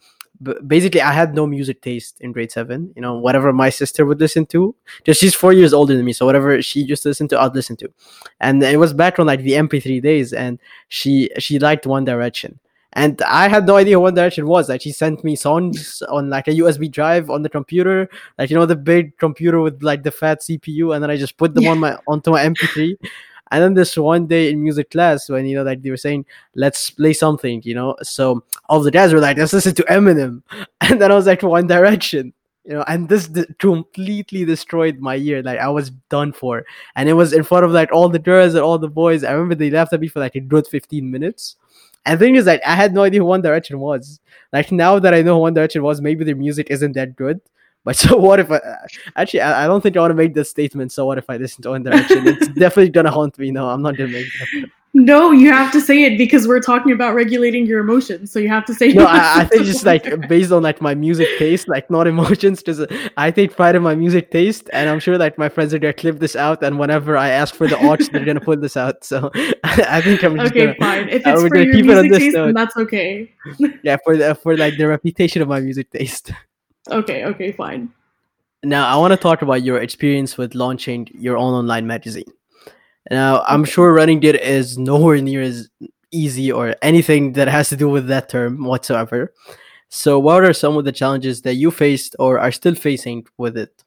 basically 0.66 1.00
I 1.00 1.12
had 1.12 1.34
no 1.34 1.46
music 1.46 1.82
taste 1.82 2.20
in 2.20 2.32
grade 2.32 2.52
seven. 2.52 2.92
You 2.96 3.02
know, 3.02 3.18
whatever 3.18 3.52
my 3.52 3.70
sister 3.70 4.04
would 4.06 4.20
listen 4.20 4.46
to, 4.46 4.74
just 5.04 5.20
she's 5.20 5.34
four 5.34 5.52
years 5.52 5.72
older 5.72 5.96
than 5.96 6.04
me, 6.04 6.12
so 6.12 6.26
whatever 6.26 6.60
she 6.62 6.80
used 6.80 7.02
to 7.04 7.08
listen 7.10 7.28
to, 7.28 7.40
I'd 7.40 7.54
listen 7.54 7.76
to. 7.76 7.92
And 8.40 8.62
it 8.62 8.78
was 8.78 8.92
back 8.92 9.18
on 9.18 9.26
like 9.26 9.42
the 9.42 9.52
MP3 9.52 10.02
days, 10.02 10.32
and 10.32 10.58
she 10.88 11.30
she 11.38 11.58
liked 11.58 11.86
One 11.86 12.04
Direction. 12.04 12.58
And 12.94 13.22
I 13.22 13.48
had 13.48 13.66
no 13.66 13.76
idea 13.76 13.98
what 13.98 14.08
One 14.08 14.14
Direction 14.14 14.46
was. 14.46 14.68
Like 14.68 14.82
she 14.82 14.92
sent 14.92 15.24
me 15.24 15.34
songs 15.34 16.02
on 16.08 16.28
like 16.28 16.46
a 16.48 16.52
USB 16.52 16.90
drive 16.90 17.30
on 17.30 17.42
the 17.42 17.48
computer, 17.48 18.08
like 18.38 18.50
you 18.50 18.56
know 18.56 18.66
the 18.66 18.76
big 18.76 19.16
computer 19.18 19.60
with 19.60 19.82
like 19.82 20.02
the 20.02 20.10
fat 20.10 20.40
CPU, 20.40 20.94
and 20.94 21.02
then 21.02 21.10
I 21.10 21.16
just 21.16 21.36
put 21.36 21.54
them 21.54 21.64
yeah. 21.64 21.70
on 21.70 21.78
my 21.78 21.98
onto 22.06 22.30
my 22.30 22.44
MP3. 22.44 22.96
And 23.52 23.62
then 23.62 23.74
this 23.74 23.96
one 23.98 24.26
day 24.26 24.50
in 24.50 24.62
music 24.62 24.90
class, 24.90 25.28
when 25.28 25.44
you 25.44 25.54
know, 25.54 25.62
like 25.62 25.82
they 25.82 25.90
were 25.90 25.98
saying, 25.98 26.24
"Let's 26.54 26.88
play 26.88 27.12
something," 27.12 27.60
you 27.64 27.74
know, 27.74 27.94
so 28.02 28.42
all 28.68 28.80
the 28.80 28.90
guys 28.90 29.12
were 29.12 29.20
like, 29.20 29.36
"Let's 29.36 29.52
listen 29.52 29.74
to 29.74 29.82
Eminem," 29.84 30.42
and 30.80 31.00
then 31.00 31.12
I 31.12 31.14
was 31.14 31.26
like, 31.26 31.42
"One 31.42 31.66
Direction." 31.66 32.32
you 32.64 32.74
know? 32.74 32.84
And 32.88 33.08
this 33.08 33.28
completely 33.58 34.44
destroyed 34.44 34.98
my 35.00 35.14
year 35.14 35.42
like 35.42 35.58
i 35.58 35.68
was 35.68 35.90
done 36.08 36.32
for. 36.32 36.64
And 36.96 37.08
it 37.08 37.14
was 37.14 37.32
in 37.32 37.42
front 37.42 37.64
of 37.64 37.72
like 37.72 37.92
all 37.92 38.08
the 38.08 38.18
girls 38.18 38.54
and 38.54 38.62
all 38.62 38.78
the 38.78 38.88
boys. 38.88 39.24
I 39.24 39.32
remember 39.32 39.54
they 39.54 39.70
laughed 39.70 39.92
at 39.92 40.00
me 40.00 40.08
for 40.08 40.20
like 40.20 40.36
a 40.36 40.40
good 40.40 40.66
15 40.66 41.10
minutes. 41.10 41.56
And 42.06 42.18
the 42.18 42.24
thing 42.24 42.36
is 42.36 42.46
like 42.46 42.62
i 42.66 42.74
had 42.74 42.94
no 42.94 43.02
idea 43.02 43.20
who 43.20 43.26
one 43.26 43.42
direction 43.42 43.78
was. 43.80 44.20
Like 44.52 44.72
now 44.72 44.98
that 44.98 45.14
i 45.14 45.22
know 45.22 45.34
who 45.34 45.40
one 45.40 45.54
direction 45.54 45.82
was 45.82 46.00
maybe 46.00 46.24
their 46.24 46.36
music 46.36 46.68
isn't 46.70 46.92
that 46.92 47.16
good 47.16 47.40
but 47.84 47.96
so 48.02 48.16
what 48.16 48.40
if 48.40 48.50
I 48.50 48.56
uh, 48.56 48.86
actually 49.16 49.40
I, 49.40 49.64
I 49.64 49.66
don't 49.66 49.80
think 49.80 49.96
I 49.96 50.00
want 50.00 50.10
to 50.10 50.14
make 50.14 50.34
this 50.34 50.50
statement. 50.50 50.92
So 50.92 51.06
what 51.06 51.18
if 51.18 51.28
I 51.28 51.36
listen 51.36 51.62
to 51.62 51.70
One 51.70 51.82
Direction? 51.82 52.26
It's 52.26 52.48
definitely 52.58 52.90
gonna 52.90 53.10
haunt 53.10 53.38
me. 53.38 53.50
No, 53.50 53.68
I'm 53.68 53.82
not 53.82 53.96
gonna 53.96 54.10
make 54.10 54.26
that. 54.38 54.70
No, 54.94 55.30
you 55.32 55.50
have 55.50 55.72
to 55.72 55.80
say 55.80 56.04
it 56.04 56.18
because 56.18 56.46
we're 56.46 56.60
talking 56.60 56.92
about 56.92 57.14
regulating 57.14 57.64
your 57.64 57.80
emotions. 57.80 58.30
So 58.30 58.38
you 58.38 58.50
have 58.50 58.66
to 58.66 58.74
say. 58.74 58.92
No, 58.92 59.06
I, 59.08 59.40
I 59.40 59.44
think 59.44 59.64
just 59.64 59.86
like 59.86 60.28
based 60.28 60.52
on 60.52 60.62
like 60.62 60.82
my 60.82 60.94
music 60.94 61.28
taste, 61.38 61.66
like 61.66 61.90
not 61.90 62.06
emotions. 62.06 62.62
Just 62.62 62.80
uh, 62.80 62.86
I 63.16 63.30
take 63.30 63.56
pride 63.56 63.74
in 63.74 63.82
my 63.82 63.94
music 63.94 64.30
taste, 64.30 64.68
and 64.70 64.90
I'm 64.90 65.00
sure 65.00 65.16
like 65.16 65.38
my 65.38 65.48
friends 65.48 65.72
are 65.72 65.78
gonna 65.78 65.94
clip 65.94 66.18
this 66.18 66.36
out, 66.36 66.62
and 66.62 66.78
whenever 66.78 67.16
I 67.16 67.30
ask 67.30 67.54
for 67.54 67.66
the 67.66 67.78
aux, 67.78 67.96
they're 68.12 68.24
gonna 68.24 68.40
pull 68.40 68.58
this 68.58 68.76
out. 68.76 69.02
So 69.02 69.30
I 69.64 70.02
think 70.02 70.22
I'm 70.22 70.36
just 70.36 70.52
okay. 70.52 70.66
Gonna, 70.66 70.78
fine. 70.78 71.08
If 71.08 71.26
it's 71.26 71.40
for 71.40 71.56
your 71.56 71.84
music 71.84 72.12
taste, 72.12 72.34
then 72.34 72.52
that's 72.52 72.76
okay. 72.76 73.32
yeah, 73.82 73.96
for 74.04 74.18
the 74.18 74.34
for 74.34 74.58
like 74.58 74.76
the 74.76 74.88
reputation 74.88 75.40
of 75.40 75.48
my 75.48 75.60
music 75.60 75.90
taste. 75.90 76.32
Okay, 76.90 77.24
okay, 77.24 77.52
fine. 77.52 77.92
Now, 78.64 78.86
I 78.86 78.96
want 78.96 79.12
to 79.12 79.16
talk 79.16 79.42
about 79.42 79.62
your 79.62 79.80
experience 79.80 80.38
with 80.38 80.54
launching 80.54 81.08
your 81.12 81.36
own 81.36 81.54
online 81.54 81.86
magazine. 81.86 82.32
Now, 83.10 83.42
I'm 83.46 83.64
sure 83.64 83.92
running 83.92 84.22
it 84.22 84.36
is 84.36 84.78
nowhere 84.78 85.20
near 85.20 85.42
as 85.42 85.68
easy 86.12 86.52
or 86.52 86.76
anything 86.82 87.32
that 87.32 87.48
has 87.48 87.68
to 87.70 87.76
do 87.76 87.88
with 87.88 88.06
that 88.08 88.28
term 88.28 88.64
whatsoever. 88.64 89.32
So, 89.88 90.18
what 90.18 90.44
are 90.44 90.52
some 90.52 90.76
of 90.76 90.84
the 90.84 90.92
challenges 90.92 91.42
that 91.42 91.54
you 91.54 91.70
faced 91.70 92.14
or 92.18 92.38
are 92.38 92.52
still 92.52 92.74
facing 92.74 93.26
with 93.36 93.56
it? 93.56 93.84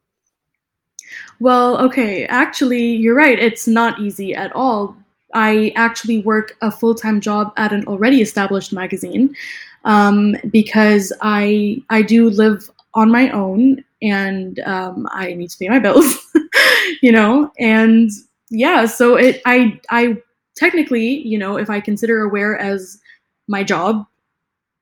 Well, 1.40 1.78
okay, 1.80 2.26
actually, 2.26 2.84
you're 2.84 3.16
right. 3.16 3.40
It's 3.40 3.68
not 3.68 4.00
easy 4.00 4.36
at 4.36 4.52
all. 4.54 4.96
I 5.34 5.74
actually 5.76 6.20
work 6.20 6.58
a 6.62 6.72
full 6.72 6.96
time 6.96 7.22
job 7.22 7.54
at 7.58 7.74
an 7.74 7.86
already 7.88 8.22
established 8.22 8.72
magazine 8.72 9.36
um, 9.84 10.36
because 10.50 11.12
I 11.22 11.82
I 11.90 12.02
do 12.02 12.30
live 12.30 12.70
on 12.96 13.12
my 13.12 13.30
own 13.30 13.84
and 14.02 14.60
um, 14.62 15.08
I 15.12 15.34
need 15.34 15.50
to 15.50 15.58
pay 15.58 15.70
my 15.70 15.80
bills, 15.80 16.18
you 17.02 17.12
know, 17.12 17.52
and 17.60 18.10
yeah, 18.50 18.86
so 18.86 19.16
it 19.16 19.42
I 19.46 19.80
I 19.90 20.18
technically, 20.56 21.20
you 21.28 21.38
know, 21.38 21.58
if 21.58 21.70
I 21.70 21.80
consider 21.80 22.24
aware 22.24 22.58
as 22.58 23.00
my 23.48 23.64
job, 23.64 24.06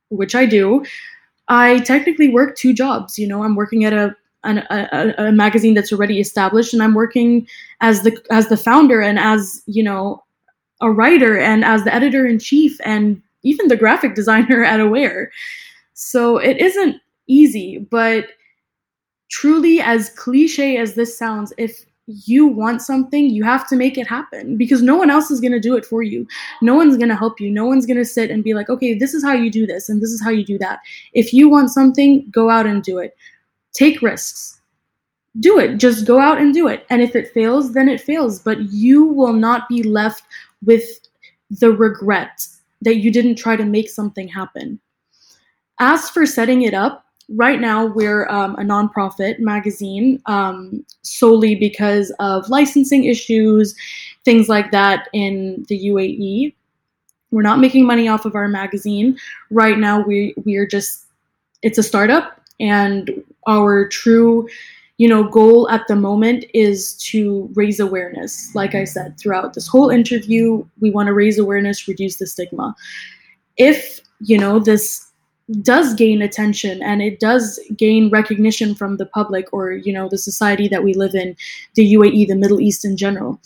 which 0.10 0.36
I 0.36 0.46
do, 0.46 0.86
I 1.48 1.80
technically 1.80 2.30
work 2.30 2.56
two 2.56 2.74
jobs. 2.74 3.18
You 3.18 3.28
know, 3.28 3.44
I'm 3.44 3.56
working 3.56 3.86
at 3.86 3.94
a 3.94 4.16
an, 4.46 4.60
a, 4.70 5.14
a 5.18 5.32
magazine 5.32 5.74
that's 5.74 5.92
already 5.92 6.20
established, 6.20 6.74
and 6.74 6.84
I'm 6.84 6.94
working 6.94 7.48
as 7.82 8.04
the 8.04 8.18
as 8.30 8.50
the 8.50 8.58
founder 8.58 9.02
and 9.02 9.18
as 9.18 9.62
you 9.66 9.84
know 9.84 10.24
a 10.82 10.92
writer 10.92 11.40
and 11.40 11.64
as 11.64 11.84
the 11.84 11.94
editor 11.94 12.26
in 12.26 12.40
chief 12.40 12.78
and 12.84 13.22
even 13.44 13.68
the 13.70 13.78
graphic 13.78 14.16
designer 14.16 14.64
at 14.64 14.80
Aware. 14.80 15.32
So 15.94 16.38
it 16.38 16.58
isn't 16.58 17.00
easy, 17.28 17.80
but 17.90 18.28
truly, 19.30 19.82
as 19.82 20.10
cliche 20.12 20.78
as 20.78 20.94
this 20.94 21.18
sounds, 21.18 21.54
if 21.58 21.86
you 22.08 22.48
want 22.48 22.82
something, 22.82 23.30
you 23.30 23.44
have 23.44 23.68
to 23.68 23.76
make 23.76 23.98
it 23.98 24.08
happen 24.08 24.58
because 24.58 24.82
no 24.82 24.96
one 24.96 25.10
else 25.10 25.32
is 25.32 25.40
going 25.40 25.54
to 25.54 25.60
do 25.60 25.76
it 25.76 25.86
for 25.86 26.04
you. 26.04 26.28
No 26.62 26.76
one's 26.76 26.98
going 26.98 27.10
to 27.10 27.16
help 27.16 27.40
you. 27.40 27.50
No 27.50 27.66
one's 27.66 27.86
going 27.86 27.98
to 27.98 28.06
sit 28.06 28.30
and 28.30 28.44
be 28.44 28.54
like, 28.54 28.70
okay, 28.70 28.94
this 28.94 29.14
is 29.14 29.24
how 29.24 29.34
you 29.34 29.50
do 29.50 29.66
this 29.66 29.88
and 29.88 30.02
this 30.02 30.10
is 30.10 30.22
how 30.22 30.30
you 30.30 30.44
do 30.44 30.58
that. 30.58 30.80
If 31.14 31.34
you 31.34 31.48
want 31.50 31.70
something, 31.70 32.30
go 32.30 32.50
out 32.50 32.66
and 32.66 32.84
do 32.84 32.98
it. 32.98 33.16
Take 33.74 34.02
risks. 34.02 34.60
Do 35.40 35.58
it. 35.58 35.78
Just 35.78 36.06
go 36.06 36.20
out 36.20 36.40
and 36.40 36.54
do 36.54 36.68
it. 36.68 36.86
And 36.90 37.02
if 37.02 37.16
it 37.16 37.34
fails, 37.34 37.74
then 37.74 37.88
it 37.88 38.02
fails. 38.02 38.40
But 38.40 38.60
you 38.72 39.06
will 39.06 39.34
not 39.34 39.70
be 39.70 39.82
left 39.82 40.24
with 40.64 40.84
the 41.50 41.72
regret 41.72 42.46
that 42.82 42.98
you 42.98 43.12
didn't 43.12 43.36
try 43.36 43.56
to 43.56 43.66
make 43.66 43.90
something 43.90 44.28
happen. 44.28 44.80
As 45.80 46.10
for 46.10 46.26
setting 46.26 46.64
it 46.64 46.74
up, 46.74 47.03
right 47.30 47.60
now 47.60 47.86
we're 47.86 48.28
um, 48.30 48.56
a 48.56 48.64
nonprofit 48.64 49.40
magazine 49.40 50.22
um, 50.26 50.86
solely 51.02 51.56
because 51.56 52.12
of 52.20 52.48
licensing 52.50 53.06
issues, 53.06 53.76
things 54.26 54.50
like 54.50 54.72
that 54.72 55.10
in 55.14 55.66
the 55.70 55.88
UAE. 55.88 56.54
We're 57.32 57.42
not 57.42 57.60
making 57.60 57.86
money 57.86 58.08
off 58.08 58.26
of 58.26 58.36
our 58.36 58.48
magazine 58.48 59.18
right 59.50 59.78
now. 59.78 60.02
We 60.02 60.36
we 60.46 60.56
are 60.58 60.68
just 60.68 61.06
it's 61.62 61.78
a 61.78 61.84
startup, 61.84 62.40
and 62.60 63.10
our 63.48 63.88
true 63.88 64.48
you 64.98 65.08
know 65.08 65.24
goal 65.24 65.70
at 65.70 65.88
the 65.88 65.96
moment 65.96 66.46
is 66.54 66.94
to 66.98 67.50
raise 67.56 67.80
awareness 67.80 68.54
like 68.54 68.76
i 68.76 68.84
said 68.84 69.18
throughout 69.18 69.54
this 69.54 69.68
whole 69.68 69.90
interview 69.90 70.64
we 70.80 70.92
want 70.92 71.08
to 71.08 71.14
raise 71.14 71.40
awareness 71.40 71.88
reduce 71.88 72.18
the 72.18 72.28
stigma 72.28 72.76
if 73.58 74.00
you 74.20 74.38
know 74.38 74.60
this 74.60 75.08
does 75.62 75.94
gain 75.94 76.22
attention 76.22 76.82
and 76.82 77.02
it 77.02 77.20
does 77.20 77.60
gain 77.78 78.10
recognition 78.10 78.74
from 78.74 78.98
the 78.98 79.06
public 79.06 79.52
or 79.52 79.72
you 79.72 79.94
know 79.94 80.10
the 80.10 80.18
society 80.18 80.68
that 80.68 80.84
we 80.84 80.94
live 80.94 81.14
in 81.16 81.36
the 81.76 81.94
UAE 81.94 82.28
the 82.28 82.36
Middle 82.36 82.62
East 82.62 82.86
in 82.86 82.98
general 82.98 83.40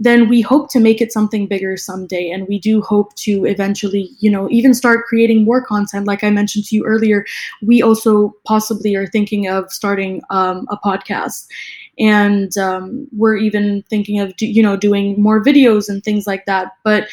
then 0.00 0.28
we 0.28 0.40
hope 0.40 0.70
to 0.70 0.80
make 0.80 1.00
it 1.00 1.12
something 1.12 1.46
bigger 1.46 1.76
someday. 1.76 2.30
And 2.30 2.46
we 2.46 2.58
do 2.58 2.80
hope 2.80 3.14
to 3.16 3.44
eventually 3.44 4.10
you 4.20 4.30
know 4.30 4.48
even 4.50 4.74
start 4.74 5.04
creating 5.06 5.44
more 5.44 5.64
content. 5.64 6.06
Like 6.06 6.22
i 6.22 6.30
mentioned 6.30 6.64
to 6.66 6.76
you 6.76 6.84
earlier 6.84 7.24
we 7.62 7.82
also 7.82 8.34
possibly 8.44 8.94
are 8.94 9.06
thinking 9.06 9.48
of 9.48 9.70
starting 9.72 10.22
um, 10.30 10.66
a 10.70 10.76
podcast. 10.76 11.46
And 11.98 12.56
um, 12.58 13.08
we're 13.16 13.36
even 13.36 13.82
thinking 13.90 14.20
of 14.20 14.32
you 14.38 14.62
know 14.62 14.76
doing 14.76 15.20
more 15.20 15.42
videos 15.42 15.88
and 15.88 16.02
things 16.02 16.26
like 16.26 16.46
that. 16.46 16.72
But 16.84 17.08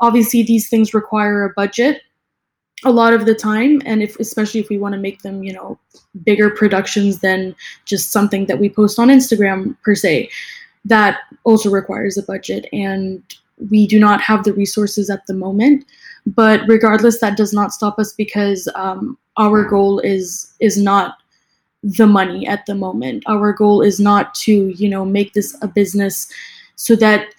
obviously 0.00 0.42
these 0.42 0.68
things 0.68 0.94
require 0.94 1.44
a 1.44 1.52
budget 1.54 2.02
a 2.84 2.92
lot 2.92 3.12
of 3.12 3.26
the 3.26 3.34
time 3.34 3.82
and 3.86 4.02
if 4.02 4.18
especially 4.20 4.60
if 4.60 4.68
we 4.68 4.78
want 4.78 4.92
to 4.92 5.00
make 5.00 5.22
them 5.22 5.42
you 5.42 5.52
know 5.52 5.78
bigger 6.24 6.48
productions 6.48 7.18
than 7.18 7.54
just 7.84 8.12
something 8.12 8.46
that 8.46 8.58
we 8.58 8.68
post 8.68 8.98
on 8.98 9.08
instagram 9.08 9.76
per 9.82 9.94
se 9.94 10.28
that 10.84 11.20
also 11.44 11.70
requires 11.70 12.16
a 12.16 12.22
budget 12.22 12.66
and 12.72 13.22
we 13.70 13.86
do 13.86 13.98
not 13.98 14.20
have 14.20 14.44
the 14.44 14.52
resources 14.52 15.10
at 15.10 15.26
the 15.26 15.34
moment. 15.34 15.84
But 16.26 16.62
regardless 16.68 17.20
that 17.20 17.36
does 17.36 17.52
not 17.52 17.72
stop 17.72 17.98
us 17.98 18.12
because 18.12 18.68
um, 18.74 19.18
our 19.36 19.64
goal 19.64 19.98
is 20.00 20.52
is 20.60 20.76
not 20.76 21.16
the 21.82 22.06
money 22.06 22.46
at 22.46 22.66
the 22.66 22.74
moment. 22.74 23.22
Our 23.26 23.52
goal 23.52 23.82
is 23.82 23.98
not 23.98 24.34
to 24.36 24.68
you 24.68 24.88
know 24.88 25.04
make 25.04 25.32
this 25.32 25.56
a 25.62 25.68
business 25.68 26.30
so 26.76 26.96
that 26.96 27.34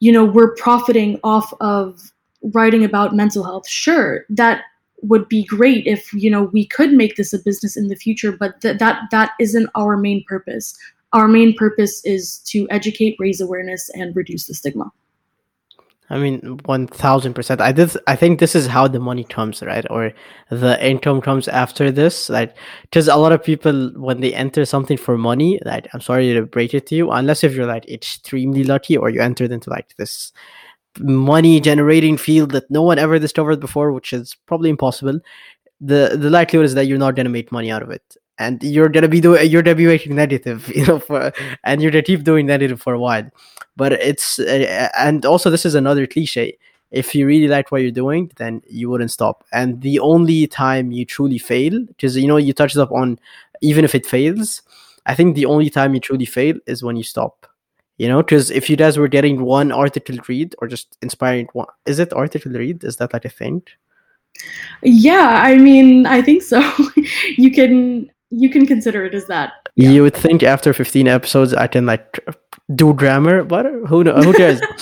you 0.00 0.12
know 0.12 0.24
we're 0.24 0.54
profiting 0.56 1.18
off 1.24 1.52
of 1.60 2.12
writing 2.42 2.84
about 2.84 3.14
mental 3.14 3.44
health 3.44 3.68
sure 3.68 4.24
that 4.28 4.62
would 5.02 5.28
be 5.28 5.44
great 5.44 5.86
if 5.86 6.12
you 6.12 6.30
know 6.30 6.44
we 6.52 6.66
could 6.66 6.92
make 6.92 7.16
this 7.16 7.32
a 7.32 7.38
business 7.38 7.76
in 7.76 7.88
the 7.88 7.96
future 7.96 8.32
but 8.32 8.60
th- 8.60 8.78
that 8.78 9.02
that 9.10 9.32
isn't 9.40 9.68
our 9.74 9.96
main 9.96 10.24
purpose 10.26 10.76
our 11.12 11.28
main 11.28 11.54
purpose 11.56 12.04
is 12.04 12.38
to 12.38 12.66
educate 12.70 13.16
raise 13.18 13.40
awareness 13.40 13.90
and 13.94 14.14
reduce 14.16 14.46
the 14.46 14.54
stigma 14.54 14.90
I 16.10 16.18
mean, 16.18 16.58
one 16.64 16.86
thousand 16.86 17.34
percent. 17.34 17.60
I 17.60 17.70
did. 17.70 17.94
I 18.06 18.16
think 18.16 18.40
this 18.40 18.54
is 18.54 18.66
how 18.66 18.88
the 18.88 18.98
money 18.98 19.24
comes, 19.24 19.62
right? 19.62 19.84
Or 19.90 20.12
the 20.50 20.82
income 20.84 21.20
comes 21.20 21.48
after 21.48 21.90
this. 21.90 22.30
Like, 22.30 22.56
because 22.82 23.08
a 23.08 23.16
lot 23.16 23.32
of 23.32 23.44
people, 23.44 23.90
when 23.94 24.20
they 24.20 24.32
enter 24.32 24.64
something 24.64 24.96
for 24.96 25.18
money, 25.18 25.60
like, 25.66 25.86
I'm 25.92 26.00
sorry 26.00 26.32
to 26.32 26.46
break 26.46 26.72
it 26.72 26.86
to 26.86 26.94
you, 26.94 27.10
unless 27.10 27.44
if 27.44 27.54
you're 27.54 27.66
like 27.66 27.86
extremely 27.90 28.64
lucky 28.64 28.96
or 28.96 29.10
you 29.10 29.20
entered 29.20 29.52
into 29.52 29.68
like 29.68 29.94
this 29.98 30.32
money 30.98 31.60
generating 31.60 32.16
field 32.16 32.52
that 32.52 32.70
no 32.70 32.82
one 32.82 32.98
ever 32.98 33.18
discovered 33.18 33.60
before, 33.60 33.92
which 33.92 34.12
is 34.12 34.34
probably 34.46 34.70
impossible. 34.70 35.20
The 35.80 36.16
the 36.20 36.30
likelihood 36.30 36.66
is 36.66 36.74
that 36.74 36.86
you're 36.86 36.98
not 36.98 37.14
gonna 37.14 37.28
make 37.28 37.52
money 37.52 37.70
out 37.70 37.82
of 37.82 37.90
it, 37.90 38.16
and 38.38 38.62
you're 38.62 38.88
gonna 38.88 39.08
be 39.08 39.20
doing 39.20 39.50
you're 39.50 39.62
gonna 39.62 39.76
be 39.76 39.86
making 39.86 40.14
negative, 40.14 40.68
you 40.74 40.86
know, 40.86 40.98
for 40.98 41.32
and 41.64 41.82
you're 41.82 41.90
gonna 41.90 42.02
keep 42.02 42.24
doing 42.24 42.46
negative 42.46 42.80
for 42.80 42.94
a 42.94 42.98
while. 42.98 43.28
But 43.76 43.92
it's 43.92 44.38
uh, 44.38 44.88
and 44.98 45.24
also 45.24 45.50
this 45.50 45.64
is 45.64 45.74
another 45.74 46.06
cliche. 46.06 46.58
If 46.90 47.14
you 47.14 47.26
really 47.26 47.48
like 47.48 47.70
what 47.70 47.82
you're 47.82 47.90
doing, 47.90 48.32
then 48.36 48.62
you 48.66 48.88
wouldn't 48.88 49.10
stop. 49.10 49.44
And 49.52 49.82
the 49.82 49.98
only 49.98 50.46
time 50.46 50.90
you 50.90 51.04
truly 51.04 51.38
fail, 51.38 51.84
because 51.86 52.16
you 52.16 52.26
know 52.26 52.38
you 52.38 52.52
touched 52.54 52.78
up 52.78 52.90
on, 52.90 53.18
even 53.60 53.84
if 53.84 53.94
it 53.94 54.06
fails, 54.06 54.62
I 55.04 55.14
think 55.14 55.36
the 55.36 55.46
only 55.46 55.70
time 55.70 55.94
you 55.94 56.00
truly 56.00 56.24
fail 56.24 56.56
is 56.66 56.82
when 56.82 56.96
you 56.96 57.02
stop 57.02 57.47
you 57.98 58.08
know 58.08 58.22
because 58.22 58.50
if 58.50 58.70
you 58.70 58.76
guys 58.76 58.96
were 58.96 59.08
getting 59.08 59.42
one 59.44 59.70
article 59.70 60.16
read 60.28 60.54
or 60.58 60.68
just 60.68 60.96
inspiring 61.02 61.48
one 61.52 61.66
is 61.86 61.98
it 61.98 62.12
article 62.12 62.52
read? 62.52 62.82
Is 62.84 62.96
that 62.96 63.12
like 63.12 63.24
a 63.24 63.28
thing? 63.28 63.62
Yeah 64.82 65.40
i 65.44 65.56
mean 65.56 66.06
i 66.06 66.22
think 66.22 66.42
so. 66.42 66.60
You 67.36 67.50
can 67.50 68.10
you 68.30 68.50
can 68.50 68.66
consider 68.66 69.04
it 69.06 69.14
as 69.14 69.26
that. 69.26 69.52
Yeah. 69.74 69.90
you 69.90 70.02
would 70.02 70.14
think 70.14 70.42
after 70.42 70.72
15 70.72 71.08
episodes 71.08 71.54
i 71.54 71.66
can 71.66 71.86
like 71.86 72.24
do 72.74 72.92
grammar? 72.92 73.44
But 73.44 73.66
who 73.88 74.04
knows 74.04 74.24
who 74.24 74.32
cares? 74.32 74.60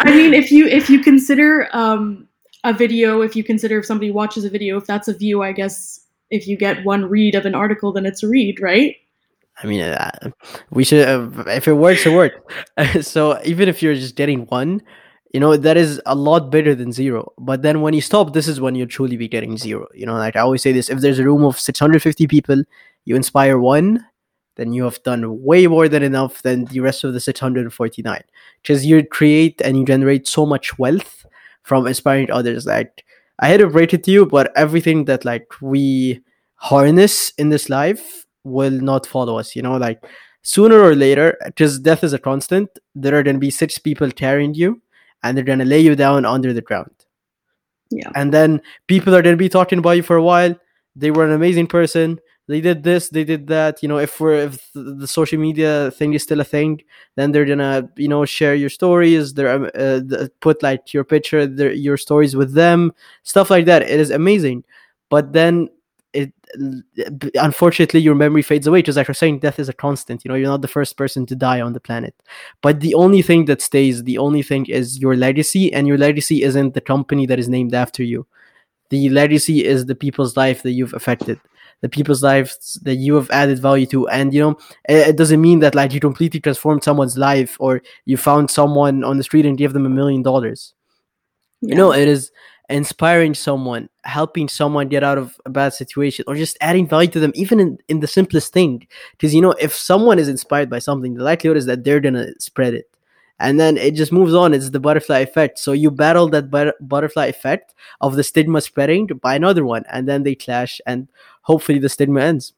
I 0.00 0.12
mean 0.14 0.34
if 0.34 0.52
you 0.52 0.66
if 0.66 0.90
you 0.90 1.00
consider 1.00 1.68
um 1.72 2.28
a 2.64 2.72
video 2.72 3.22
if 3.22 3.34
you 3.34 3.42
consider 3.42 3.78
if 3.78 3.86
somebody 3.86 4.10
watches 4.10 4.44
a 4.44 4.50
video 4.50 4.76
if 4.76 4.86
that's 4.86 5.08
a 5.08 5.14
view 5.14 5.42
i 5.42 5.52
guess 5.52 6.00
if 6.30 6.46
you 6.46 6.56
get 6.56 6.84
one 6.84 7.04
read 7.04 7.34
of 7.34 7.44
an 7.44 7.54
article 7.54 7.92
then 7.92 8.06
it's 8.06 8.22
a 8.22 8.28
read 8.28 8.60
right 8.60 8.96
I 9.62 9.66
mean, 9.66 9.80
uh, 9.80 10.30
we 10.70 10.84
should. 10.84 11.06
Uh, 11.06 11.44
if 11.46 11.68
it 11.68 11.74
works, 11.74 12.04
it 12.04 12.12
works. 12.12 12.36
so 13.06 13.40
even 13.44 13.68
if 13.68 13.82
you're 13.82 13.94
just 13.94 14.16
getting 14.16 14.46
one, 14.46 14.82
you 15.32 15.40
know 15.40 15.56
that 15.56 15.76
is 15.76 16.00
a 16.06 16.14
lot 16.14 16.50
better 16.50 16.74
than 16.74 16.92
zero. 16.92 17.32
But 17.38 17.62
then 17.62 17.80
when 17.80 17.94
you 17.94 18.00
stop, 18.00 18.32
this 18.32 18.48
is 18.48 18.60
when 18.60 18.74
you 18.74 18.86
truly 18.86 19.16
be 19.16 19.28
getting 19.28 19.56
zero. 19.56 19.86
You 19.94 20.06
know, 20.06 20.14
like 20.14 20.36
I 20.36 20.40
always 20.40 20.62
say 20.62 20.72
this: 20.72 20.90
if 20.90 21.00
there's 21.00 21.18
a 21.18 21.24
room 21.24 21.44
of 21.44 21.58
650 21.58 22.26
people, 22.26 22.62
you 23.04 23.14
inspire 23.14 23.58
one, 23.58 24.04
then 24.56 24.72
you 24.72 24.84
have 24.84 25.02
done 25.04 25.42
way 25.42 25.66
more 25.66 25.88
than 25.88 26.02
enough 26.02 26.42
than 26.42 26.64
the 26.66 26.80
rest 26.80 27.04
of 27.04 27.12
the 27.12 27.20
649. 27.20 28.22
Because 28.62 28.84
you 28.84 29.06
create 29.06 29.60
and 29.62 29.78
you 29.78 29.84
generate 29.84 30.26
so 30.26 30.44
much 30.44 30.78
wealth 30.78 31.24
from 31.62 31.86
inspiring 31.86 32.30
others. 32.30 32.66
Like 32.66 33.04
I 33.38 33.48
had 33.48 33.60
to 33.60 33.68
break 33.68 33.94
it 33.94 34.04
to 34.04 34.10
you, 34.10 34.26
but 34.26 34.52
everything 34.56 35.04
that 35.06 35.24
like 35.24 35.48
we 35.60 36.20
harness 36.56 37.30
in 37.38 37.48
this 37.48 37.68
life 37.68 38.26
will 38.44 38.70
not 38.70 39.06
follow 39.06 39.38
us. 39.38 39.54
You 39.56 39.62
know, 39.62 39.76
like 39.76 40.02
sooner 40.42 40.80
or 40.80 40.94
later, 40.94 41.36
because 41.44 41.78
death 41.78 42.04
is 42.04 42.12
a 42.12 42.18
constant, 42.18 42.78
there 42.94 43.16
are 43.16 43.22
going 43.22 43.36
to 43.36 43.40
be 43.40 43.50
six 43.50 43.78
people 43.78 44.10
carrying 44.10 44.54
you 44.54 44.80
and 45.22 45.36
they're 45.36 45.44
going 45.44 45.60
to 45.60 45.64
lay 45.64 45.80
you 45.80 45.94
down 45.94 46.24
under 46.24 46.52
the 46.52 46.60
ground. 46.60 46.90
Yeah. 47.90 48.10
And 48.14 48.32
then 48.32 48.60
people 48.86 49.14
are 49.14 49.22
going 49.22 49.34
to 49.34 49.38
be 49.38 49.48
talking 49.48 49.78
about 49.78 49.92
you 49.92 50.02
for 50.02 50.16
a 50.16 50.22
while. 50.22 50.54
They 50.96 51.10
were 51.10 51.24
an 51.24 51.32
amazing 51.32 51.68
person. 51.68 52.20
They 52.48 52.60
did 52.60 52.82
this, 52.82 53.08
they 53.08 53.22
did 53.22 53.46
that. 53.46 53.82
You 53.82 53.88
know, 53.88 53.98
if 53.98 54.20
we're 54.20 54.34
if 54.34 54.68
the 54.74 55.06
social 55.06 55.38
media 55.38 55.92
thing 55.92 56.12
is 56.12 56.24
still 56.24 56.40
a 56.40 56.44
thing, 56.44 56.82
then 57.14 57.30
they're 57.30 57.44
gonna 57.44 57.88
you 57.96 58.08
know 58.08 58.24
share 58.24 58.54
your 58.56 58.68
stories. 58.68 59.32
They're 59.32 59.54
um, 59.54 59.70
uh, 59.74 60.26
put 60.40 60.60
like 60.60 60.92
your 60.92 61.04
picture, 61.04 61.46
their, 61.46 61.72
your 61.72 61.96
stories 61.96 62.34
with 62.34 62.52
them, 62.52 62.92
stuff 63.22 63.48
like 63.48 63.66
that. 63.66 63.82
It 63.82 64.00
is 64.00 64.10
amazing. 64.10 64.64
But 65.08 65.32
then 65.32 65.68
unfortunately 67.34 68.00
your 68.00 68.14
memory 68.14 68.42
fades 68.42 68.66
away 68.66 68.82
just 68.82 68.96
like 68.96 69.08
you're 69.08 69.14
saying 69.14 69.38
death 69.38 69.58
is 69.58 69.70
a 69.70 69.72
constant 69.72 70.22
you 70.22 70.28
know 70.28 70.34
you're 70.34 70.48
not 70.48 70.60
the 70.60 70.68
first 70.68 70.96
person 70.96 71.24
to 71.26 71.34
die 71.34 71.60
on 71.60 71.72
the 71.72 71.80
planet. 71.80 72.14
But 72.60 72.80
the 72.80 72.94
only 72.94 73.22
thing 73.22 73.46
that 73.46 73.62
stays 73.62 74.04
the 74.04 74.18
only 74.18 74.42
thing 74.42 74.66
is 74.66 74.98
your 74.98 75.16
legacy 75.16 75.72
and 75.72 75.86
your 75.86 75.98
legacy 75.98 76.42
isn't 76.42 76.74
the 76.74 76.80
company 76.80 77.26
that 77.26 77.38
is 77.38 77.48
named 77.48 77.74
after 77.74 78.02
you. 78.02 78.26
The 78.90 79.08
legacy 79.08 79.64
is 79.64 79.86
the 79.86 79.94
people's 79.94 80.36
life 80.36 80.62
that 80.62 80.72
you've 80.72 80.94
affected 80.94 81.40
the 81.82 81.88
people's 81.88 82.22
lives 82.22 82.78
that 82.84 82.94
you 82.94 83.14
have 83.16 83.28
added 83.30 83.58
value 83.58 83.86
to. 83.86 84.08
And 84.08 84.32
you 84.32 84.40
know 84.40 84.58
it, 84.88 85.08
it 85.08 85.16
doesn't 85.16 85.40
mean 85.40 85.58
that 85.58 85.74
like 85.74 85.92
you 85.92 86.00
completely 86.00 86.40
transformed 86.40 86.82
someone's 86.82 87.18
life 87.18 87.56
or 87.60 87.82
you 88.06 88.16
found 88.16 88.50
someone 88.50 89.04
on 89.04 89.18
the 89.18 89.24
street 89.24 89.44
and 89.44 89.58
gave 89.58 89.72
them 89.72 89.86
a 89.86 89.90
million 89.90 90.22
dollars. 90.22 90.74
You 91.60 91.74
know 91.74 91.92
it 91.92 92.08
is 92.08 92.32
inspiring 92.72 93.34
someone, 93.34 93.88
helping 94.04 94.48
someone 94.48 94.88
get 94.88 95.04
out 95.04 95.18
of 95.18 95.40
a 95.44 95.50
bad 95.50 95.72
situation, 95.74 96.24
or 96.26 96.34
just 96.34 96.56
adding 96.60 96.86
value 96.86 97.10
to 97.10 97.20
them, 97.20 97.32
even 97.34 97.60
in, 97.60 97.78
in 97.88 98.00
the 98.00 98.06
simplest 98.06 98.52
thing. 98.52 98.86
Because, 99.12 99.34
you 99.34 99.40
know, 99.40 99.52
if 99.52 99.74
someone 99.74 100.18
is 100.18 100.28
inspired 100.28 100.70
by 100.70 100.78
something, 100.78 101.14
the 101.14 101.24
likelihood 101.24 101.56
is 101.56 101.66
that 101.66 101.84
they're 101.84 102.00
going 102.00 102.14
to 102.14 102.34
spread 102.38 102.74
it. 102.74 102.88
And 103.38 103.58
then 103.58 103.76
it 103.76 103.94
just 103.94 104.12
moves 104.12 104.34
on. 104.34 104.54
It's 104.54 104.70
the 104.70 104.78
butterfly 104.78 105.18
effect. 105.18 105.58
So 105.58 105.72
you 105.72 105.90
battle 105.90 106.28
that 106.28 106.50
but- 106.50 106.76
butterfly 106.86 107.26
effect 107.26 107.74
of 108.00 108.14
the 108.14 108.22
stigma 108.22 108.60
spreading 108.60 109.06
by 109.06 109.34
another 109.34 109.64
one, 109.64 109.84
and 109.90 110.08
then 110.08 110.22
they 110.22 110.34
clash, 110.34 110.80
and 110.86 111.08
hopefully 111.42 111.78
the 111.78 111.88
stigma 111.88 112.20
ends. 112.20 112.52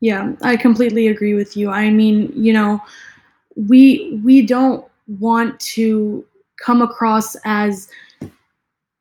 Yeah, 0.00 0.34
I 0.42 0.56
completely 0.56 1.08
agree 1.08 1.32
with 1.32 1.56
you. 1.56 1.70
I 1.70 1.90
mean, 1.90 2.30
you 2.34 2.52
know, 2.52 2.82
we 3.56 4.20
we 4.22 4.44
don't 4.44 4.84
want 5.18 5.58
to 5.60 6.22
come 6.62 6.82
across 6.82 7.34
as 7.46 7.88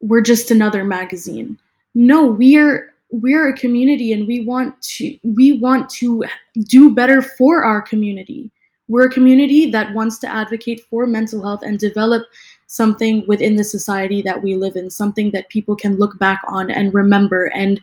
we're 0.06 0.22
just 0.22 0.52
another 0.52 0.84
magazine. 0.84 1.58
No, 1.94 2.26
we're 2.26 2.94
we're 3.12 3.48
a 3.50 3.58
community 3.58 4.14
and 4.14 4.28
we 4.28 4.46
want 4.46 4.80
to 4.82 5.18
we 5.24 5.60
want 5.60 5.90
to 5.90 6.24
do 6.64 6.94
better 6.94 7.22
for 7.22 7.64
our 7.64 7.82
community. 7.82 8.52
We're 8.88 9.08
a 9.08 9.12
community 9.12 9.72
that 9.72 9.94
wants 9.94 10.20
to 10.20 10.28
advocate 10.28 10.82
for 10.90 11.08
mental 11.08 11.42
health 11.42 11.64
and 11.64 11.80
develop 11.80 12.24
something 12.68 13.26
within 13.28 13.56
the 13.56 13.64
society 13.64 14.22
that 14.22 14.44
we 14.44 14.56
live 14.56 14.76
in, 14.76 14.90
something 14.90 15.32
that 15.32 15.50
people 15.50 15.76
can 15.76 15.98
look 15.98 16.20
back 16.20 16.42
on 16.48 16.70
and 16.70 16.94
remember 16.94 17.46
and 17.56 17.80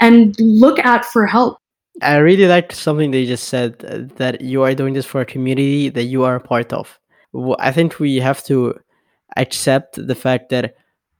and 0.00 0.34
look 0.40 0.78
at 0.80 1.04
for 1.04 1.26
help. 1.26 1.58
I 2.00 2.16
really 2.16 2.46
liked 2.46 2.72
something 2.72 3.10
they 3.10 3.26
just 3.26 3.48
said 3.48 3.84
uh, 3.84 4.14
that 4.16 4.40
you 4.40 4.62
are 4.62 4.74
doing 4.74 4.94
this 4.94 5.06
for 5.06 5.20
a 5.20 5.26
community 5.26 5.90
that 5.90 6.04
you 6.04 6.24
are 6.24 6.36
a 6.36 6.40
part 6.40 6.72
of. 6.72 6.98
I 7.58 7.70
think 7.70 8.00
we 8.00 8.16
have 8.16 8.42
to 8.44 8.78
accept 9.36 10.04
the 10.06 10.14
fact 10.14 10.48
that 10.50 10.74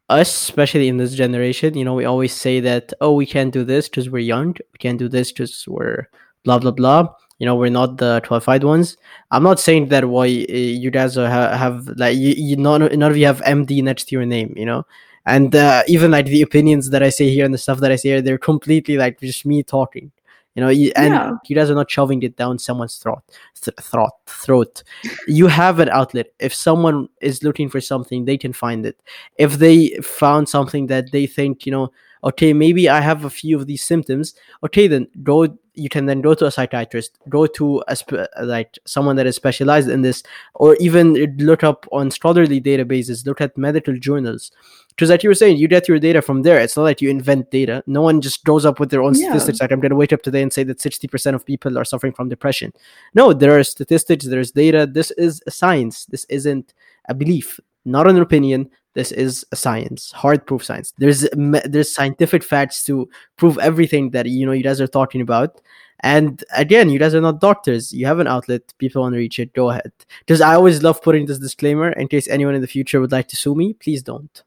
us, 0.08 0.28
especially 0.28 0.88
in 0.88 0.96
this 0.96 1.14
generation, 1.14 1.76
you 1.76 1.84
know, 1.84 1.94
we 1.94 2.04
always 2.04 2.32
say 2.32 2.60
that, 2.60 2.92
oh, 3.00 3.14
we 3.14 3.26
can't 3.26 3.52
do 3.52 3.64
this 3.64 3.88
because 3.88 4.10
we're 4.10 4.18
young. 4.18 4.54
We 4.72 4.78
can't 4.78 4.98
do 4.98 5.08
this 5.08 5.32
because 5.32 5.66
we're 5.66 6.08
blah, 6.44 6.58
blah, 6.58 6.70
blah. 6.70 7.08
You 7.38 7.46
know, 7.46 7.56
we're 7.56 7.70
not 7.70 7.96
the 7.96 8.20
qualified 8.24 8.62
ones. 8.62 8.96
I'm 9.30 9.42
not 9.42 9.58
saying 9.58 9.88
that 9.88 10.08
why 10.08 10.26
uh, 10.26 10.52
you 10.52 10.90
guys 10.90 11.16
have, 11.16 11.52
have 11.58 11.88
like, 11.96 12.16
you, 12.16 12.34
you 12.36 12.56
none, 12.56 12.82
none 12.98 13.10
of 13.10 13.16
you 13.16 13.26
have 13.26 13.40
MD 13.40 13.82
next 13.82 14.04
to 14.08 14.14
your 14.14 14.26
name, 14.26 14.54
you 14.56 14.66
know? 14.66 14.84
And 15.26 15.54
uh, 15.54 15.82
even 15.86 16.10
like 16.10 16.26
the 16.26 16.42
opinions 16.42 16.90
that 16.90 17.02
I 17.02 17.08
say 17.08 17.30
here 17.30 17.44
and 17.44 17.54
the 17.54 17.58
stuff 17.58 17.78
that 17.80 17.92
I 17.92 17.96
say 17.96 18.10
here, 18.10 18.22
they're 18.22 18.38
completely 18.38 18.96
like 18.96 19.20
just 19.20 19.46
me 19.46 19.62
talking 19.62 20.10
you 20.54 20.62
know 20.62 20.68
you, 20.68 20.92
and 20.96 21.14
yeah. 21.14 21.32
you 21.46 21.56
guys 21.56 21.70
are 21.70 21.74
not 21.74 21.90
shoving 21.90 22.22
it 22.22 22.36
down 22.36 22.58
someone's 22.58 22.96
throat 22.96 23.22
th- 23.60 23.76
throat 23.80 24.10
throat. 24.26 24.82
You 25.26 25.46
have 25.46 25.78
an 25.78 25.88
outlet. 25.88 26.26
If 26.38 26.54
someone 26.54 27.08
is 27.20 27.42
looking 27.42 27.68
for 27.68 27.80
something 27.80 28.24
they 28.24 28.38
can 28.38 28.52
find 28.52 28.84
it. 28.84 29.00
If 29.38 29.54
they 29.54 29.90
found 30.02 30.48
something 30.48 30.86
that 30.88 31.12
they 31.12 31.26
think 31.26 31.66
you 31.66 31.72
know 31.72 31.92
okay 32.24 32.52
maybe 32.52 32.88
i 32.88 33.00
have 33.00 33.24
a 33.24 33.30
few 33.30 33.56
of 33.56 33.66
these 33.66 33.82
symptoms 33.82 34.34
okay 34.62 34.86
then 34.86 35.06
go 35.22 35.46
you 35.74 35.88
can 35.88 36.06
then 36.06 36.20
go 36.20 36.34
to 36.34 36.46
a 36.46 36.50
psychiatrist 36.50 37.18
go 37.28 37.46
to 37.46 37.82
a 37.88 37.96
spe- 37.96 38.28
like 38.42 38.78
someone 38.84 39.16
that 39.16 39.26
is 39.26 39.36
specialized 39.36 39.88
in 39.88 40.02
this 40.02 40.22
or 40.54 40.76
even 40.76 41.14
look 41.38 41.64
up 41.64 41.86
on 41.92 42.10
scholarly 42.10 42.60
databases 42.60 43.26
look 43.26 43.40
at 43.40 43.56
medical 43.56 43.96
journals. 43.96 44.50
Because 44.90 45.08
like 45.08 45.22
you 45.22 45.30
were 45.30 45.34
saying 45.34 45.56
you 45.56 45.68
get 45.68 45.88
your 45.88 45.98
data 45.98 46.20
from 46.20 46.42
there. 46.42 46.60
It's 46.60 46.76
not 46.76 46.82
like 46.82 47.00
you 47.00 47.08
invent 47.08 47.50
data. 47.50 47.82
No 47.86 48.02
one 48.02 48.20
just 48.20 48.44
goes 48.44 48.66
up 48.66 48.78
with 48.78 48.90
their 48.90 49.02
own 49.02 49.14
yeah. 49.14 49.30
statistics 49.30 49.60
like 49.60 49.72
i'm 49.72 49.80
going 49.80 49.90
to 49.90 49.96
wake 49.96 50.12
up 50.12 50.22
today 50.22 50.42
and 50.42 50.52
say 50.52 50.64
that 50.64 50.78
60% 50.78 51.34
of 51.34 51.46
people 51.46 51.78
are 51.78 51.84
suffering 51.84 52.12
from 52.12 52.28
depression. 52.28 52.72
No 53.14 53.32
there 53.32 53.58
are 53.58 53.64
statistics 53.64 54.26
there's 54.26 54.50
data. 54.50 54.86
This 54.86 55.10
is 55.12 55.42
science. 55.48 56.04
This 56.06 56.24
isn't 56.28 56.74
a 57.08 57.14
belief 57.14 57.58
not 57.84 58.08
an 58.08 58.18
opinion 58.18 58.70
this 58.94 59.12
is 59.12 59.44
a 59.52 59.56
science 59.56 60.12
hard 60.12 60.46
proof 60.46 60.64
science. 60.64 60.92
There's 60.98 61.26
there's 61.64 61.94
scientific 61.94 62.42
facts 62.42 62.84
to 62.84 63.08
prove 63.36 63.58
everything 63.58 64.10
that 64.10 64.26
you 64.26 64.46
know 64.46 64.52
you 64.52 64.62
guys 64.62 64.80
are 64.80 64.86
talking 64.86 65.20
about. 65.20 65.60
And 66.00 66.42
again 66.54 66.90
you 66.90 66.98
guys 66.98 67.14
are 67.14 67.20
not 67.20 67.40
doctors. 67.40 67.92
You 67.92 68.06
have 68.06 68.18
an 68.18 68.26
outlet. 68.26 68.62
People 68.78 69.02
want 69.02 69.14
to 69.14 69.18
reach 69.18 69.38
it. 69.38 69.52
Go 69.54 69.70
ahead. 69.70 69.92
Because 70.20 70.40
i 70.40 70.54
always 70.54 70.82
love 70.82 71.00
putting 71.02 71.26
this 71.26 71.38
disclaimer 71.38 71.90
in 71.92 72.08
case 72.08 72.28
anyone 72.28 72.54
in 72.54 72.60
the 72.60 72.66
future 72.66 73.00
would 73.00 73.12
like 73.12 73.28
to 73.28 73.36
sue 73.36 73.54
me. 73.54 73.74
Please 73.74 74.02
don't. 74.02 74.42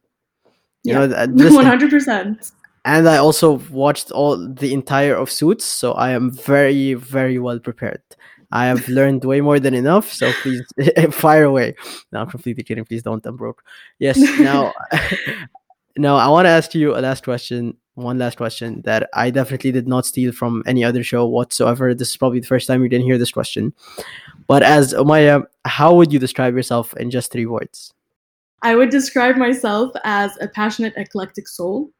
You 0.83 0.93
yeah. 0.93 1.01
Uh, 1.01 1.25
know 1.29 1.55
one 1.55 1.65
hundred 1.65 1.89
percent. 1.89 2.51
And 2.85 3.09
I 3.09 3.17
also 3.17 3.53
watched 3.71 4.11
all 4.11 4.37
the 4.37 4.71
entire 4.71 5.15
of 5.15 5.31
Suits, 5.31 5.65
so 5.65 5.93
I 5.93 6.11
am 6.11 6.29
very, 6.29 6.93
very 6.93 7.39
well 7.39 7.57
prepared. 7.57 8.03
I 8.55 8.67
have 8.67 8.87
learned 8.87 9.25
way 9.25 9.41
more 9.41 9.59
than 9.59 9.73
enough, 9.73 10.09
so 10.13 10.31
please 10.41 10.63
fire 11.11 11.43
away. 11.43 11.75
No, 12.13 12.21
I'm 12.21 12.29
completely 12.29 12.63
kidding. 12.63 12.85
Please 12.85 13.03
don't. 13.03 13.25
I'm 13.25 13.35
broke. 13.35 13.61
Yes. 13.99 14.17
Now, 14.39 14.71
now 15.97 16.15
I 16.15 16.29
want 16.29 16.45
to 16.45 16.51
ask 16.51 16.73
you 16.73 16.95
a 16.95 17.01
last 17.01 17.25
question. 17.25 17.75
One 17.95 18.17
last 18.17 18.37
question 18.37 18.81
that 18.85 19.09
I 19.13 19.29
definitely 19.29 19.73
did 19.73 19.89
not 19.89 20.05
steal 20.05 20.31
from 20.31 20.63
any 20.65 20.85
other 20.85 21.03
show 21.03 21.27
whatsoever. 21.27 21.93
This 21.93 22.11
is 22.11 22.17
probably 22.17 22.39
the 22.39 22.47
first 22.47 22.65
time 22.67 22.81
you 22.81 22.87
didn't 22.87 23.05
hear 23.05 23.17
this 23.17 23.31
question. 23.31 23.73
But 24.47 24.63
as 24.63 24.93
Omaya, 24.93 25.45
how 25.65 25.93
would 25.93 26.13
you 26.13 26.19
describe 26.19 26.55
yourself 26.55 26.95
in 26.95 27.11
just 27.11 27.33
three 27.33 27.45
words? 27.45 27.93
I 28.61 28.75
would 28.75 28.89
describe 28.89 29.35
myself 29.35 29.91
as 30.05 30.31
a 30.39 30.47
passionate, 30.47 30.93
eclectic 30.95 31.49
soul. 31.49 31.91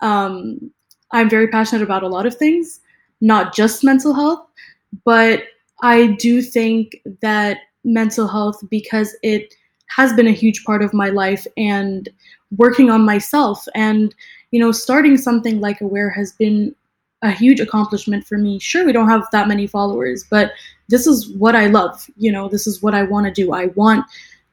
Um, 0.00 0.70
I'm 1.12 1.28
very 1.28 1.48
passionate 1.48 1.82
about 1.82 2.02
a 2.02 2.08
lot 2.08 2.24
of 2.24 2.34
things, 2.34 2.80
not 3.20 3.54
just 3.54 3.84
mental 3.84 4.14
health, 4.14 4.46
but 5.04 5.42
I 5.82 6.08
do 6.18 6.42
think 6.42 7.00
that 7.20 7.58
mental 7.84 8.26
health, 8.26 8.62
because 8.70 9.16
it 9.22 9.54
has 9.88 10.12
been 10.12 10.26
a 10.26 10.32
huge 10.32 10.64
part 10.64 10.82
of 10.82 10.92
my 10.92 11.08
life 11.08 11.46
and 11.56 12.08
working 12.56 12.90
on 12.90 13.04
myself 13.04 13.66
and 13.74 14.14
you 14.50 14.60
know 14.60 14.72
starting 14.72 15.16
something 15.16 15.60
like 15.60 15.80
aware 15.80 16.10
has 16.10 16.32
been 16.32 16.74
a 17.22 17.30
huge 17.30 17.60
accomplishment 17.60 18.26
for 18.26 18.38
me 18.38 18.58
sure 18.58 18.86
we 18.86 18.92
don't 18.92 19.08
have 19.08 19.26
that 19.32 19.48
many 19.48 19.66
followers 19.66 20.24
but 20.30 20.52
this 20.88 21.06
is 21.06 21.30
what 21.36 21.54
i 21.54 21.66
love 21.66 22.06
you 22.16 22.32
know 22.32 22.48
this 22.48 22.66
is 22.66 22.82
what 22.82 22.94
i 22.94 23.02
want 23.02 23.26
to 23.26 23.32
do 23.32 23.52
i 23.52 23.66
want 23.68 24.04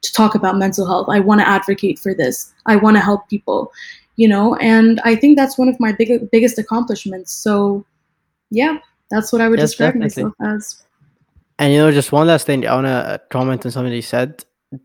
to 0.06 0.12
talk 0.12 0.34
about 0.34 0.56
mental 0.56 0.86
health. 0.86 1.08
I 1.08 1.20
want 1.20 1.40
to 1.40 1.48
advocate 1.48 1.98
for 1.98 2.14
this. 2.14 2.52
I 2.66 2.76
want 2.76 2.96
to 2.96 3.00
help 3.00 3.28
people, 3.28 3.72
you 4.16 4.28
know, 4.28 4.54
and 4.56 5.00
I 5.04 5.16
think 5.16 5.36
that's 5.36 5.58
one 5.58 5.68
of 5.68 5.78
my 5.78 5.92
big, 5.92 6.30
biggest 6.30 6.58
accomplishments. 6.58 7.32
So, 7.32 7.84
yeah, 8.50 8.78
that's 9.10 9.32
what 9.32 9.42
I 9.42 9.48
would 9.48 9.58
yes, 9.58 9.70
describe 9.70 9.94
definitely. 9.94 10.24
myself 10.24 10.34
as. 10.40 10.85
And 11.58 11.72
you 11.72 11.78
know, 11.78 11.90
just 11.90 12.12
one 12.12 12.26
last 12.26 12.46
thing, 12.46 12.66
I 12.66 12.74
want 12.74 12.86
to 12.86 13.20
comment 13.30 13.64
on 13.64 13.72
something 13.72 13.92
you 13.92 14.02
said. 14.02 14.44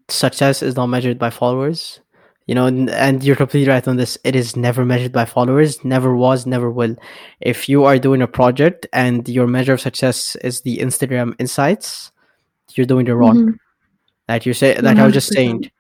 Success 0.10 0.62
is 0.62 0.76
not 0.76 0.88
measured 0.88 1.20
by 1.20 1.30
followers. 1.30 2.00
You 2.48 2.56
know, 2.56 2.66
and 2.68 3.24
you're 3.24 3.36
completely 3.36 3.72
right 3.72 3.88
on 3.88 3.98
this. 3.98 4.18
It 4.24 4.36
is 4.36 4.56
never 4.56 4.84
measured 4.84 5.12
by 5.12 5.26
followers, 5.26 5.86
never 5.86 6.16
was, 6.16 6.46
never 6.46 6.70
will. 6.70 6.96
If 7.40 7.70
you 7.70 7.86
are 7.86 7.98
doing 7.98 8.22
a 8.22 8.28
project 8.28 8.88
and 8.92 9.28
your 9.30 9.48
measure 9.48 9.74
of 9.74 9.82
success 9.82 10.36
is 10.38 10.62
the 10.62 10.80
Instagram 10.80 11.36
insights, 11.40 12.12
you're 12.74 12.88
doing 12.88 13.08
it 13.08 13.14
wrong. 13.14 13.38
Mm-hmm 13.38 13.52
like 14.32 14.46
you 14.46 14.54
say, 14.54 14.76
like 14.76 14.98
100%. 14.98 15.00
I 15.00 15.06
was 15.06 15.14
just 15.14 15.34
saying, 15.34 15.72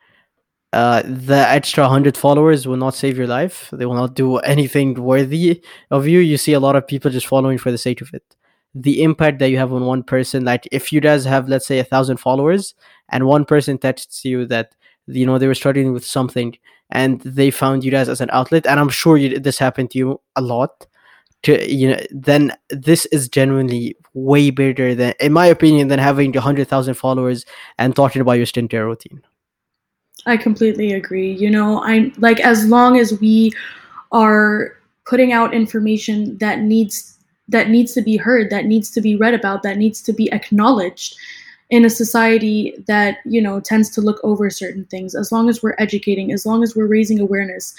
uh, 0.73 1.01
the 1.05 1.43
extra 1.57 1.87
hundred 1.87 2.17
followers 2.17 2.67
will 2.67 2.77
not 2.77 2.95
save 2.95 3.17
your 3.17 3.27
life. 3.27 3.69
They 3.71 3.85
will 3.85 3.95
not 3.95 4.13
do 4.13 4.37
anything 4.37 4.93
worthy 4.95 5.61
of 5.89 6.07
you. 6.07 6.19
You 6.19 6.37
see 6.37 6.53
a 6.53 6.59
lot 6.59 6.75
of 6.75 6.87
people 6.87 7.11
just 7.11 7.27
following 7.27 7.57
for 7.57 7.71
the 7.71 7.77
sake 7.77 8.01
of 8.01 8.13
it. 8.13 8.23
The 8.74 9.03
impact 9.03 9.39
that 9.39 9.49
you 9.49 9.57
have 9.57 9.74
on 9.74 9.86
one 9.86 10.03
person, 10.03 10.45
like 10.45 10.67
if 10.72 10.93
you 10.93 11.01
guys 11.01 11.26
have, 11.26 11.49
let's 11.49 11.67
say, 11.67 11.80
a 11.80 11.84
thousand 11.84 12.17
followers, 12.17 12.74
and 13.09 13.26
one 13.26 13.45
person 13.45 13.78
texts 13.78 14.24
you 14.24 14.45
that 14.47 14.74
you 15.07 15.26
know 15.26 15.38
they 15.38 15.47
were 15.47 15.55
struggling 15.55 15.93
with 15.93 16.05
something, 16.05 16.57
and 16.89 17.19
they 17.22 17.51
found 17.51 17.84
you 17.84 17.91
guys 17.91 18.07
as 18.07 18.22
an 18.22 18.30
outlet, 18.32 18.65
and 18.65 18.80
I'm 18.80 18.89
sure 18.89 19.17
you, 19.17 19.39
this 19.39 19.59
happened 19.59 19.91
to 19.91 19.97
you 19.97 20.22
a 20.36 20.41
lot 20.41 20.88
to 21.43 21.72
you 21.72 21.89
know 21.89 21.99
then 22.11 22.53
this 22.69 23.05
is 23.07 23.28
genuinely 23.28 23.95
way 24.13 24.49
bigger 24.49 24.93
than 24.93 25.13
in 25.19 25.34
my 25.34 25.45
opinion 25.45 25.88
than 25.88 25.99
having 25.99 26.32
100000 26.32 26.93
followers 26.93 27.45
and 27.78 27.95
talking 27.95 28.22
about 28.22 28.34
your 28.34 28.45
skincare 28.45 28.86
routine. 28.86 29.22
I 30.26 30.38
completely 30.38 30.93
agree. 30.93 31.34
You 31.34 31.49
know 31.49 31.84
i'm 31.84 32.13
like 32.17 32.39
as 32.39 32.65
long 32.67 32.97
as 32.97 33.19
we 33.19 33.51
are 34.11 34.78
putting 35.05 35.32
out 35.34 35.53
information 35.53 36.38
that 36.38 36.59
needs 36.59 37.11
that 37.52 37.70
needs 37.70 37.93
to 37.93 38.02
be 38.02 38.18
heard 38.18 38.49
that 38.49 38.66
needs 38.66 38.89
to 38.89 39.02
be 39.02 39.16
read 39.16 39.34
about 39.34 39.64
that 39.64 39.78
needs 39.78 40.02
to 40.02 40.14
be 40.14 40.32
acknowledged 40.32 41.16
in 41.70 41.86
a 41.86 41.89
society 41.89 42.74
that 42.88 43.20
you 43.26 43.41
know 43.41 43.60
tends 43.60 43.89
to 43.89 44.02
look 44.02 44.20
over 44.24 44.49
certain 44.49 44.86
things 44.86 45.16
as 45.16 45.32
long 45.32 45.47
as 45.47 45.62
we're 45.62 45.76
educating 45.78 46.32
as 46.32 46.45
long 46.45 46.64
as 46.64 46.76
we're 46.76 46.88
raising 46.88 47.20
awareness 47.20 47.74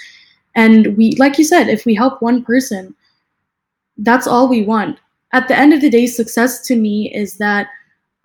and 0.55 0.95
we 0.97 1.11
like 1.17 1.37
you 1.37 1.43
said 1.43 1.67
if 1.67 1.85
we 1.85 1.93
help 1.93 2.21
one 2.21 2.43
person 2.43 2.95
that's 3.97 4.27
all 4.27 4.47
we 4.47 4.63
want. 4.63 4.99
At 5.31 5.47
the 5.47 5.57
end 5.57 5.73
of 5.73 5.81
the 5.81 5.89
day, 5.89 6.07
success 6.07 6.65
to 6.67 6.75
me 6.75 7.13
is 7.13 7.37
that 7.37 7.67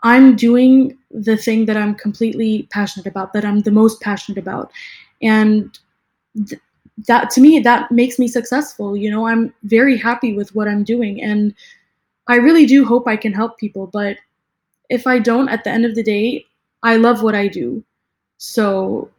I'm 0.02 0.36
doing 0.36 0.96
the 1.10 1.36
thing 1.36 1.66
that 1.66 1.76
I'm 1.76 1.94
completely 1.94 2.68
passionate 2.70 3.06
about, 3.06 3.32
that 3.32 3.44
I'm 3.44 3.60
the 3.60 3.70
most 3.70 4.00
passionate 4.00 4.38
about. 4.38 4.70
And 5.22 5.76
th- 6.46 6.60
that 7.06 7.30
to 7.30 7.40
me, 7.40 7.60
that 7.60 7.90
makes 7.90 8.18
me 8.18 8.28
successful. 8.28 8.96
You 8.96 9.10
know, 9.10 9.26
I'm 9.26 9.54
very 9.64 9.96
happy 9.96 10.34
with 10.34 10.54
what 10.54 10.68
I'm 10.68 10.84
doing. 10.84 11.22
And 11.22 11.54
I 12.26 12.36
really 12.36 12.66
do 12.66 12.84
hope 12.84 13.06
I 13.06 13.16
can 13.16 13.32
help 13.32 13.58
people. 13.58 13.86
But 13.86 14.16
if 14.90 15.06
I 15.06 15.18
don't, 15.18 15.48
at 15.48 15.64
the 15.64 15.70
end 15.70 15.84
of 15.84 15.94
the 15.94 16.02
day, 16.02 16.44
I 16.82 16.96
love 16.96 17.22
what 17.22 17.34
I 17.34 17.48
do. 17.48 17.84
So 18.38 19.10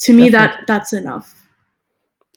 to 0.00 0.12
me, 0.12 0.28
that 0.30 0.66
that's 0.66 0.92
enough. 0.92 1.34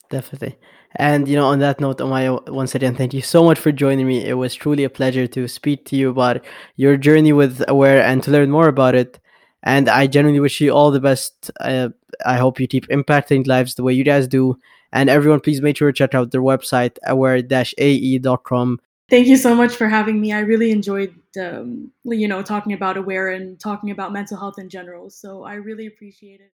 Definitely. 0.09 0.57
And 0.97 1.27
you 1.27 1.35
know, 1.37 1.47
on 1.47 1.59
that 1.59 1.79
note, 1.79 1.99
Omaya, 1.99 2.49
once 2.49 2.75
again, 2.75 2.95
thank 2.95 3.13
you 3.13 3.21
so 3.21 3.45
much 3.45 3.57
for 3.57 3.71
joining 3.71 4.07
me. 4.07 4.25
It 4.25 4.33
was 4.33 4.53
truly 4.53 4.83
a 4.83 4.89
pleasure 4.89 5.25
to 5.27 5.47
speak 5.47 5.85
to 5.85 5.95
you 5.95 6.09
about 6.09 6.43
your 6.75 6.97
journey 6.97 7.31
with 7.31 7.63
Aware 7.69 8.03
and 8.03 8.21
to 8.23 8.31
learn 8.31 8.51
more 8.51 8.67
about 8.67 8.95
it. 8.95 9.19
And 9.63 9.89
I 9.89 10.07
genuinely 10.07 10.39
wish 10.39 10.59
you 10.59 10.71
all 10.71 10.91
the 10.91 10.99
best. 10.99 11.51
Uh, 11.59 11.89
I 12.25 12.37
hope 12.37 12.59
you 12.59 12.67
keep 12.67 12.87
impacting 12.87 13.47
lives 13.47 13.75
the 13.75 13.83
way 13.83 13.93
you 13.93 14.03
guys 14.03 14.27
do. 14.27 14.57
And 14.91 15.09
everyone, 15.09 15.39
please 15.39 15.61
make 15.61 15.77
sure 15.77 15.91
to 15.91 15.97
check 15.97 16.13
out 16.13 16.31
their 16.31 16.41
website, 16.41 16.97
aware-ae.com. 17.05 18.79
Thank 19.09 19.27
you 19.27 19.37
so 19.37 19.53
much 19.53 19.75
for 19.75 19.87
having 19.87 20.19
me. 20.21 20.31
I 20.31 20.39
really 20.39 20.71
enjoyed, 20.71 21.13
um, 21.39 21.91
you 22.05 22.27
know, 22.27 22.41
talking 22.41 22.73
about 22.73 22.97
Aware 22.97 23.29
and 23.29 23.59
talking 23.59 23.91
about 23.91 24.13
mental 24.13 24.37
health 24.37 24.57
in 24.57 24.69
general. 24.69 25.09
So 25.09 25.43
I 25.43 25.55
really 25.55 25.85
appreciate 25.85 26.39
it. 26.39 26.51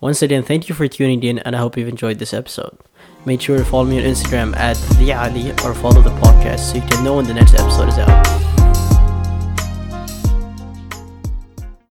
Once 0.00 0.22
again, 0.22 0.44
thank 0.44 0.68
you 0.68 0.74
for 0.74 0.86
tuning 0.86 1.22
in, 1.24 1.40
and 1.40 1.56
I 1.56 1.58
hope 1.58 1.76
you've 1.76 1.88
enjoyed 1.88 2.20
this 2.20 2.32
episode. 2.32 2.78
Make 3.26 3.40
sure 3.40 3.58
to 3.58 3.64
follow 3.64 3.84
me 3.84 3.98
on 3.98 4.04
Instagram 4.04 4.56
at 4.56 4.76
the 4.98 5.12
Ali 5.12 5.50
or 5.64 5.74
follow 5.74 6.02
the 6.02 6.10
podcast 6.20 6.60
so 6.60 6.76
you 6.76 6.82
can 6.82 7.02
know 7.02 7.16
when 7.16 7.24
the 7.24 7.34
next 7.34 7.54
episode 7.54 7.88
is 7.88 7.98
out. 7.98 8.47